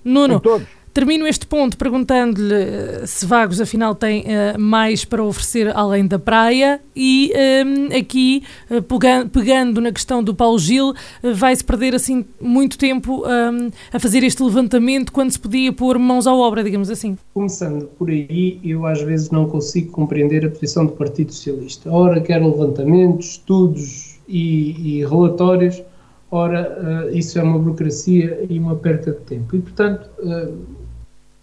Nuno. 0.04 0.34
Em 0.34 0.40
todos. 0.40 0.66
Termino 0.92 1.26
este 1.26 1.46
ponto 1.46 1.78
perguntando-lhe 1.78 2.54
eh, 2.54 3.06
se 3.06 3.24
Vagos 3.24 3.62
afinal 3.62 3.94
tem 3.94 4.24
uh, 4.24 4.60
mais 4.60 5.06
para 5.06 5.24
oferecer 5.24 5.74
além 5.74 6.06
da 6.06 6.18
praia 6.18 6.82
e 6.94 7.32
um, 7.34 7.38
ehm, 7.38 7.98
aqui, 7.98 8.42
uh, 8.70 8.82
pegando, 8.82 9.30
pegando, 9.30 9.80
na 9.80 9.90
questão 9.90 10.22
do 10.22 10.34
Paulo 10.34 10.58
Gil, 10.58 10.90
uh, 10.90 10.94
vai-se 11.34 11.64
perder 11.64 11.94
assim 11.94 12.26
muito 12.38 12.76
tempo 12.76 13.24
um, 13.26 13.70
a 13.90 13.98
fazer 13.98 14.22
este 14.22 14.42
levantamento 14.42 15.12
quando 15.12 15.30
se 15.30 15.38
podia 15.38 15.72
pôr 15.72 15.98
mãos 15.98 16.26
à 16.26 16.34
obra, 16.34 16.62
digamos 16.62 16.90
assim. 16.90 17.16
Começando 17.32 17.86
por 17.98 18.10
aí, 18.10 18.60
eu 18.62 18.84
às 18.84 19.00
vezes 19.00 19.30
não 19.30 19.48
consigo 19.48 19.90
compreender 19.92 20.44
a 20.44 20.50
posição 20.50 20.84
do 20.84 20.92
Partido 20.92 21.32
Socialista. 21.32 21.90
Ora, 21.90 22.20
quer 22.20 22.44
levantamentos, 22.44 23.30
estudos 23.30 24.20
e, 24.28 24.98
e 24.98 25.06
relatórios, 25.06 25.82
ora, 26.30 27.08
isso 27.14 27.38
é 27.38 27.42
uma 27.42 27.58
burocracia 27.58 28.44
e 28.50 28.58
uma 28.58 28.76
perca 28.76 29.12
de 29.12 29.20
tempo. 29.20 29.56
E, 29.56 29.60
portanto 29.60 30.10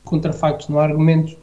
contra 0.09 0.33
factos, 0.33 0.67
não 0.69 0.79
há 0.79 0.83
argumentos. 0.83 1.37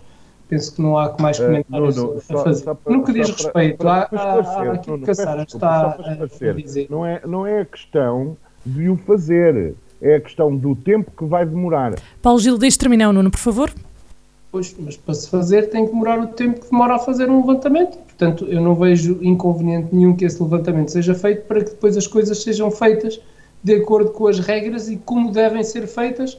Penso 0.49 0.75
que 0.75 0.83
não 0.83 0.97
há 0.97 1.15
mais 1.21 1.41
eh, 1.41 1.45
comentários 1.45 1.99
uh, 1.99 2.19
a 2.19 2.21
fazer. 2.21 2.65
Só, 2.65 2.75
só 2.75 2.91
no 2.91 3.05
que 3.05 3.13
diz 3.13 3.31
respeito 3.31 3.79
para, 3.79 4.07
para, 4.07 4.23
à, 4.23 4.73
àquilo 4.75 5.01
que 5.01 5.11
a 5.11 5.15
Sara 5.15 5.43
está 5.43 5.97
a 5.99 6.53
dizer. 6.53 6.87
Não 6.89 7.05
é, 7.05 7.21
não 7.27 7.47
é 7.47 7.63
a 7.63 7.65
questão 7.65 8.37
de 8.65 8.89
o 8.89 8.97
fazer, 8.97 9.75
é 10.01 10.17
a 10.17 10.21
questão 10.21 10.55
do 10.55 10.77
tempo 10.77 11.11
que 11.17 11.25
vai 11.25 11.45
demorar. 11.45 11.95
Paulo 12.23 12.39
Gil, 12.39 12.59
deixe 12.59 12.79
terminar 12.79 13.09
o 13.09 13.13
Nuno, 13.13 13.31
por 13.31 13.41
favor. 13.41 13.73
Pois, 14.53 14.75
mas 14.79 14.97
para 14.97 15.15
se 15.15 15.29
fazer 15.29 15.69
tem 15.71 15.85
que 15.85 15.91
demorar 15.91 16.21
o 16.21 16.29
tempo 16.29 16.61
que 16.61 16.71
demora 16.71 16.95
a 16.95 16.99
fazer 16.99 17.29
um 17.29 17.41
levantamento. 17.41 17.99
Portanto, 17.99 18.47
eu 18.47 18.61
não 18.61 18.75
vejo 18.75 19.19
inconveniente 19.21 19.95
nenhum 19.95 20.15
que 20.15 20.25
esse 20.25 20.41
levantamento 20.41 20.91
seja 20.91 21.15
feito 21.15 21.45
para 21.47 21.63
que 21.63 21.71
depois 21.71 21.97
as 21.97 22.07
coisas 22.07 22.43
sejam 22.43 22.71
feitas 22.71 23.21
de 23.63 23.75
acordo 23.75 24.11
com 24.13 24.29
as 24.29 24.39
regras 24.39 24.89
e 24.89 24.97
como 24.97 25.33
devem 25.33 25.63
ser 25.65 25.87
feitas 25.89 26.39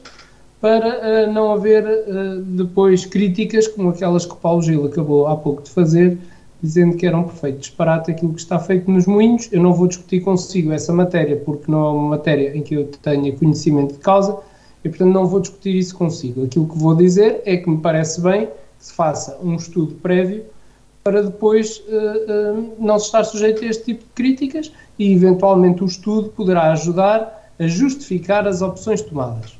para 0.60 1.26
uh, 1.28 1.32
não 1.32 1.52
haver 1.52 1.84
uh, 1.84 2.42
depois 2.42 3.06
críticas 3.06 3.68
como 3.68 3.90
aquelas 3.90 4.26
que 4.26 4.32
o 4.32 4.36
Paulo 4.36 4.62
Gil 4.62 4.86
acabou 4.86 5.26
há 5.26 5.36
pouco 5.36 5.62
de 5.62 5.70
fazer, 5.70 6.18
dizendo 6.60 6.96
que 6.96 7.06
era 7.06 7.16
um 7.16 7.24
perfeito 7.24 7.60
disparate 7.60 8.10
aquilo 8.10 8.34
que 8.34 8.40
está 8.40 8.58
feito 8.58 8.90
nos 8.90 9.06
moinhos. 9.06 9.48
Eu 9.52 9.62
não 9.62 9.72
vou 9.72 9.86
discutir 9.86 10.20
consigo 10.20 10.72
essa 10.72 10.92
matéria, 10.92 11.36
porque 11.36 11.70
não 11.70 11.86
é 11.86 11.90
uma 11.90 12.08
matéria 12.10 12.56
em 12.56 12.62
que 12.62 12.74
eu 12.74 12.86
tenha 13.02 13.32
conhecimento 13.36 13.94
de 13.94 14.00
causa, 14.00 14.36
e 14.84 14.88
portanto 14.88 15.12
não 15.12 15.26
vou 15.26 15.40
discutir 15.40 15.76
isso 15.76 15.96
consigo. 15.96 16.44
Aquilo 16.44 16.68
que 16.68 16.78
vou 16.78 16.94
dizer 16.94 17.40
é 17.44 17.56
que 17.56 17.70
me 17.70 17.78
parece 17.78 18.20
bem 18.20 18.46
que 18.46 18.52
se 18.84 18.92
faça 18.92 19.38
um 19.42 19.54
estudo 19.54 19.94
prévio 19.96 20.44
para 21.04 21.22
depois 21.22 21.78
uh, 21.88 22.74
não 22.78 22.98
se 22.98 23.06
estar 23.06 23.24
sujeito 23.24 23.64
a 23.64 23.68
este 23.68 23.84
tipo 23.84 24.04
de 24.04 24.10
críticas 24.10 24.72
e 24.98 25.12
eventualmente 25.12 25.82
o 25.82 25.86
estudo 25.86 26.28
poderá 26.30 26.72
ajudar 26.72 27.50
a 27.58 27.66
justificar 27.66 28.46
as 28.46 28.60
opções 28.60 29.00
tomadas. 29.00 29.57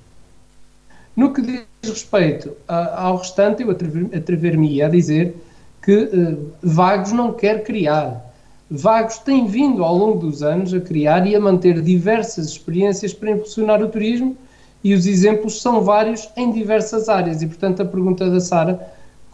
No 1.19 1.33
que 1.33 1.43
diz 1.43 1.67
respeito 1.83 2.53
a, 2.69 3.07
ao 3.07 3.17
restante, 3.17 3.65
eu 3.65 3.71
atrever-me 3.73 4.81
a 4.81 4.89
dizer 4.89 5.35
que 5.83 6.05
uh, 6.05 6.53
Vagos 6.63 7.11
não 7.11 7.33
quer 7.33 7.65
criar. 7.65 8.33
Vagos 8.71 9.19
tem 9.19 9.45
vindo 9.45 9.83
ao 9.83 9.97
longo 9.97 10.21
dos 10.21 10.45
anos 10.45 10.73
a 10.73 10.79
criar 10.79 11.27
e 11.27 11.35
a 11.35 11.41
manter 11.41 11.83
diversas 11.83 12.47
experiências 12.47 13.13
para 13.13 13.33
impulsionar 13.33 13.83
o 13.83 13.89
turismo 13.89 14.37
e 14.85 14.95
os 14.95 15.07
exemplos 15.07 15.61
são 15.61 15.83
vários 15.83 16.29
em 16.37 16.53
diversas 16.53 17.09
áreas. 17.09 17.43
E, 17.43 17.49
portanto, 17.49 17.83
a 17.83 17.85
pergunta 17.85 18.31
da 18.31 18.39
Sara 18.39 18.79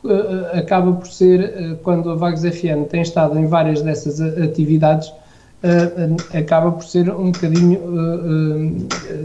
uh, 0.02 0.58
acaba 0.58 0.90
por 0.90 1.06
ser, 1.06 1.40
uh, 1.42 1.76
quando 1.82 2.08
a 2.08 2.14
Vagos 2.14 2.40
FM 2.40 2.88
tem 2.88 3.02
estado 3.02 3.38
em 3.38 3.46
várias 3.46 3.82
dessas 3.82 4.22
atividades, 4.22 5.12
acaba 6.34 6.72
por 6.72 6.84
ser 6.84 7.10
um 7.10 7.30
bocadinho 7.32 7.80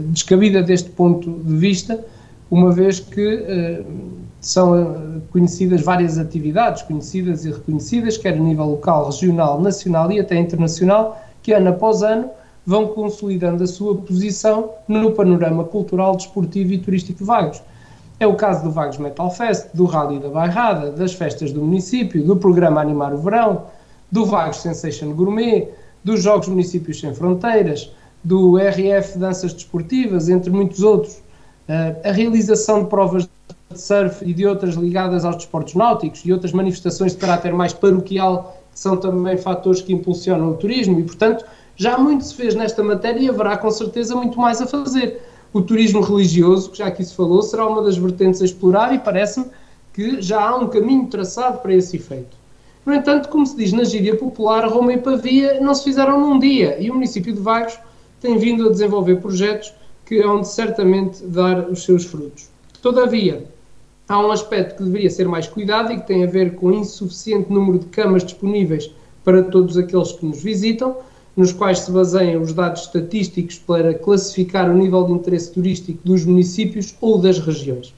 descabida 0.06 0.62
deste 0.62 0.88
ponto 0.88 1.30
de 1.30 1.54
vista 1.54 2.02
uma 2.50 2.72
vez 2.72 2.98
que 2.98 3.36
uh, 3.36 3.84
são 4.40 4.76
eh, 4.76 5.20
conhecidas 5.30 5.82
várias 5.82 6.18
atividades, 6.18 6.82
conhecidas 6.82 7.44
e 7.44 7.50
reconhecidas, 7.50 8.16
quer 8.16 8.34
a 8.34 8.36
nível 8.36 8.64
local, 8.64 9.06
regional, 9.06 9.60
nacional 9.60 10.10
e 10.10 10.18
até 10.18 10.36
internacional, 10.36 11.22
que 11.42 11.52
ano 11.52 11.68
após 11.68 12.02
ano 12.02 12.30
vão 12.64 12.88
consolidando 12.88 13.62
a 13.62 13.66
sua 13.66 13.96
posição 13.96 14.70
no 14.88 15.12
panorama 15.12 15.64
cultural, 15.64 16.16
desportivo 16.16 16.72
e 16.72 16.78
turístico 16.78 17.18
de 17.18 17.24
Vagos. 17.24 17.62
É 18.18 18.26
o 18.26 18.34
caso 18.34 18.64
do 18.64 18.70
Vagos 18.70 18.98
Metal 18.98 19.30
Fest, 19.30 19.68
do 19.74 19.84
Rally 19.84 20.18
da 20.18 20.28
Bairrada, 20.28 20.90
das 20.90 21.12
festas 21.12 21.52
do 21.52 21.62
município, 21.62 22.24
do 22.24 22.36
programa 22.36 22.80
Animar 22.80 23.14
o 23.14 23.18
Verão, 23.18 23.64
do 24.10 24.26
Vagos 24.26 24.58
Sensation 24.58 25.12
Gourmet, 25.12 25.68
dos 26.04 26.22
Jogos 26.22 26.48
Municípios 26.48 27.00
Sem 27.00 27.14
Fronteiras, 27.14 27.90
do 28.22 28.58
RF 28.58 29.18
Danças 29.18 29.52
Desportivas, 29.52 30.28
entre 30.28 30.50
muitos 30.50 30.82
outros. 30.82 31.22
Uh, 31.70 32.08
a 32.08 32.10
realização 32.10 32.82
de 32.82 32.90
provas 32.90 33.28
de 33.70 33.80
surf 33.80 34.28
e 34.28 34.34
de 34.34 34.44
outras 34.44 34.74
ligadas 34.74 35.24
aos 35.24 35.36
desportos 35.36 35.74
náuticos 35.74 36.20
e 36.24 36.32
outras 36.32 36.50
manifestações 36.52 37.12
de 37.12 37.18
caráter 37.18 37.52
mais 37.52 37.72
paroquial 37.72 38.60
são 38.74 38.96
também 38.96 39.36
fatores 39.36 39.80
que 39.80 39.92
impulsionam 39.92 40.50
o 40.50 40.54
turismo 40.54 40.98
e, 40.98 41.04
portanto, 41.04 41.44
já 41.76 41.96
muito 41.96 42.24
se 42.24 42.34
fez 42.34 42.56
nesta 42.56 42.82
matéria 42.82 43.20
e 43.20 43.28
haverá 43.28 43.56
com 43.56 43.70
certeza 43.70 44.16
muito 44.16 44.36
mais 44.36 44.60
a 44.60 44.66
fazer. 44.66 45.22
O 45.52 45.62
turismo 45.62 46.00
religioso, 46.00 46.70
que 46.72 46.78
já 46.78 46.88
aqui 46.88 47.04
se 47.04 47.14
falou, 47.14 47.40
será 47.40 47.64
uma 47.68 47.82
das 47.82 47.96
vertentes 47.96 48.42
a 48.42 48.46
explorar 48.46 48.92
e 48.92 48.98
parece-me 48.98 49.46
que 49.92 50.20
já 50.20 50.40
há 50.40 50.56
um 50.56 50.66
caminho 50.66 51.06
traçado 51.06 51.58
para 51.58 51.72
esse 51.72 51.98
efeito. 51.98 52.36
No 52.84 52.92
entanto, 52.92 53.28
como 53.28 53.46
se 53.46 53.56
diz 53.56 53.72
na 53.72 53.84
gíria 53.84 54.16
popular, 54.16 54.66
Roma 54.66 54.92
e 54.92 54.98
Pavia 54.98 55.60
não 55.60 55.72
se 55.72 55.84
fizeram 55.84 56.18
num 56.18 56.36
dia 56.36 56.80
e 56.80 56.90
o 56.90 56.94
município 56.94 57.32
de 57.32 57.40
Vagos 57.40 57.78
tem 58.20 58.36
vindo 58.38 58.66
a 58.66 58.72
desenvolver 58.72 59.20
projetos 59.20 59.72
que 60.10 60.20
hão 60.20 60.40
de 60.40 60.48
certamente 60.48 61.24
dar 61.24 61.70
os 61.70 61.84
seus 61.84 62.04
frutos. 62.04 62.48
Todavia, 62.82 63.44
há 64.08 64.18
um 64.18 64.32
aspecto 64.32 64.78
que 64.78 64.82
deveria 64.82 65.08
ser 65.08 65.28
mais 65.28 65.46
cuidado 65.46 65.92
e 65.92 66.00
que 66.00 66.06
tem 66.08 66.24
a 66.24 66.26
ver 66.26 66.56
com 66.56 66.66
o 66.66 66.74
insuficiente 66.74 67.52
número 67.52 67.78
de 67.78 67.86
camas 67.86 68.24
disponíveis 68.24 68.90
para 69.24 69.44
todos 69.44 69.78
aqueles 69.78 70.10
que 70.10 70.26
nos 70.26 70.42
visitam, 70.42 70.96
nos 71.36 71.52
quais 71.52 71.78
se 71.78 71.92
baseiam 71.92 72.42
os 72.42 72.52
dados 72.52 72.82
estatísticos 72.82 73.60
para 73.60 73.94
classificar 73.94 74.68
o 74.68 74.74
nível 74.74 75.04
de 75.04 75.12
interesse 75.12 75.52
turístico 75.52 76.00
dos 76.02 76.24
municípios 76.24 76.92
ou 77.00 77.16
das 77.16 77.38
regiões. 77.38 77.94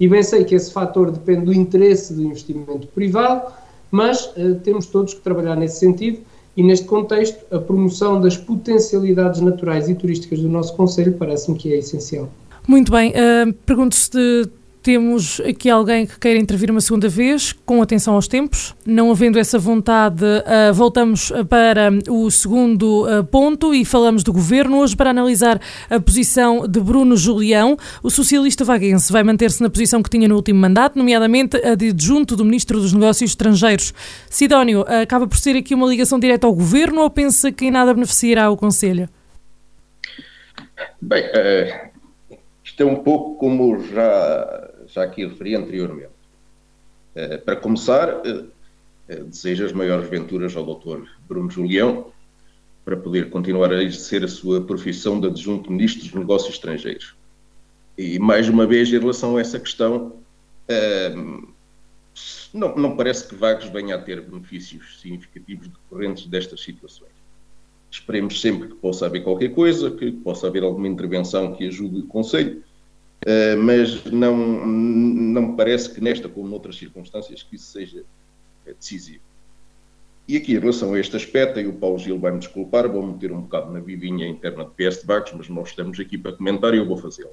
E 0.00 0.08
bem 0.08 0.24
sei 0.24 0.42
que 0.42 0.56
esse 0.56 0.72
fator 0.72 1.12
depende 1.12 1.44
do 1.44 1.54
interesse 1.54 2.12
do 2.12 2.24
investimento 2.24 2.88
privado, 2.88 3.52
mas 3.88 4.26
uh, 4.36 4.56
temos 4.64 4.86
todos 4.86 5.14
que 5.14 5.20
trabalhar 5.20 5.54
nesse 5.54 5.78
sentido 5.78 6.22
e 6.56 6.62
neste 6.62 6.86
contexto, 6.86 7.44
a 7.54 7.58
promoção 7.58 8.20
das 8.20 8.36
potencialidades 8.36 9.40
naturais 9.40 9.88
e 9.88 9.94
turísticas 9.94 10.40
do 10.40 10.48
nosso 10.48 10.76
Conselho 10.76 11.14
parece-me 11.14 11.56
que 11.56 11.72
é 11.72 11.78
essencial. 11.78 12.28
Muito 12.68 12.92
bem. 12.92 13.10
Uh, 13.10 13.52
Pergunto 13.66 13.94
se 13.94 14.50
temos 14.82 15.40
aqui 15.40 15.70
alguém 15.70 16.04
que 16.06 16.18
queira 16.18 16.40
intervir 16.40 16.70
uma 16.70 16.80
segunda 16.80 17.08
vez, 17.08 17.52
com 17.64 17.80
atenção 17.80 18.14
aos 18.14 18.26
tempos. 18.26 18.74
Não 18.84 19.10
havendo 19.12 19.38
essa 19.38 19.58
vontade, 19.58 20.24
uh, 20.24 20.74
voltamos 20.74 21.32
para 21.48 21.90
o 22.08 22.30
segundo 22.30 23.06
uh, 23.06 23.22
ponto 23.24 23.72
e 23.72 23.84
falamos 23.84 24.24
do 24.24 24.32
governo. 24.32 24.80
Hoje, 24.80 24.96
para 24.96 25.10
analisar 25.10 25.60
a 25.88 26.00
posição 26.00 26.66
de 26.66 26.80
Bruno 26.80 27.16
Julião, 27.16 27.76
o 28.02 28.10
socialista 28.10 28.64
vaguense 28.64 29.12
vai 29.12 29.22
manter-se 29.22 29.62
na 29.62 29.70
posição 29.70 30.02
que 30.02 30.10
tinha 30.10 30.26
no 30.26 30.34
último 30.34 30.58
mandato, 30.58 30.98
nomeadamente 30.98 31.56
a 31.58 31.76
de 31.76 31.90
adjunto 31.90 32.34
do 32.34 32.44
Ministro 32.44 32.80
dos 32.80 32.92
Negócios 32.92 33.30
Estrangeiros. 33.30 33.94
Sidónio, 34.28 34.80
uh, 34.80 35.02
acaba 35.02 35.28
por 35.28 35.38
ser 35.38 35.56
aqui 35.56 35.74
uma 35.74 35.86
ligação 35.86 36.18
direta 36.18 36.46
ao 36.46 36.52
governo 36.52 37.02
ou 37.02 37.10
pensa 37.10 37.52
que 37.52 37.66
em 37.66 37.70
nada 37.70 37.94
beneficiará 37.94 38.50
o 38.50 38.56
Conselho? 38.56 39.08
Bem, 41.00 41.22
isto 42.64 42.82
é 42.82 42.86
um 42.86 42.96
pouco 42.96 43.36
como 43.36 43.80
já 43.80 44.61
já 44.92 45.04
aqui 45.04 45.26
referi 45.26 45.54
anteriormente. 45.54 46.12
Uh, 47.14 47.40
para 47.44 47.56
começar, 47.56 48.20
uh, 48.20 48.50
deseja 49.26 49.66
as 49.66 49.72
maiores 49.72 50.08
venturas 50.08 50.56
ao 50.56 50.64
Dr. 50.64 51.06
Bruno 51.28 51.50
Julião 51.50 52.12
para 52.84 52.96
poder 52.96 53.30
continuar 53.30 53.72
a 53.72 53.82
exercer 53.82 54.24
a 54.24 54.28
sua 54.28 54.60
profissão 54.60 55.20
de 55.20 55.28
adjunto 55.28 55.70
ministro 55.70 56.02
dos 56.02 56.14
Negócios 56.14 56.54
Estrangeiros. 56.54 57.14
E 57.96 58.18
mais 58.18 58.48
uma 58.48 58.66
vez, 58.66 58.88
em 58.88 58.98
relação 58.98 59.36
a 59.36 59.40
essa 59.40 59.60
questão, 59.60 60.14
não, 62.52 62.74
não 62.76 62.96
parece 62.96 63.28
que 63.28 63.34
Vagos 63.34 63.66
venha 63.66 63.94
a 63.94 63.98
ter 63.98 64.20
benefícios 64.20 65.00
significativos 65.00 65.68
decorrentes 65.68 66.26
destas 66.26 66.60
situações. 66.62 67.12
Esperemos 67.90 68.40
sempre 68.40 68.68
que 68.68 68.74
possa 68.74 69.06
haver 69.06 69.22
qualquer 69.22 69.50
coisa, 69.50 69.90
que 69.90 70.10
possa 70.10 70.46
haver 70.46 70.62
alguma 70.62 70.88
intervenção 70.88 71.54
que 71.54 71.66
ajude 71.66 72.00
o 72.00 72.06
Conselho, 72.06 72.62
uh, 73.26 73.62
mas 73.62 74.04
não, 74.04 74.66
não 74.66 75.42
me 75.42 75.56
parece 75.56 75.90
que 75.92 76.00
nesta, 76.00 76.28
como 76.28 76.48
noutras 76.48 76.76
circunstâncias, 76.76 77.42
que 77.42 77.56
isso 77.56 77.66
seja 77.72 78.04
eh, 78.66 78.74
decisivo. 78.74 79.22
E 80.28 80.36
aqui, 80.36 80.54
em 80.54 80.58
relação 80.58 80.94
a 80.94 81.00
este 81.00 81.16
aspecto, 81.16 81.58
e 81.58 81.66
o 81.66 81.72
Paulo 81.72 81.98
Gil 81.98 82.18
vai-me 82.18 82.38
desculpar, 82.38 82.88
vou 82.88 83.04
meter 83.04 83.32
um 83.32 83.42
bocado 83.42 83.72
na 83.72 83.80
vidinha 83.80 84.28
interna 84.28 84.64
de 84.64 84.70
PS 84.70 85.00
de 85.00 85.06
Vagos, 85.06 85.32
mas 85.32 85.48
nós 85.48 85.68
estamos 85.68 85.98
aqui 85.98 86.16
para 86.16 86.32
comentar 86.32 86.72
e 86.74 86.78
eu 86.78 86.86
vou 86.86 86.96
fazê-lo. 86.96 87.30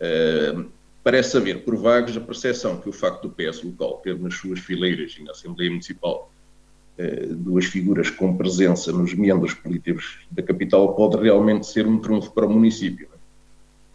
Uh, 0.00 0.70
parece 1.02 1.36
haver 1.36 1.64
por 1.64 1.76
Vagos 1.76 2.16
a 2.16 2.20
percepção 2.20 2.80
que 2.80 2.88
o 2.88 2.92
facto 2.92 3.28
do 3.28 3.30
PS 3.30 3.62
local 3.62 4.00
ter 4.02 4.18
nas 4.18 4.34
suas 4.34 4.60
fileiras 4.60 5.14
e 5.18 5.22
na 5.22 5.32
Assembleia 5.32 5.70
Municipal 5.70 6.32
eh, 6.96 7.26
duas 7.30 7.64
figuras 7.64 8.08
com 8.08 8.36
presença 8.36 8.92
nos 8.92 9.14
meandros 9.14 9.52
políticos 9.52 10.20
da 10.30 10.42
capital 10.42 10.94
pode 10.94 11.16
realmente 11.16 11.66
ser 11.66 11.86
um 11.86 11.98
trunfo 11.98 12.30
para 12.32 12.46
o 12.46 12.50
município. 12.50 13.08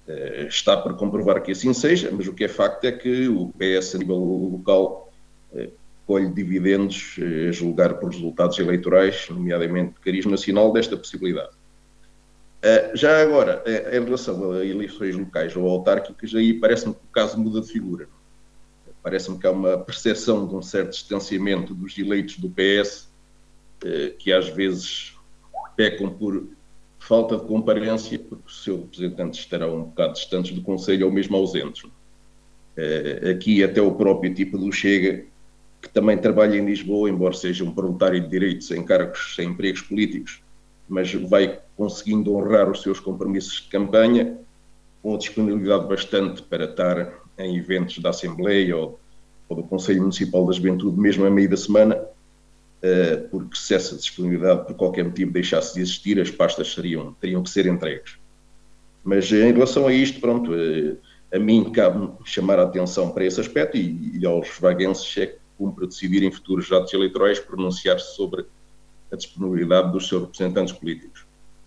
Eh, 0.10 0.48
está 0.50 0.76
por 0.76 0.98
comprovar 0.98 1.40
que 1.44 1.52
assim 1.52 1.72
seja, 1.72 2.10
mas 2.12 2.28
o 2.28 2.34
que 2.34 2.46
é 2.46 2.48
facto 2.48 2.84
é 2.86 2.92
que 2.92 3.28
o 3.28 3.50
PS 3.50 3.94
a 3.94 3.98
nível 4.00 4.18
local 4.18 5.14
eh, 5.54 5.70
colhe 6.08 6.34
dividendos 6.34 7.16
a 7.48 7.52
julgar 7.52 7.94
por 8.00 8.10
resultados 8.10 8.58
eleitorais, 8.58 9.28
nomeadamente 9.30 9.94
de 9.94 10.00
cariz 10.00 10.26
nacional, 10.26 10.74
desta 10.74 10.98
possibilidade. 10.98 11.52
Já 12.96 13.22
agora, 13.22 13.64
em 13.66 14.04
relação 14.04 14.52
a 14.52 14.66
eleições 14.66 15.16
locais 15.16 15.56
ou 15.56 15.70
autárquicas, 15.70 16.34
aí 16.34 16.54
parece-me 16.56 16.94
que 16.94 17.00
o 17.00 17.14
caso 17.14 17.40
muda 17.40 17.62
de 17.62 17.72
figura. 17.72 18.10
Parece-me 19.04 19.38
que 19.38 19.46
há 19.46 19.52
uma 19.52 19.78
percepção 19.78 20.48
de 20.48 20.56
um 20.56 20.62
certo 20.62 20.90
distanciamento 20.90 21.74
dos 21.74 21.98
eleitos 21.98 22.38
do 22.38 22.50
PS, 22.50 23.08
eh, 23.86 24.14
que 24.18 24.34
às 24.34 24.50
vezes 24.50 25.14
pecam 25.78 26.10
por 26.10 26.50
falta 27.10 27.36
de 27.38 27.44
comparência, 27.44 28.20
porque 28.20 28.44
os 28.46 28.64
seus 28.64 28.82
representantes 28.82 29.40
estarão 29.40 29.78
um 29.78 29.84
bocado 29.86 30.14
distantes 30.14 30.52
do 30.52 30.62
Conselho 30.62 31.08
ou 31.08 31.12
mesmo 31.12 31.36
ausentes. 31.36 31.90
Eh, 32.78 33.32
aqui 33.32 33.64
até 33.64 33.82
o 33.82 33.94
próprio 33.94 34.32
tipo 34.32 34.60
do 34.60 34.72
Chega, 34.72 35.26
que 35.82 35.90
também 35.90 36.20
trabalha 36.20 36.56
em 36.56 36.64
Lisboa, 36.64 37.10
embora 37.10 37.34
seja 37.34 37.64
um 37.64 37.72
proletário 37.72 38.22
de 38.22 38.28
direitos 38.28 38.70
em 38.70 38.86
cargos, 38.86 39.34
sem 39.36 39.50
empregos 39.50 39.82
políticos, 39.82 40.40
mas 40.88 41.12
vai 41.12 41.60
conseguindo 41.76 42.36
honrar 42.36 42.70
os 42.70 42.84
seus 42.84 43.00
compromissos 43.00 43.64
de 43.64 43.70
campanha, 43.70 44.38
com 45.02 45.18
disponibilidade 45.18 45.88
bastante 45.88 46.44
para 46.44 46.66
estar 46.66 47.12
em 47.40 47.58
eventos 47.58 47.98
da 47.98 48.12
Assembleia 48.12 48.78
ou, 48.78 49.00
ou 49.48 49.58
do 49.58 49.64
Conselho 49.64 50.02
Municipal 50.02 50.46
da 50.46 50.54
Juventude, 50.54 51.00
mesmo 51.00 51.26
a 51.26 51.30
meio 51.32 51.50
da 51.50 51.58
semana, 51.58 52.00
porque 53.30 53.58
se 53.58 53.76
essa 53.76 53.96
disponibilidade 53.96 54.66
por 54.66 54.76
qualquer 54.76 55.04
motivo 55.04 55.32
deixasse 55.32 55.76
de 55.76 55.82
existir, 55.82 56.20
as 56.20 56.32
pastas 56.32 56.74
seriam, 56.74 57.14
teriam 57.14 57.44
que 57.44 57.50
ser 57.50 57.66
entregues. 57.66 58.18
Mas 59.04 59.32
em 59.32 59.52
relação 59.52 59.88
a 59.88 59.94
isto, 59.94 60.20
pronto, 60.20 60.52
uh, 60.52 60.98
a 61.34 61.40
mim 61.40 61.72
cabe 61.72 62.10
chamar 62.26 62.60
a 62.60 62.64
atenção 62.64 63.12
para 63.12 63.26
esse 63.26 63.40
aspecto 63.40 63.78
e, 63.78 64.18
e 64.20 64.26
aos 64.26 64.50
vaguenses 64.60 65.18
é 65.18 65.28
que 65.28 65.40
cumpre 65.58 65.88
decidir 65.88 66.24
em 66.24 66.32
futuros 66.32 66.72
atos 66.72 66.94
eleitorais 66.94 67.40
pronunciar-se 67.40 68.16
sobre 68.16 68.46
a 69.12 69.16
disponibilidade 69.16 69.92
dos 69.92 70.08
seus 70.08 70.22
representantes 70.24 70.74
políticos. 70.74 71.26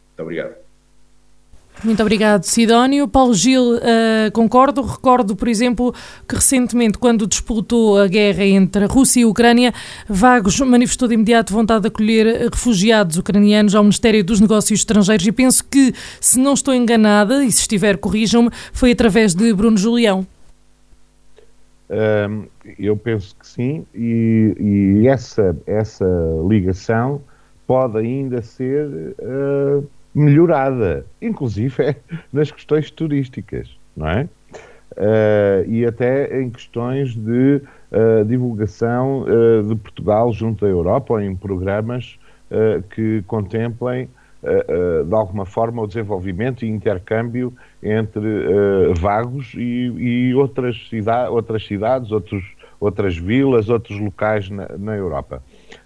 Muito 0.09 0.23
obrigado. 0.23 0.72
Muito 1.85 2.01
obrigado, 2.01 2.45
Sidónio. 2.45 3.09
Paulo 3.09 3.35
Gil, 3.35 3.75
uh, 3.75 4.31
concordo. 4.33 4.83
Recordo, 4.83 5.35
por 5.35 5.49
exemplo, 5.49 5.93
que 6.29 6.37
recentemente, 6.37 6.97
quando 6.97 7.27
disputou 7.27 7.99
a 7.99 8.07
guerra 8.07 8.45
entre 8.45 8.85
a 8.85 8.87
Rússia 8.87 9.21
e 9.21 9.25
a 9.25 9.29
Ucrânia, 9.29 9.75
Vagos 10.09 10.61
manifestou 10.61 11.09
de 11.09 11.15
imediato 11.15 11.53
vontade 11.53 11.83
de 11.83 11.89
acolher 11.89 12.49
refugiados 12.53 13.19
ucranianos 13.19 13.75
ao 13.75 13.83
Ministério 13.83 14.23
dos 14.23 14.41
Negócios 14.41 14.79
Estrangeiros 14.79 15.27
e 15.27 15.33
penso 15.33 15.65
que, 15.65 15.93
se 16.21 16.39
não 16.39 16.55
estou 16.55 16.73
enganada, 16.73 17.45
e 17.45 17.51
se 17.51 17.63
estiver, 17.63 17.99
corrijam-me, 17.99 18.51
foi 18.73 18.93
através 18.93 19.35
de 19.35 19.53
Bruno 19.53 19.77
Julião. 19.77 20.25
Um, 21.91 22.45
eu 22.79 22.97
penso 22.97 23.35
que 23.39 23.47
sim, 23.47 23.85
e, 23.93 25.01
e, 25.03 25.09
essa, 25.09 25.57
essa 25.67 26.07
ligação 26.49 27.21
pode 27.67 27.99
ainda 27.99 28.41
ser. 28.41 29.17
Uh 29.19 29.85
melhorada, 30.15 31.07
inclusive 31.21 31.97
nas 32.33 32.51
questões 32.51 32.91
turísticas, 32.91 33.77
não 33.97 34.09
é? 34.09 34.29
Uh, 34.93 35.65
e 35.71 35.87
até 35.87 36.39
em 36.39 36.51
questões 36.51 37.15
de 37.15 37.63
uh, 37.91 38.25
divulgação 38.27 39.23
uh, 39.23 39.63
de 39.63 39.75
Portugal 39.77 40.31
junto 40.35 40.67
à 40.67 40.69
Europa 40.69 41.23
em 41.23 41.35
programas 41.35 42.19
que 42.91 43.25
contemplem 43.27 44.11
de 45.09 45.15
alguma 45.15 45.47
forma 45.47 45.81
o 45.81 45.87
desenvolvimento 45.87 46.67
e 46.67 46.69
intercâmbio 46.69 47.51
entre 47.83 48.21
vagos 49.01 49.55
e, 49.55 49.87
e 49.97 50.35
outras, 50.35 50.87
cida 50.91 51.31
outras 51.31 51.67
cidades, 51.67 52.13
outros, 52.13 52.45
outras 52.79 53.17
vilas, 53.17 53.71
outros 53.71 53.99
locais 53.99 54.51
na, 54.51 54.69
na 54.79 54.95
Europa. 54.95 55.43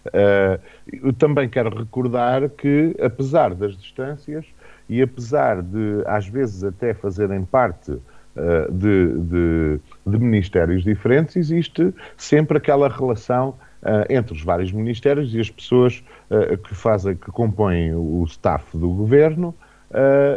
Uh, 0.07 0.61
eu 1.03 1.13
também 1.13 1.49
quero 1.49 1.77
recordar 1.77 2.49
que, 2.51 2.95
apesar 3.01 3.55
das 3.55 3.77
distâncias 3.77 4.45
e 4.89 5.03
apesar 5.03 5.63
de, 5.63 6.03
às 6.07 6.27
vezes, 6.27 6.63
até 6.65 6.95
fazerem 6.95 7.45
parte 7.45 7.93
uh, 7.93 8.73
de, 8.73 9.19
de, 9.19 9.81
de, 10.07 10.19
ministérios 10.19 10.85
diferentes, 10.85 11.37
existe 11.37 11.95
sempre 12.17 12.59
aquela 12.59 12.89
relação 12.89 13.51
uh, 13.83 14.11
entre 14.11 14.35
os 14.35 14.43
vários 14.43 14.73
ministérios 14.73 15.35
e 15.35 15.41
as 15.41 15.51
pessoas 15.51 16.03
que 16.65 16.75
fazem, 16.75 17.15
que 17.15 17.31
compõem 17.31 17.95
o 17.95 18.25
staff 18.27 18.77
do 18.77 18.91
governo. 18.91 19.55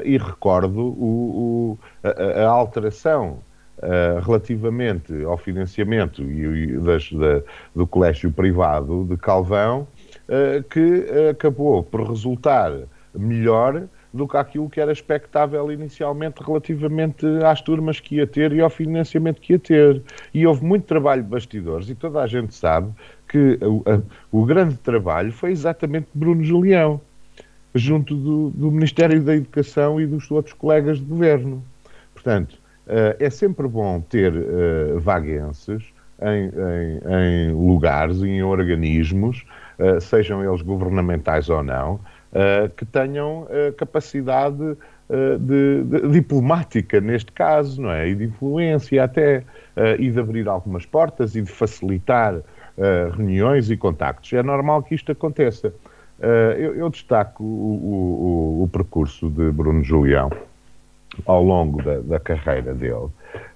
e 0.06 0.18
recordo 0.18 0.80
o, 0.80 1.76
o, 1.76 1.80
a, 2.04 2.44
a 2.44 2.48
alteração 2.48 3.40
Uh, 3.82 4.20
relativamente 4.26 5.24
ao 5.24 5.38
financiamento 5.38 6.22
e, 6.22 6.74
e 6.74 6.78
das, 6.80 7.10
da, 7.14 7.42
do 7.74 7.88
colégio 7.88 8.30
privado 8.30 9.06
de 9.06 9.16
Calvão, 9.16 9.88
uh, 10.28 10.62
que 10.64 11.06
acabou 11.30 11.82
por 11.82 12.06
resultar 12.10 12.74
melhor 13.16 13.88
do 14.14 14.28
que 14.28 14.38
aquilo 14.38 14.70
que 14.70 14.82
era 14.82 14.92
expectável 14.92 15.72
inicialmente 15.72 16.44
relativamente 16.44 17.26
às 17.46 17.62
turmas 17.62 18.00
que 18.00 18.16
ia 18.16 18.28
ter 18.28 18.52
e 18.52 18.60
ao 18.60 18.70
financiamento 18.70 19.40
que 19.40 19.54
ia 19.54 19.60
ter. 19.60 20.02
E 20.34 20.46
houve 20.46 20.66
muito 20.66 20.86
trabalho 20.86 21.24
de 21.24 21.30
bastidores 21.30 21.90
e 21.90 21.96
toda 21.96 22.22
a 22.22 22.28
gente 22.28 22.54
sabe 22.54 22.92
que 23.28 23.60
o, 23.62 23.84
a, 23.86 24.02
o 24.32 24.46
grande 24.46 24.76
trabalho 24.78 25.32
foi 25.32 25.52
exatamente 25.52 26.08
Bruno 26.14 26.44
Julião, 26.44 27.00
junto 27.76 28.16
do, 28.16 28.50
do 28.50 28.72
Ministério 28.72 29.22
da 29.22 29.36
Educação 29.36 30.02
e 30.02 30.08
dos 30.08 30.30
outros 30.32 30.54
colegas 30.54 30.98
de 30.98 31.06
governo. 31.06 31.64
Portanto, 32.14 32.58
é 33.20 33.30
sempre 33.30 33.68
bom 33.68 34.02
ter 34.02 34.34
uh, 34.34 35.00
vaguenses 35.00 35.84
em, 36.22 36.48
em, 36.48 37.50
em, 37.50 37.52
lugares, 37.54 38.22
em 38.24 38.42
organismos, 38.42 39.46
uh, 39.78 40.02
sejam 40.02 40.44
eles 40.44 40.62
governamentais 40.62 41.50
ou 41.50 41.64
não, 41.64 42.00
que 42.78 42.86
tenham 42.86 43.48
capacidade 43.76 44.78
de, 45.40 45.84
de, 45.84 46.10
diplomática, 46.10 47.02
neste 47.02 47.32
caso, 47.32 47.82
não 47.82 47.90
é? 47.90 48.08
E 48.08 48.14
de 48.14 48.26
influência 48.26 49.04
até, 49.04 49.44
e 49.98 50.12
de 50.12 50.20
abrir 50.20 50.48
algumas 50.48 50.86
portas 50.86 51.36
e 51.36 51.42
de 51.42 51.50
facilitar 51.50 52.40
reuniões 53.18 53.72
e 53.72 53.76
contactos. 53.76 54.32
É 54.32 54.44
normal 54.44 54.84
que 54.84 54.94
isto 54.94 55.12
aconteça. 55.12 55.74
Eu, 56.56 56.76
eu, 56.76 56.90
destaco 56.92 57.44
o, 57.44 58.60
o, 58.60 58.64
o 58.64 58.68
percurso 58.68 59.28
de 59.32 59.52
Bruno 59.52 59.84
Julião 59.84 60.30
ao 61.26 61.44
longo 61.44 61.82
da, 61.84 62.00
da 62.00 62.20
carreira 62.20 62.74
dele. 62.74 63.10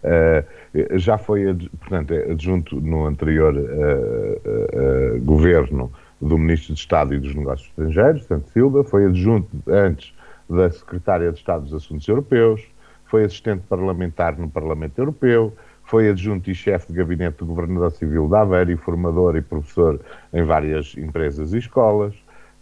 Uh, 0.04 0.98
já 0.98 1.18
foi, 1.18 1.46
portanto, 1.80 2.14
adjunto 2.14 2.80
no 2.80 3.06
anterior 3.06 3.56
uh, 3.56 5.18
uh, 5.18 5.22
governo 5.24 5.92
do 6.22 6.38
Ministro 6.38 6.74
de 6.74 6.80
Estado 6.80 7.14
e 7.14 7.20
dos 7.20 7.36
Negócios 7.36 7.70
Estrangeiros, 7.70 8.26
Santos 8.26 8.52
Silva, 8.52 8.84
foi 8.84 9.06
adjunto 9.06 9.50
antes 9.68 10.14
da 10.50 10.70
Secretária 10.70 11.32
de 11.32 11.40
Estado 11.40 11.64
dos 11.64 11.74
Assuntos 11.74 12.08
Europeus, 12.08 12.62
foi 13.06 13.24
assistente 13.24 13.64
parlamentar 13.68 14.38
no 14.38 14.50
Parlamento 14.50 14.98
Europeu, 15.00 15.54
foi 15.86 16.10
adjunto 16.10 16.50
e 16.50 16.56
chefe 16.56 16.92
de 16.92 16.98
gabinete 16.98 17.38
do 17.40 17.46
Governador 17.46 17.92
Civil 17.92 18.28
da 18.28 18.42
Aveiro 18.42 18.72
e 18.72 18.78
formador 18.78 19.36
e 19.36 19.42
professor 19.42 20.00
em 20.32 20.44
várias 20.44 20.96
empresas 20.98 21.54
e 21.54 21.58
escolas. 21.58 22.14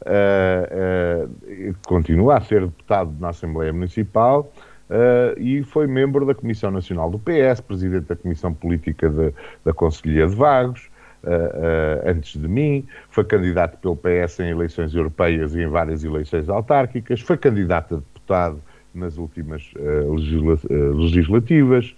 Uh, 0.01 1.29
uh, 1.29 1.75
continua 1.85 2.37
a 2.37 2.41
ser 2.41 2.61
deputado 2.61 3.15
na 3.19 3.29
Assembleia 3.29 3.71
Municipal 3.71 4.51
Uh, 4.91 5.39
e 5.39 5.63
foi 5.63 5.87
membro 5.87 6.25
da 6.25 6.35
Comissão 6.35 6.69
Nacional 6.69 7.09
do 7.09 7.17
PS, 7.17 7.61
presidente 7.61 8.07
da 8.07 8.15
Comissão 8.15 8.53
Política 8.53 9.09
de, 9.09 9.33
da 9.63 9.71
Conselhia 9.71 10.27
de 10.27 10.35
Vagos, 10.35 10.89
uh, 11.23 12.09
antes 12.09 12.37
de 12.37 12.45
mim, 12.45 12.85
foi 13.09 13.23
candidato 13.23 13.77
pelo 13.77 13.95
PS 13.95 14.41
em 14.41 14.49
eleições 14.49 14.93
europeias 14.93 15.55
e 15.55 15.61
em 15.61 15.67
várias 15.67 16.03
eleições 16.03 16.49
autárquicas, 16.49 17.21
foi 17.21 17.37
candidato 17.37 17.95
a 17.95 17.97
deputado 17.99 18.61
nas 18.93 19.17
últimas 19.17 19.71
uh, 19.77 20.13
legisla 20.13 20.59
legislativas, 20.69 21.95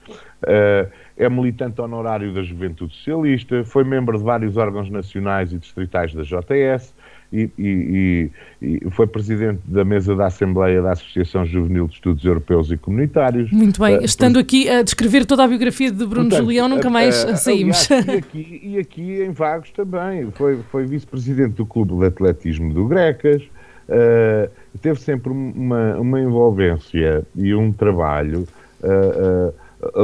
é 1.17 1.29
militante 1.29 1.81
honorário 1.81 2.31
da 2.31 2.43
Juventude 2.43 2.93
Socialista, 2.93 3.63
foi 3.63 3.83
membro 3.83 4.17
de 4.19 4.23
vários 4.23 4.55
órgãos 4.55 4.87
nacionais 4.89 5.51
e 5.51 5.57
distritais 5.57 6.13
da 6.13 6.21
JS, 6.21 6.93
e, 7.33 7.49
e, 7.57 8.31
e, 8.61 8.89
foi 8.91 9.07
presidente 9.07 9.59
da 9.65 9.83
mesa 9.83 10.15
da 10.15 10.27
Assembleia 10.27 10.81
da 10.83 10.91
Associação 10.91 11.43
Juvenil 11.43 11.87
de 11.87 11.95
Estudos 11.95 12.23
Europeus 12.23 12.69
e 12.69 12.77
Comunitários. 12.77 13.51
Muito 13.51 13.81
bem, 13.81 13.97
uh, 13.97 14.05
estando 14.05 14.37
aqui 14.37 14.69
a 14.69 14.83
descrever 14.83 15.25
toda 15.25 15.43
a 15.43 15.47
biografia 15.47 15.89
de 15.89 15.97
Bruno 16.05 16.29
portanto, 16.29 16.43
Julião, 16.43 16.69
nunca 16.69 16.91
mais 16.91 17.23
uh, 17.23 17.35
saímos. 17.35 17.89
Aliás, 17.91 18.07
e, 18.07 18.17
aqui, 18.17 18.61
e 18.63 18.77
aqui 18.77 19.23
em 19.23 19.31
Vagos 19.31 19.71
também, 19.71 20.29
foi, 20.31 20.59
foi 20.71 20.85
vice-presidente 20.85 21.55
do 21.55 21.65
Clube 21.65 21.97
de 21.97 22.05
Atletismo 22.05 22.71
do 22.71 22.85
Grecas, 22.85 23.41
uh, 23.41 24.49
teve 24.79 24.99
sempre 24.99 25.31
uma, 25.31 25.95
uma 25.97 26.21
envolvência 26.21 27.25
e 27.35 27.55
um 27.55 27.71
trabalho 27.71 28.47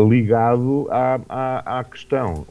ligado 0.08 0.88
à, 0.90 1.20
à, 1.28 1.80
à 1.80 1.84
questão 1.84 2.46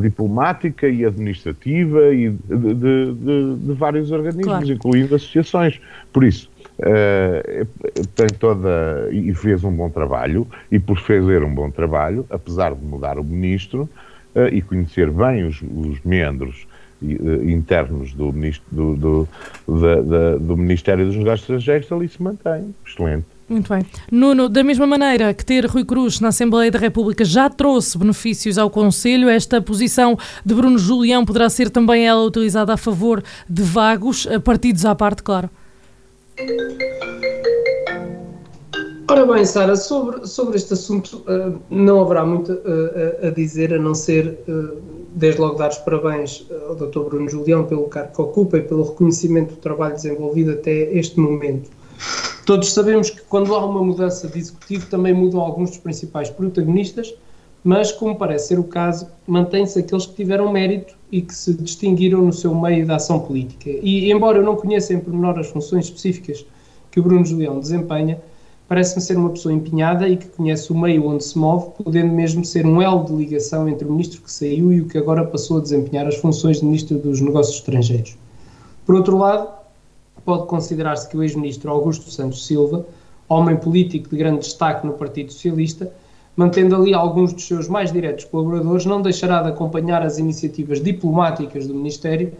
diplomática 0.00 0.88
e 0.88 1.04
administrativa 1.04 2.14
e 2.14 2.30
de, 2.30 2.56
de, 2.56 3.12
de, 3.12 3.56
de 3.56 3.72
vários 3.72 4.10
organismos, 4.10 4.46
claro. 4.46 4.72
incluindo 4.72 5.14
associações. 5.14 5.80
Por 6.12 6.24
isso, 6.24 6.50
uh, 6.78 7.66
tem 8.14 8.26
toda. 8.38 9.08
e 9.12 9.34
fez 9.34 9.62
um 9.62 9.72
bom 9.72 9.90
trabalho, 9.90 10.46
e 10.70 10.78
por 10.78 10.98
fazer 10.98 11.42
um 11.42 11.54
bom 11.54 11.70
trabalho, 11.70 12.24
apesar 12.30 12.74
de 12.74 12.82
mudar 12.82 13.18
o 13.18 13.24
ministro 13.24 13.88
uh, 14.34 14.46
e 14.50 14.62
conhecer 14.62 15.10
bem 15.10 15.44
os, 15.44 15.60
os 15.62 16.00
meandros 16.04 16.66
uh, 17.02 17.50
internos 17.50 18.14
do, 18.14 18.32
ministro, 18.32 18.64
do, 18.70 18.96
do, 18.96 19.28
da, 19.80 20.00
da, 20.00 20.36
do 20.38 20.56
Ministério 20.56 21.04
dos 21.04 21.16
Negócios 21.16 21.42
Estrangeiros, 21.42 21.92
ali 21.92 22.08
se 22.08 22.22
mantém. 22.22 22.74
Excelente. 22.86 23.26
Muito 23.50 23.68
bem. 23.68 23.84
Nuno, 24.12 24.48
da 24.48 24.62
mesma 24.62 24.86
maneira 24.86 25.34
que 25.34 25.44
ter 25.44 25.66
Rui 25.66 25.84
Cruz 25.84 26.20
na 26.20 26.28
Assembleia 26.28 26.70
da 26.70 26.78
República 26.78 27.24
já 27.24 27.50
trouxe 27.50 27.98
benefícios 27.98 28.56
ao 28.56 28.70
Conselho, 28.70 29.28
esta 29.28 29.60
posição 29.60 30.16
de 30.46 30.54
Bruno 30.54 30.78
Julião 30.78 31.24
poderá 31.24 31.50
ser 31.50 31.68
também 31.68 32.06
ela 32.06 32.22
utilizada 32.22 32.72
a 32.72 32.76
favor 32.76 33.20
de 33.48 33.62
vagos, 33.64 34.24
partidos 34.44 34.84
à 34.84 34.94
parte, 34.94 35.24
claro. 35.24 35.50
Ora 39.10 39.26
bem, 39.26 39.44
Sara, 39.44 39.74
sobre, 39.74 40.24
sobre 40.28 40.54
este 40.54 40.72
assunto 40.74 41.24
uh, 41.26 41.60
não 41.68 42.00
haverá 42.02 42.24
muito 42.24 42.52
uh, 42.52 43.26
a 43.26 43.30
dizer, 43.30 43.74
a 43.74 43.78
não 43.80 43.96
ser, 43.96 44.38
desde 45.12 45.40
logo, 45.40 45.58
dar 45.58 45.70
os 45.70 45.78
parabéns 45.78 46.46
ao 46.68 46.76
Dr. 46.76 47.00
Bruno 47.00 47.28
Julião 47.28 47.64
pelo 47.64 47.88
cargo 47.88 48.14
que 48.14 48.22
ocupa 48.22 48.58
e 48.58 48.62
pelo 48.62 48.84
reconhecimento 48.84 49.54
do 49.54 49.60
trabalho 49.60 49.96
desenvolvido 49.96 50.52
até 50.52 50.96
este 50.96 51.18
momento. 51.18 51.79
Todos 52.46 52.72
sabemos 52.72 53.10
que 53.10 53.20
quando 53.22 53.54
há 53.54 53.64
uma 53.64 53.82
mudança 53.82 54.26
de 54.26 54.38
executivo 54.38 54.86
também 54.86 55.14
mudam 55.14 55.40
alguns 55.40 55.70
dos 55.70 55.78
principais 55.78 56.30
protagonistas, 56.30 57.14
mas, 57.62 57.92
como 57.92 58.16
parece 58.16 58.48
ser 58.48 58.58
o 58.58 58.64
caso, 58.64 59.06
mantém-se 59.26 59.78
aqueles 59.78 60.06
que 60.06 60.14
tiveram 60.14 60.50
mérito 60.50 60.94
e 61.12 61.20
que 61.20 61.34
se 61.34 61.52
distinguiram 61.52 62.22
no 62.22 62.32
seu 62.32 62.54
meio 62.54 62.86
da 62.86 62.96
ação 62.96 63.20
política. 63.20 63.68
E, 63.70 64.10
embora 64.10 64.38
eu 64.38 64.44
não 64.44 64.56
conheça 64.56 64.94
em 64.94 65.00
pormenor 65.00 65.38
as 65.38 65.48
funções 65.48 65.84
específicas 65.84 66.44
que 66.90 66.98
o 66.98 67.02
Bruno 67.02 67.24
Julião 67.24 67.60
desempenha, 67.60 68.18
parece-me 68.66 69.02
ser 69.02 69.16
uma 69.16 69.30
pessoa 69.30 69.52
empenhada 69.52 70.08
e 70.08 70.16
que 70.16 70.26
conhece 70.28 70.72
o 70.72 70.78
meio 70.78 71.06
onde 71.06 71.24
se 71.24 71.36
move, 71.36 71.70
podendo 71.84 72.12
mesmo 72.12 72.44
ser 72.44 72.64
um 72.64 72.80
elo 72.80 73.04
de 73.04 73.12
ligação 73.12 73.68
entre 73.68 73.86
o 73.86 73.90
ministro 73.90 74.22
que 74.22 74.32
saiu 74.32 74.72
e 74.72 74.80
o 74.80 74.86
que 74.86 74.96
agora 74.96 75.24
passou 75.24 75.58
a 75.58 75.60
desempenhar 75.60 76.06
as 76.06 76.16
funções 76.16 76.60
de 76.60 76.64
ministro 76.64 76.98
dos 76.98 77.20
Negócios 77.20 77.56
Estrangeiros. 77.56 78.16
Por 78.86 78.94
outro 78.94 79.18
lado, 79.18 79.59
pode 80.30 80.46
considerar-se 80.46 81.08
que 81.08 81.16
o 81.16 81.24
ex-ministro 81.24 81.72
Augusto 81.72 82.08
Santos 82.08 82.46
Silva, 82.46 82.86
homem 83.28 83.56
político 83.56 84.10
de 84.10 84.16
grande 84.16 84.38
destaque 84.38 84.86
no 84.86 84.92
Partido 84.92 85.32
Socialista, 85.32 85.92
mantendo 86.36 86.76
ali 86.76 86.94
alguns 86.94 87.32
dos 87.32 87.48
seus 87.48 87.66
mais 87.66 87.90
diretos 87.90 88.26
colaboradores, 88.26 88.86
não 88.86 89.02
deixará 89.02 89.42
de 89.42 89.48
acompanhar 89.48 90.02
as 90.02 90.18
iniciativas 90.18 90.80
diplomáticas 90.80 91.66
do 91.66 91.74
Ministério, 91.74 92.32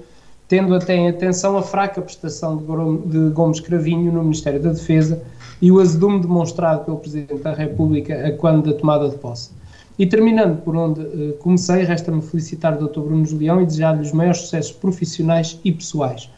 tendo 0.46 0.72
até 0.72 0.94
em 0.94 1.08
atenção 1.08 1.56
a 1.56 1.62
fraca 1.62 2.00
prestação 2.00 2.58
de 3.06 3.30
Gomes 3.30 3.58
Cravinho 3.58 4.12
no 4.12 4.22
Ministério 4.22 4.62
da 4.62 4.70
Defesa 4.70 5.20
e 5.60 5.72
o 5.72 5.80
azedume 5.80 6.20
demonstrado 6.20 6.84
pelo 6.84 6.98
Presidente 6.98 7.42
da 7.42 7.52
República 7.52 8.24
a 8.24 8.30
quando 8.36 8.70
da 8.70 8.78
tomada 8.78 9.08
de 9.08 9.16
posse. 9.16 9.50
E 9.98 10.06
terminando 10.06 10.62
por 10.62 10.76
onde 10.76 11.00
uh, 11.00 11.32
comecei, 11.40 11.82
resta-me 11.82 12.22
felicitar 12.22 12.80
o 12.80 12.86
Dr. 12.86 13.00
Bruno 13.00 13.24
Julião 13.24 13.60
e 13.60 13.66
desejar-lhe 13.66 14.02
os 14.02 14.12
maiores 14.12 14.42
sucessos 14.42 14.70
profissionais 14.70 15.58
e 15.64 15.72
pessoais 15.72 16.30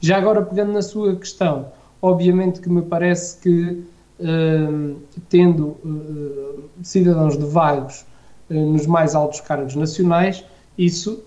já 0.00 0.16
agora, 0.16 0.42
pegando 0.42 0.72
na 0.72 0.82
sua 0.82 1.16
questão, 1.16 1.66
obviamente 2.00 2.60
que 2.60 2.68
me 2.68 2.82
parece 2.82 3.38
que, 3.40 3.84
uh, 4.20 4.96
tendo 5.28 5.76
uh, 5.84 6.64
cidadãos 6.82 7.36
de 7.36 7.44
vagos 7.44 8.06
uh, 8.48 8.54
nos 8.54 8.86
mais 8.86 9.14
altos 9.14 9.40
cargos 9.40 9.74
nacionais, 9.74 10.44
isso 10.76 11.24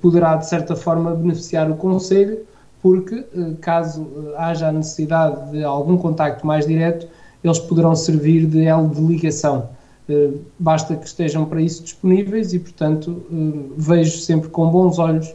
poderá, 0.00 0.36
de 0.36 0.48
certa 0.48 0.76
forma, 0.76 1.16
beneficiar 1.16 1.68
o 1.68 1.74
Conselho, 1.74 2.46
porque, 2.80 3.24
caso 3.60 4.06
haja 4.36 4.68
a 4.68 4.72
necessidade 4.72 5.50
de 5.50 5.64
algum 5.64 5.96
contacto 5.96 6.46
mais 6.46 6.64
direto, 6.64 7.08
eles 7.42 7.58
poderão 7.58 7.96
servir 7.96 8.46
de 8.46 8.64
elo 8.64 8.88
de 8.90 9.00
ligação. 9.00 9.68
basta 10.60 10.94
que 10.94 11.06
estejam 11.08 11.44
para 11.44 11.60
isso 11.60 11.82
disponíveis 11.82 12.54
e, 12.54 12.60
portanto, 12.60 13.20
vejo 13.76 14.16
sempre 14.18 14.48
com 14.48 14.68
bons 14.68 14.96
olhos 15.00 15.34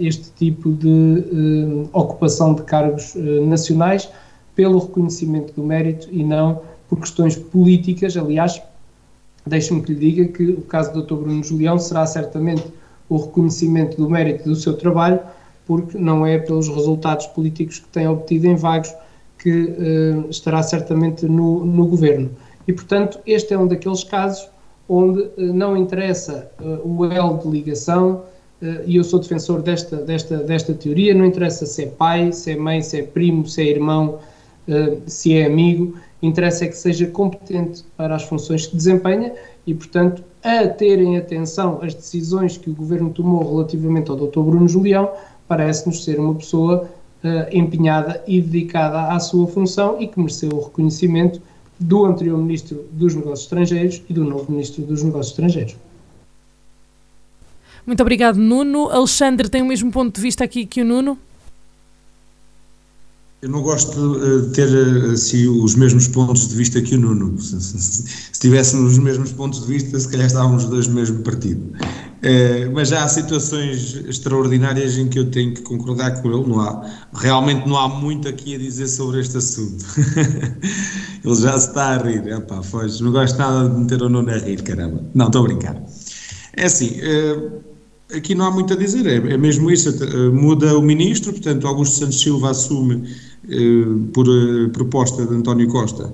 este 0.00 0.30
tipo 0.32 0.72
de 0.72 0.88
uh, 0.88 1.88
ocupação 1.92 2.54
de 2.54 2.62
cargos 2.62 3.14
uh, 3.14 3.46
nacionais 3.46 4.08
pelo 4.54 4.78
reconhecimento 4.78 5.52
do 5.54 5.62
mérito 5.62 6.08
e 6.10 6.24
não 6.24 6.60
por 6.88 6.98
questões 7.00 7.36
políticas. 7.36 8.16
Aliás, 8.16 8.60
deixe-me 9.46 9.82
que 9.82 9.92
lhe 9.92 9.98
diga 9.98 10.32
que 10.32 10.44
o 10.50 10.62
caso 10.62 10.92
do 10.92 11.02
Dr. 11.02 11.14
Bruno 11.22 11.44
Julião 11.44 11.78
será 11.78 12.04
certamente 12.06 12.64
o 13.08 13.16
reconhecimento 13.16 13.96
do 13.96 14.08
mérito 14.08 14.48
do 14.48 14.56
seu 14.56 14.74
trabalho, 14.76 15.20
porque 15.66 15.98
não 15.98 16.26
é 16.26 16.38
pelos 16.38 16.68
resultados 16.68 17.26
políticos 17.28 17.78
que 17.78 17.88
tem 17.88 18.08
obtido 18.08 18.46
em 18.46 18.56
vagos 18.56 18.92
que 19.38 19.74
estará 20.30 20.62
certamente 20.62 21.26
no, 21.26 21.64
no 21.66 21.86
governo. 21.86 22.30
E, 22.66 22.72
portanto, 22.72 23.18
este 23.26 23.52
é 23.52 23.58
um 23.58 23.66
daqueles 23.66 24.02
casos 24.04 24.48
onde 24.88 25.28
não 25.36 25.76
interessa 25.76 26.50
o 26.82 27.04
elo 27.04 27.38
de 27.38 27.48
ligação, 27.48 28.22
eh, 28.22 28.33
e 28.86 28.96
eu 28.96 29.04
sou 29.04 29.18
defensor 29.18 29.62
desta, 29.62 29.96
desta, 29.96 30.38
desta 30.38 30.74
teoria, 30.74 31.14
não 31.14 31.24
interessa 31.24 31.66
se 31.66 31.84
é 31.84 31.86
pai, 31.86 32.32
se 32.32 32.52
é 32.52 32.56
mãe, 32.56 32.82
se 32.82 32.98
é 32.98 33.02
primo, 33.02 33.46
se 33.46 33.62
é 33.62 33.70
irmão, 33.70 34.18
eh, 34.66 34.96
se 35.06 35.34
é 35.34 35.46
amigo, 35.46 35.94
interessa 36.22 36.64
é 36.64 36.68
que 36.68 36.76
seja 36.76 37.06
competente 37.06 37.84
para 37.96 38.14
as 38.14 38.22
funções 38.22 38.66
que 38.66 38.76
desempenha 38.76 39.32
e, 39.66 39.74
portanto, 39.74 40.22
a 40.42 40.66
terem 40.66 41.18
atenção 41.18 41.80
as 41.82 41.94
decisões 41.94 42.56
que 42.56 42.70
o 42.70 42.74
Governo 42.74 43.10
tomou 43.10 43.46
relativamente 43.54 44.10
ao 44.10 44.16
Dr. 44.16 44.40
Bruno 44.40 44.68
Julião, 44.68 45.10
parece-nos 45.46 46.04
ser 46.04 46.18
uma 46.18 46.34
pessoa 46.34 46.88
uh, 47.22 47.28
empenhada 47.50 48.22
e 48.26 48.40
dedicada 48.40 49.12
à 49.12 49.20
sua 49.20 49.46
função 49.46 50.00
e 50.00 50.06
que 50.06 50.18
mereceu 50.18 50.50
o 50.50 50.64
reconhecimento 50.64 51.40
do 51.78 52.06
anterior 52.06 52.38
Ministro 52.38 52.84
dos 52.92 53.14
Negócios 53.14 53.42
Estrangeiros 53.42 54.02
e 54.08 54.12
do 54.12 54.24
novo 54.24 54.50
Ministro 54.50 54.82
dos 54.82 55.02
Negócios 55.02 55.32
Estrangeiros. 55.32 55.76
Muito 57.86 58.00
obrigado, 58.00 58.36
Nuno. 58.36 58.88
Alexandre 58.90 59.48
tem 59.48 59.62
o 59.62 59.66
mesmo 59.66 59.90
ponto 59.90 60.14
de 60.14 60.20
vista 60.20 60.44
aqui 60.44 60.64
que 60.64 60.80
o 60.80 60.84
Nuno? 60.84 61.18
Eu 63.44 63.50
não 63.50 63.60
gosto 63.60 64.18
de 64.40 64.54
ter 64.54 64.68
assim, 65.12 65.46
os 65.46 65.74
mesmos 65.74 66.08
pontos 66.08 66.48
de 66.48 66.56
vista 66.56 66.80
que 66.80 66.94
o 66.94 66.98
Nuno. 66.98 67.38
Se, 67.38 67.60
se, 67.60 68.02
se 68.32 68.40
tivéssemos 68.40 68.92
os 68.92 68.98
mesmos 68.98 69.32
pontos 69.32 69.60
de 69.60 69.66
vista, 69.66 70.00
se 70.00 70.08
calhar 70.08 70.26
estávamos 70.26 70.64
dois 70.64 70.86
no 70.86 70.94
mesmo 70.94 71.22
partido. 71.22 71.60
É, 72.22 72.70
mas 72.70 72.88
já 72.88 73.04
há 73.04 73.08
situações 73.08 73.96
extraordinárias 74.08 74.96
em 74.96 75.08
que 75.08 75.18
eu 75.18 75.30
tenho 75.30 75.52
que 75.52 75.60
concordar 75.60 76.22
com 76.22 76.32
ele. 76.32 76.48
Não 76.48 76.58
há, 76.58 76.90
realmente 77.12 77.68
não 77.68 77.76
há 77.76 77.86
muito 77.86 78.26
aqui 78.26 78.54
a 78.54 78.58
dizer 78.58 78.88
sobre 78.88 79.20
este 79.20 79.36
assunto. 79.36 79.84
ele 81.22 81.34
já 81.34 81.58
se 81.58 81.68
está 81.68 81.88
a 81.88 81.98
rir. 81.98 82.26
Epá, 82.26 82.62
foge, 82.62 83.02
não 83.02 83.12
gosto 83.12 83.36
nada 83.36 83.68
de 83.68 83.78
meter 83.78 84.02
o 84.02 84.08
Nuno 84.08 84.30
a 84.30 84.38
rir, 84.38 84.62
caramba. 84.62 85.04
Não, 85.14 85.26
estou 85.26 85.42
a 85.42 85.48
brincar. 85.48 85.84
É 86.56 86.64
assim. 86.64 86.98
É, 86.98 87.73
aqui 88.12 88.34
não 88.34 88.46
há 88.46 88.50
muito 88.50 88.72
a 88.72 88.76
dizer, 88.76 89.06
é, 89.06 89.16
é 89.16 89.36
mesmo 89.36 89.70
isso. 89.70 89.88
Eh, 89.88 90.30
muda 90.30 90.76
o 90.78 90.82
ministro, 90.82 91.32
portanto, 91.32 91.66
Augusto 91.66 91.96
Santos 91.96 92.20
Silva 92.20 92.50
assume, 92.50 93.08
eh, 93.48 93.56
por 94.12 94.26
eh, 94.26 94.68
proposta 94.72 95.24
de 95.24 95.34
António 95.34 95.68
Costa, 95.68 96.12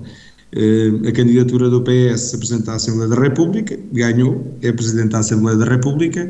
a 1.07 1.11
candidatura 1.13 1.69
do 1.69 1.81
PS 1.81 2.33
a 2.33 2.37
presidente 2.37 2.69
à 2.69 2.73
Assembleia 2.73 3.07
da 3.07 3.15
República, 3.15 3.79
ganhou, 3.93 4.53
é 4.61 4.69
presidente 4.73 5.11
da 5.11 5.19
Assembleia 5.19 5.57
da 5.57 5.63
República, 5.63 6.29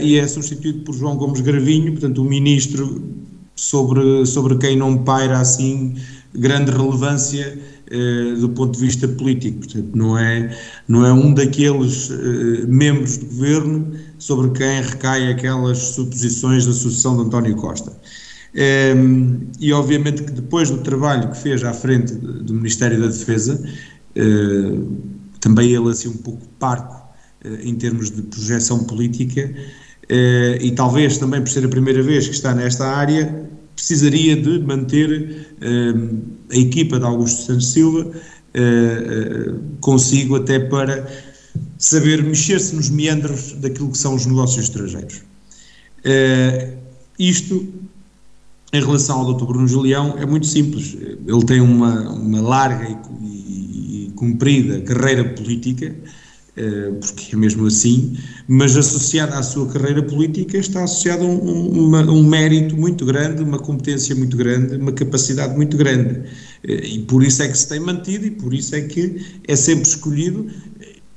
e 0.00 0.16
é 0.16 0.24
substituído 0.28 0.84
por 0.84 0.94
João 0.94 1.16
Gomes 1.16 1.40
Gravinho, 1.40 1.90
portanto, 1.90 2.22
o 2.22 2.24
ministro 2.24 3.02
sobre, 3.56 4.24
sobre 4.24 4.56
quem 4.58 4.76
não 4.76 4.98
paira 4.98 5.40
assim 5.40 5.96
grande 6.32 6.70
relevância 6.70 7.58
do 8.38 8.50
ponto 8.50 8.78
de 8.78 8.86
vista 8.86 9.08
político. 9.08 9.64
Portanto, 9.64 9.90
não 9.96 10.16
é, 10.16 10.56
não 10.86 11.04
é 11.04 11.12
um 11.12 11.34
daqueles 11.34 12.10
membros 12.68 13.16
do 13.16 13.26
governo 13.26 13.94
sobre 14.18 14.50
quem 14.50 14.82
recai 14.82 15.30
aquelas 15.30 15.78
suposições 15.78 16.66
da 16.66 16.72
sucessão 16.72 17.16
de 17.16 17.22
António 17.22 17.56
Costa. 17.56 17.92
Um, 18.54 19.46
e 19.60 19.72
obviamente 19.72 20.22
que 20.22 20.32
depois 20.32 20.70
do 20.70 20.78
trabalho 20.78 21.30
que 21.30 21.36
fez 21.38 21.62
à 21.62 21.72
frente 21.72 22.14
do 22.14 22.54
Ministério 22.54 23.00
da 23.00 23.06
Defesa, 23.06 23.62
uh, 24.16 24.96
também 25.40 25.70
ele 25.70 25.90
assim 25.90 26.08
um 26.08 26.16
pouco 26.16 26.46
parco 26.58 26.96
uh, 27.44 27.54
em 27.62 27.74
termos 27.74 28.10
de 28.10 28.22
projeção 28.22 28.84
política, 28.84 29.52
uh, 30.10 30.62
e 30.62 30.72
talvez 30.72 31.18
também 31.18 31.40
por 31.40 31.50
ser 31.50 31.64
a 31.64 31.68
primeira 31.68 32.02
vez 32.02 32.26
que 32.26 32.34
está 32.34 32.54
nesta 32.54 32.86
área, 32.86 33.48
precisaria 33.76 34.34
de 34.34 34.58
manter 34.58 35.46
a 36.50 36.56
equipa 36.56 36.98
de 36.98 37.04
Augusto 37.04 37.42
Santos 37.42 37.70
Silva 37.70 38.10
consigo 39.80 40.34
até 40.34 40.58
para 40.58 41.06
saber 41.78 42.22
mexer-se 42.22 42.74
nos 42.74 42.90
meandros 42.90 43.52
daquilo 43.52 43.90
que 43.90 43.98
são 43.98 44.14
os 44.14 44.26
negócios 44.26 44.64
estrangeiros. 44.64 45.22
isto 47.18 47.72
em 48.72 48.80
relação 48.80 49.20
ao 49.20 49.34
Dr. 49.34 49.46
Bruno 49.46 49.66
Julião, 49.66 50.16
é 50.18 50.26
muito 50.26 50.46
simples. 50.46 50.94
Ele 50.94 51.44
tem 51.46 51.60
uma, 51.60 52.10
uma 52.10 52.40
larga 52.40 52.86
e, 52.86 53.24
e, 53.24 54.06
e 54.06 54.10
comprida 54.10 54.80
carreira 54.82 55.24
política, 55.24 55.94
eh, 56.54 56.92
porque 57.00 57.34
é 57.34 57.38
mesmo 57.38 57.66
assim, 57.66 58.18
mas 58.46 58.76
associada 58.76 59.38
à 59.38 59.42
sua 59.42 59.68
carreira 59.68 60.02
política 60.02 60.58
está 60.58 60.84
associado 60.84 61.24
um, 61.24 61.86
uma, 61.86 62.02
um 62.02 62.22
mérito 62.22 62.76
muito 62.76 63.06
grande, 63.06 63.42
uma 63.42 63.58
competência 63.58 64.14
muito 64.14 64.36
grande, 64.36 64.76
uma 64.76 64.92
capacidade 64.92 65.56
muito 65.56 65.76
grande. 65.76 66.22
Eh, 66.64 66.86
e 66.94 66.98
por 67.00 67.22
isso 67.22 67.42
é 67.42 67.48
que 67.48 67.56
se 67.56 67.68
tem 67.68 67.80
mantido 67.80 68.26
e 68.26 68.32
por 68.32 68.52
isso 68.52 68.74
é 68.74 68.82
que 68.82 69.24
é 69.46 69.56
sempre 69.56 69.88
escolhido 69.88 70.46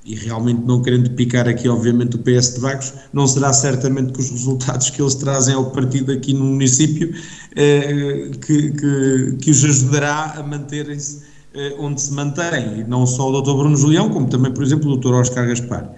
e 0.03 0.15
realmente 0.15 0.61
não 0.65 0.81
querendo 0.81 1.11
picar 1.11 1.47
aqui, 1.47 1.69
obviamente, 1.69 2.15
o 2.15 2.19
PS 2.19 2.55
de 2.55 2.59
Vagos, 2.59 2.93
não 3.13 3.27
será 3.27 3.53
certamente 3.53 4.11
que 4.11 4.19
os 4.19 4.31
resultados 4.31 4.89
que 4.89 5.01
eles 5.01 5.15
trazem 5.15 5.53
ao 5.53 5.69
partido 5.71 6.11
aqui 6.11 6.33
no 6.33 6.45
município 6.45 7.13
eh, 7.55 8.31
que, 8.45 8.71
que, 8.71 9.37
que, 9.39 9.51
os 9.51 9.63
ajudará 9.63 10.33
a 10.37 10.43
manterem-se 10.43 11.21
eh, 11.53 11.75
onde 11.77 12.01
se 12.01 12.11
mantém, 12.13 12.79
e 12.79 12.83
não 12.83 13.05
só 13.05 13.29
o 13.29 13.41
Dr. 13.41 13.53
Bruno 13.53 13.77
Julião, 13.77 14.09
como 14.09 14.27
também, 14.27 14.51
por 14.51 14.63
exemplo, 14.63 14.91
o 14.91 14.97
Dr. 14.97 15.13
Oscar 15.13 15.47
Gaspar. 15.47 15.91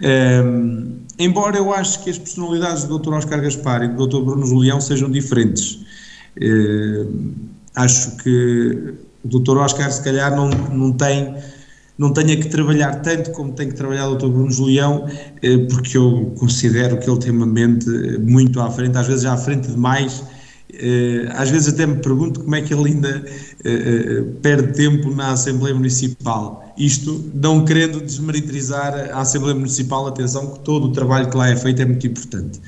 Eh, 0.00 0.42
embora 1.18 1.56
eu 1.56 1.72
acho 1.74 2.04
que 2.04 2.10
as 2.10 2.18
personalidades 2.18 2.84
do 2.84 2.98
Dr. 2.98 3.14
Oscar 3.14 3.40
Gaspar 3.40 3.82
e 3.82 3.88
do 3.88 4.06
Dr. 4.06 4.22
Bruno 4.22 4.46
Julião 4.46 4.80
sejam 4.80 5.10
diferentes, 5.10 5.80
eh, 6.40 7.06
acho 7.74 8.16
que 8.18 8.94
o 9.24 9.40
Dr. 9.40 9.58
Oscar, 9.58 9.90
se 9.90 10.02
calhar, 10.02 10.34
não, 10.36 10.48
não 10.48 10.92
tem 10.92 11.34
não 12.00 12.14
tenha 12.14 12.34
que 12.34 12.48
trabalhar 12.48 13.02
tanto 13.02 13.30
como 13.32 13.52
tem 13.52 13.68
que 13.68 13.74
trabalhar 13.74 14.08
o 14.08 14.16
Dr. 14.16 14.28
Bruno 14.28 14.50
Julião, 14.50 15.06
eh, 15.42 15.58
porque 15.68 15.98
eu 15.98 16.32
considero 16.38 16.98
que 16.98 17.10
ele 17.10 17.18
tem 17.20 17.30
uma 17.30 17.44
mente 17.44 17.86
muito 18.20 18.58
à 18.58 18.70
frente, 18.70 18.96
às 18.96 19.06
vezes 19.06 19.26
à 19.26 19.36
frente 19.36 19.68
demais. 19.68 20.24
Eh, 20.72 21.28
às 21.34 21.50
vezes 21.50 21.74
até 21.74 21.84
me 21.84 21.96
pergunto 21.96 22.40
como 22.40 22.54
é 22.54 22.62
que 22.62 22.72
ele 22.72 22.92
ainda 22.92 23.22
eh, 23.62 24.24
perde 24.40 24.72
tempo 24.72 25.14
na 25.14 25.32
Assembleia 25.32 25.74
Municipal. 25.74 26.72
Isto 26.78 27.22
não 27.34 27.66
querendo 27.66 28.00
desmeritar 28.00 29.10
a 29.12 29.20
Assembleia 29.20 29.54
Municipal, 29.54 30.06
atenção 30.06 30.54
que 30.54 30.60
todo 30.60 30.86
o 30.86 30.92
trabalho 30.92 31.28
que 31.28 31.36
lá 31.36 31.50
é 31.50 31.56
feito 31.56 31.82
é 31.82 31.84
muito 31.84 32.06
importante. 32.06 32.62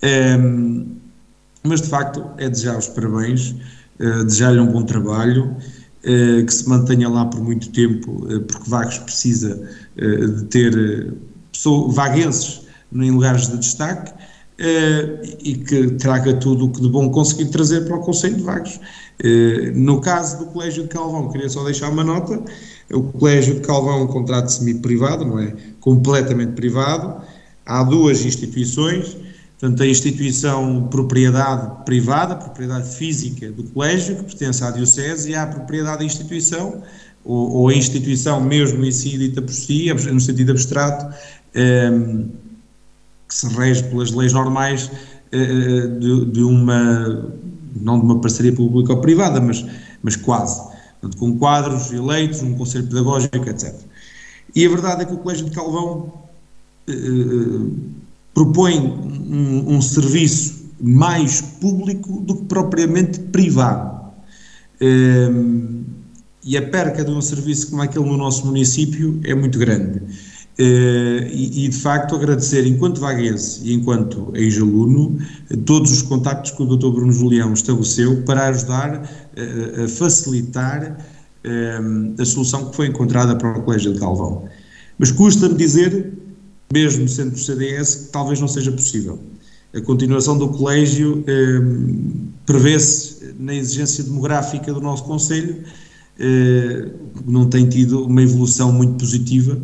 Ehm, 0.00 0.86
mas 1.62 1.82
de 1.82 1.88
facto 1.88 2.24
é 2.38 2.48
desejar 2.48 2.78
os 2.78 2.88
parabéns, 2.88 3.54
desejar-lhe 3.98 4.58
um 4.60 4.66
bom 4.66 4.82
trabalho 4.82 5.54
eh, 5.56 5.81
que 6.02 6.52
se 6.52 6.68
mantenha 6.68 7.08
lá 7.08 7.24
por 7.26 7.40
muito 7.42 7.70
tempo, 7.70 8.26
eh, 8.28 8.40
porque 8.40 8.68
Vagos 8.68 8.98
precisa 8.98 9.68
eh, 9.96 10.26
de 10.26 10.44
ter 10.46 11.14
pessoas, 11.52 11.94
vaguenses 11.94 12.62
em 12.92 13.10
lugares 13.10 13.48
de 13.48 13.56
destaque 13.58 14.12
e 15.42 15.54
que 15.54 15.92
traga 15.92 16.34
tudo 16.34 16.66
o 16.66 16.70
que 16.70 16.80
de 16.80 16.88
bom 16.88 17.10
conseguir 17.10 17.46
trazer 17.46 17.84
para 17.86 17.96
o 17.96 18.00
Conselho 18.00 18.36
de 18.36 18.42
Vagos. 18.42 18.78
No 19.74 20.00
caso 20.00 20.38
do 20.38 20.46
Colégio 20.46 20.82
de 20.84 20.90
Calvão, 20.90 21.30
queria 21.30 21.48
só 21.48 21.64
deixar 21.64 21.88
uma 21.88 22.04
nota: 22.04 22.40
o 22.92 23.02
Colégio 23.02 23.54
de 23.54 23.60
Calvão 23.62 24.00
é 24.00 24.02
um 24.02 24.06
contrato 24.06 24.52
semi-privado, 24.52 25.24
não 25.24 25.38
é? 25.38 25.54
Completamente 25.80 26.52
privado. 26.52 27.24
Há 27.64 27.82
duas 27.82 28.24
instituições 28.24 29.16
Portanto, 29.62 29.84
a 29.84 29.86
instituição 29.86 30.88
propriedade 30.88 31.84
privada, 31.84 32.34
propriedade 32.34 32.96
física 32.96 33.48
do 33.52 33.62
colégio, 33.62 34.16
que 34.16 34.24
pertence 34.24 34.64
à 34.64 34.72
Diocese, 34.72 35.30
e 35.30 35.36
a 35.36 35.46
propriedade 35.46 35.98
da 35.98 36.04
instituição, 36.04 36.82
ou, 37.24 37.58
ou 37.58 37.68
a 37.68 37.72
instituição 37.72 38.40
mesmo 38.40 38.84
em 38.84 38.90
si 38.90 39.16
dita 39.16 39.40
por 39.40 39.54
si, 39.54 39.86
no 39.94 40.18
sentido 40.18 40.50
abstrato, 40.50 41.06
um, 41.06 41.60
ehm, 41.60 42.24
que 43.28 43.34
se 43.36 43.46
rege 43.54 43.84
pelas 43.84 44.10
leis 44.10 44.32
normais 44.32 44.86
uh, 45.32 46.00
de, 46.00 46.24
de, 46.24 46.42
uma, 46.42 47.30
não 47.80 48.00
de 48.00 48.04
uma 48.04 48.20
parceria 48.20 48.52
pública 48.52 48.94
ou 48.94 49.00
privada, 49.00 49.40
mas, 49.40 49.64
mas 50.02 50.16
quase. 50.16 50.60
Portanto, 51.00 51.16
com 51.18 51.38
quadros 51.38 51.92
eleitos, 51.92 52.42
um 52.42 52.54
conselho 52.54 52.88
pedagógico, 52.88 53.48
etc. 53.48 53.72
E 54.56 54.66
a 54.66 54.68
verdade 54.68 55.02
é 55.02 55.04
que 55.04 55.14
o 55.14 55.18
Colégio 55.18 55.44
de 55.44 55.52
Calvão 55.52 56.12
uh, 56.88 58.01
propõe 58.34 58.78
um, 58.78 59.76
um, 59.76 59.82
serviço 59.82 60.70
mais 60.80 61.40
público 61.40 62.20
do 62.20 62.36
que 62.36 62.44
propriamente 62.44 63.20
privado. 63.20 64.00
Um, 64.80 65.84
e 66.44 66.56
a 66.56 66.62
perca 66.62 67.04
de 67.04 67.10
um 67.10 67.20
serviço 67.20 67.70
como 67.70 67.82
aquele 67.82 68.04
no 68.04 68.16
nosso 68.16 68.46
município 68.46 69.20
é 69.24 69.34
muito 69.34 69.58
grande. 69.58 70.00
Uh, 70.58 71.24
e, 71.32 71.64
e, 71.64 71.68
de 71.68 71.76
facto 71.76 72.14
agradecer 72.14 72.66
enquanto 72.66 73.00
vaguense 73.00 73.60
e 73.64 73.72
enquanto 73.72 74.30
ex-aluno 74.34 75.18
todos 75.64 75.90
os 75.90 76.02
contactos 76.02 76.50
que 76.50 76.62
o 76.62 76.66
Dr. 76.66 76.90
Bruno 76.90 77.10
Julião 77.10 77.54
estabeleceu 77.54 78.22
para 78.24 78.48
ajudar 78.48 79.02
uh, 79.02 79.84
a 79.84 79.88
facilitar 79.88 80.98
uh, 81.44 82.20
a 82.20 82.24
solução 82.24 82.68
que 82.68 82.76
foi 82.76 82.88
encontrada 82.88 83.34
para 83.34 83.58
o 83.58 83.62
Colégio 83.62 83.94
de 83.94 84.00
Calvão. 84.00 84.44
Mas 84.98 85.10
custa-me 85.10 85.54
dizer 85.54 86.12
mesmo 86.72 87.08
sendo 87.08 87.32
do 87.32 87.38
CDS, 87.38 87.96
que 87.96 88.12
talvez 88.12 88.40
não 88.40 88.48
seja 88.48 88.72
possível. 88.72 89.18
A 89.74 89.80
continuação 89.80 90.36
do 90.38 90.48
colégio 90.48 91.22
eh, 91.26 91.60
prevê-se 92.46 93.34
na 93.38 93.54
exigência 93.54 94.04
demográfica 94.04 94.72
do 94.72 94.80
nosso 94.80 95.04
Conselho, 95.04 95.62
eh, 96.18 96.90
não 97.26 97.48
tem 97.48 97.68
tido 97.68 98.04
uma 98.06 98.22
evolução 98.22 98.72
muito 98.72 98.94
positiva, 98.94 99.60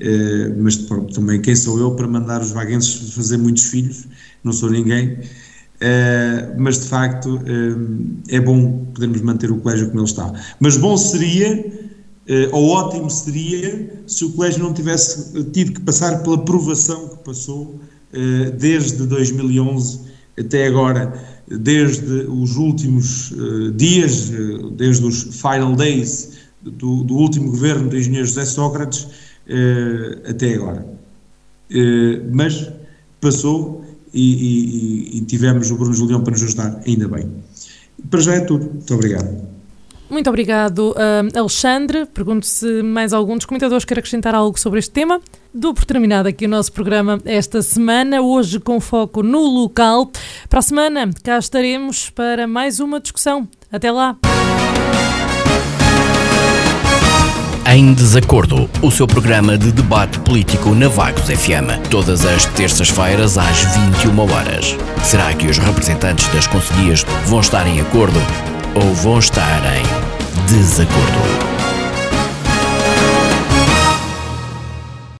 eh, 0.00 0.52
mas 0.56 0.76
pronto, 0.76 1.12
também 1.14 1.40
quem 1.40 1.56
sou 1.56 1.78
eu 1.78 1.92
para 1.92 2.06
mandar 2.06 2.40
os 2.40 2.50
vaguenses 2.52 3.14
fazer 3.14 3.36
muitos 3.36 3.64
filhos, 3.64 4.06
não 4.44 4.52
sou 4.52 4.70
ninguém, 4.70 5.18
eh, 5.80 6.54
mas 6.58 6.80
de 6.80 6.88
facto 6.88 7.40
eh, 7.46 8.36
é 8.36 8.40
bom 8.40 8.84
podermos 8.94 9.20
manter 9.22 9.50
o 9.50 9.58
colégio 9.58 9.88
como 9.88 10.00
ele 10.00 10.08
está. 10.08 10.32
Mas 10.60 10.76
bom 10.76 10.96
seria 10.96 11.87
ou 12.52 12.68
ótimo 12.68 13.08
seria 13.10 14.02
se 14.06 14.24
o 14.24 14.32
colégio 14.32 14.62
não 14.62 14.74
tivesse 14.74 15.42
tido 15.44 15.72
que 15.72 15.80
passar 15.80 16.22
pela 16.22 16.38
provação 16.38 17.08
que 17.08 17.24
passou 17.24 17.80
uh, 18.12 18.50
desde 18.58 19.06
2011 19.06 20.00
até 20.38 20.66
agora, 20.66 21.12
desde 21.48 22.26
os 22.28 22.56
últimos 22.56 23.32
dias, 23.74 24.30
desde 24.76 25.04
os 25.04 25.22
final 25.40 25.74
days 25.74 26.34
do, 26.62 27.02
do, 27.02 27.14
último 27.14 27.50
governo 27.50 27.88
do 27.88 27.96
engenheiro 27.98 28.24
José 28.24 28.44
Sócrates 28.44 29.08
até 30.28 30.54
agora. 30.54 30.86
mas 32.32 32.70
passou 33.20 33.84
e, 34.12 35.14
e, 35.14 35.18
e 35.18 35.20
tivemos 35.22 35.70
o 35.70 35.76
Bruno 35.76 35.94
Julião 35.94 36.22
para 36.22 36.32
nos 36.32 36.42
ajudar, 36.42 36.80
ainda 36.86 37.08
bem. 37.08 37.30
Para 38.10 38.20
já 38.20 38.34
é 38.34 38.40
tudo. 38.40 38.66
Muito 38.66 38.94
obrigado. 38.94 39.57
Muito 40.10 40.28
obrigado, 40.28 40.92
uh, 40.92 41.38
Alexandre. 41.38 42.06
Pergunto 42.06 42.46
se 42.46 42.82
mais 42.82 43.12
algum 43.12 43.36
dos 43.36 43.44
comentadores 43.44 43.84
quer 43.84 43.98
acrescentar 43.98 44.34
algo 44.34 44.58
sobre 44.58 44.78
este 44.78 44.90
tema. 44.90 45.20
Dou 45.52 45.74
por 45.74 45.84
terminado 45.84 46.28
aqui 46.28 46.46
o 46.46 46.48
nosso 46.48 46.72
programa 46.72 47.20
esta 47.24 47.60
semana, 47.62 48.20
hoje 48.20 48.58
com 48.58 48.80
foco 48.80 49.22
no 49.22 49.40
local. 49.40 50.10
Para 50.48 50.60
a 50.60 50.62
semana, 50.62 51.10
cá 51.22 51.38
estaremos 51.38 52.10
para 52.10 52.46
mais 52.46 52.80
uma 52.80 53.00
discussão. 53.00 53.48
Até 53.70 53.90
lá! 53.90 54.16
Em 57.70 57.92
Desacordo, 57.92 58.68
o 58.82 58.90
seu 58.90 59.06
programa 59.06 59.58
de 59.58 59.70
debate 59.70 60.18
político 60.20 60.74
na 60.74 60.88
Vagos 60.88 61.24
FM. 61.24 61.90
Todas 61.90 62.24
as 62.24 62.46
terças-feiras 62.46 63.36
às 63.36 63.58
21 63.76 64.20
horas. 64.20 64.74
Será 65.04 65.34
que 65.34 65.46
os 65.46 65.58
representantes 65.58 66.26
das 66.28 66.46
conselhias 66.46 67.04
vão 67.26 67.40
estar 67.40 67.66
em 67.66 67.78
acordo? 67.78 68.18
Ou 68.78 68.94
vão 68.94 69.18
estar 69.18 69.62
em 69.76 70.46
desacordo. 70.46 71.57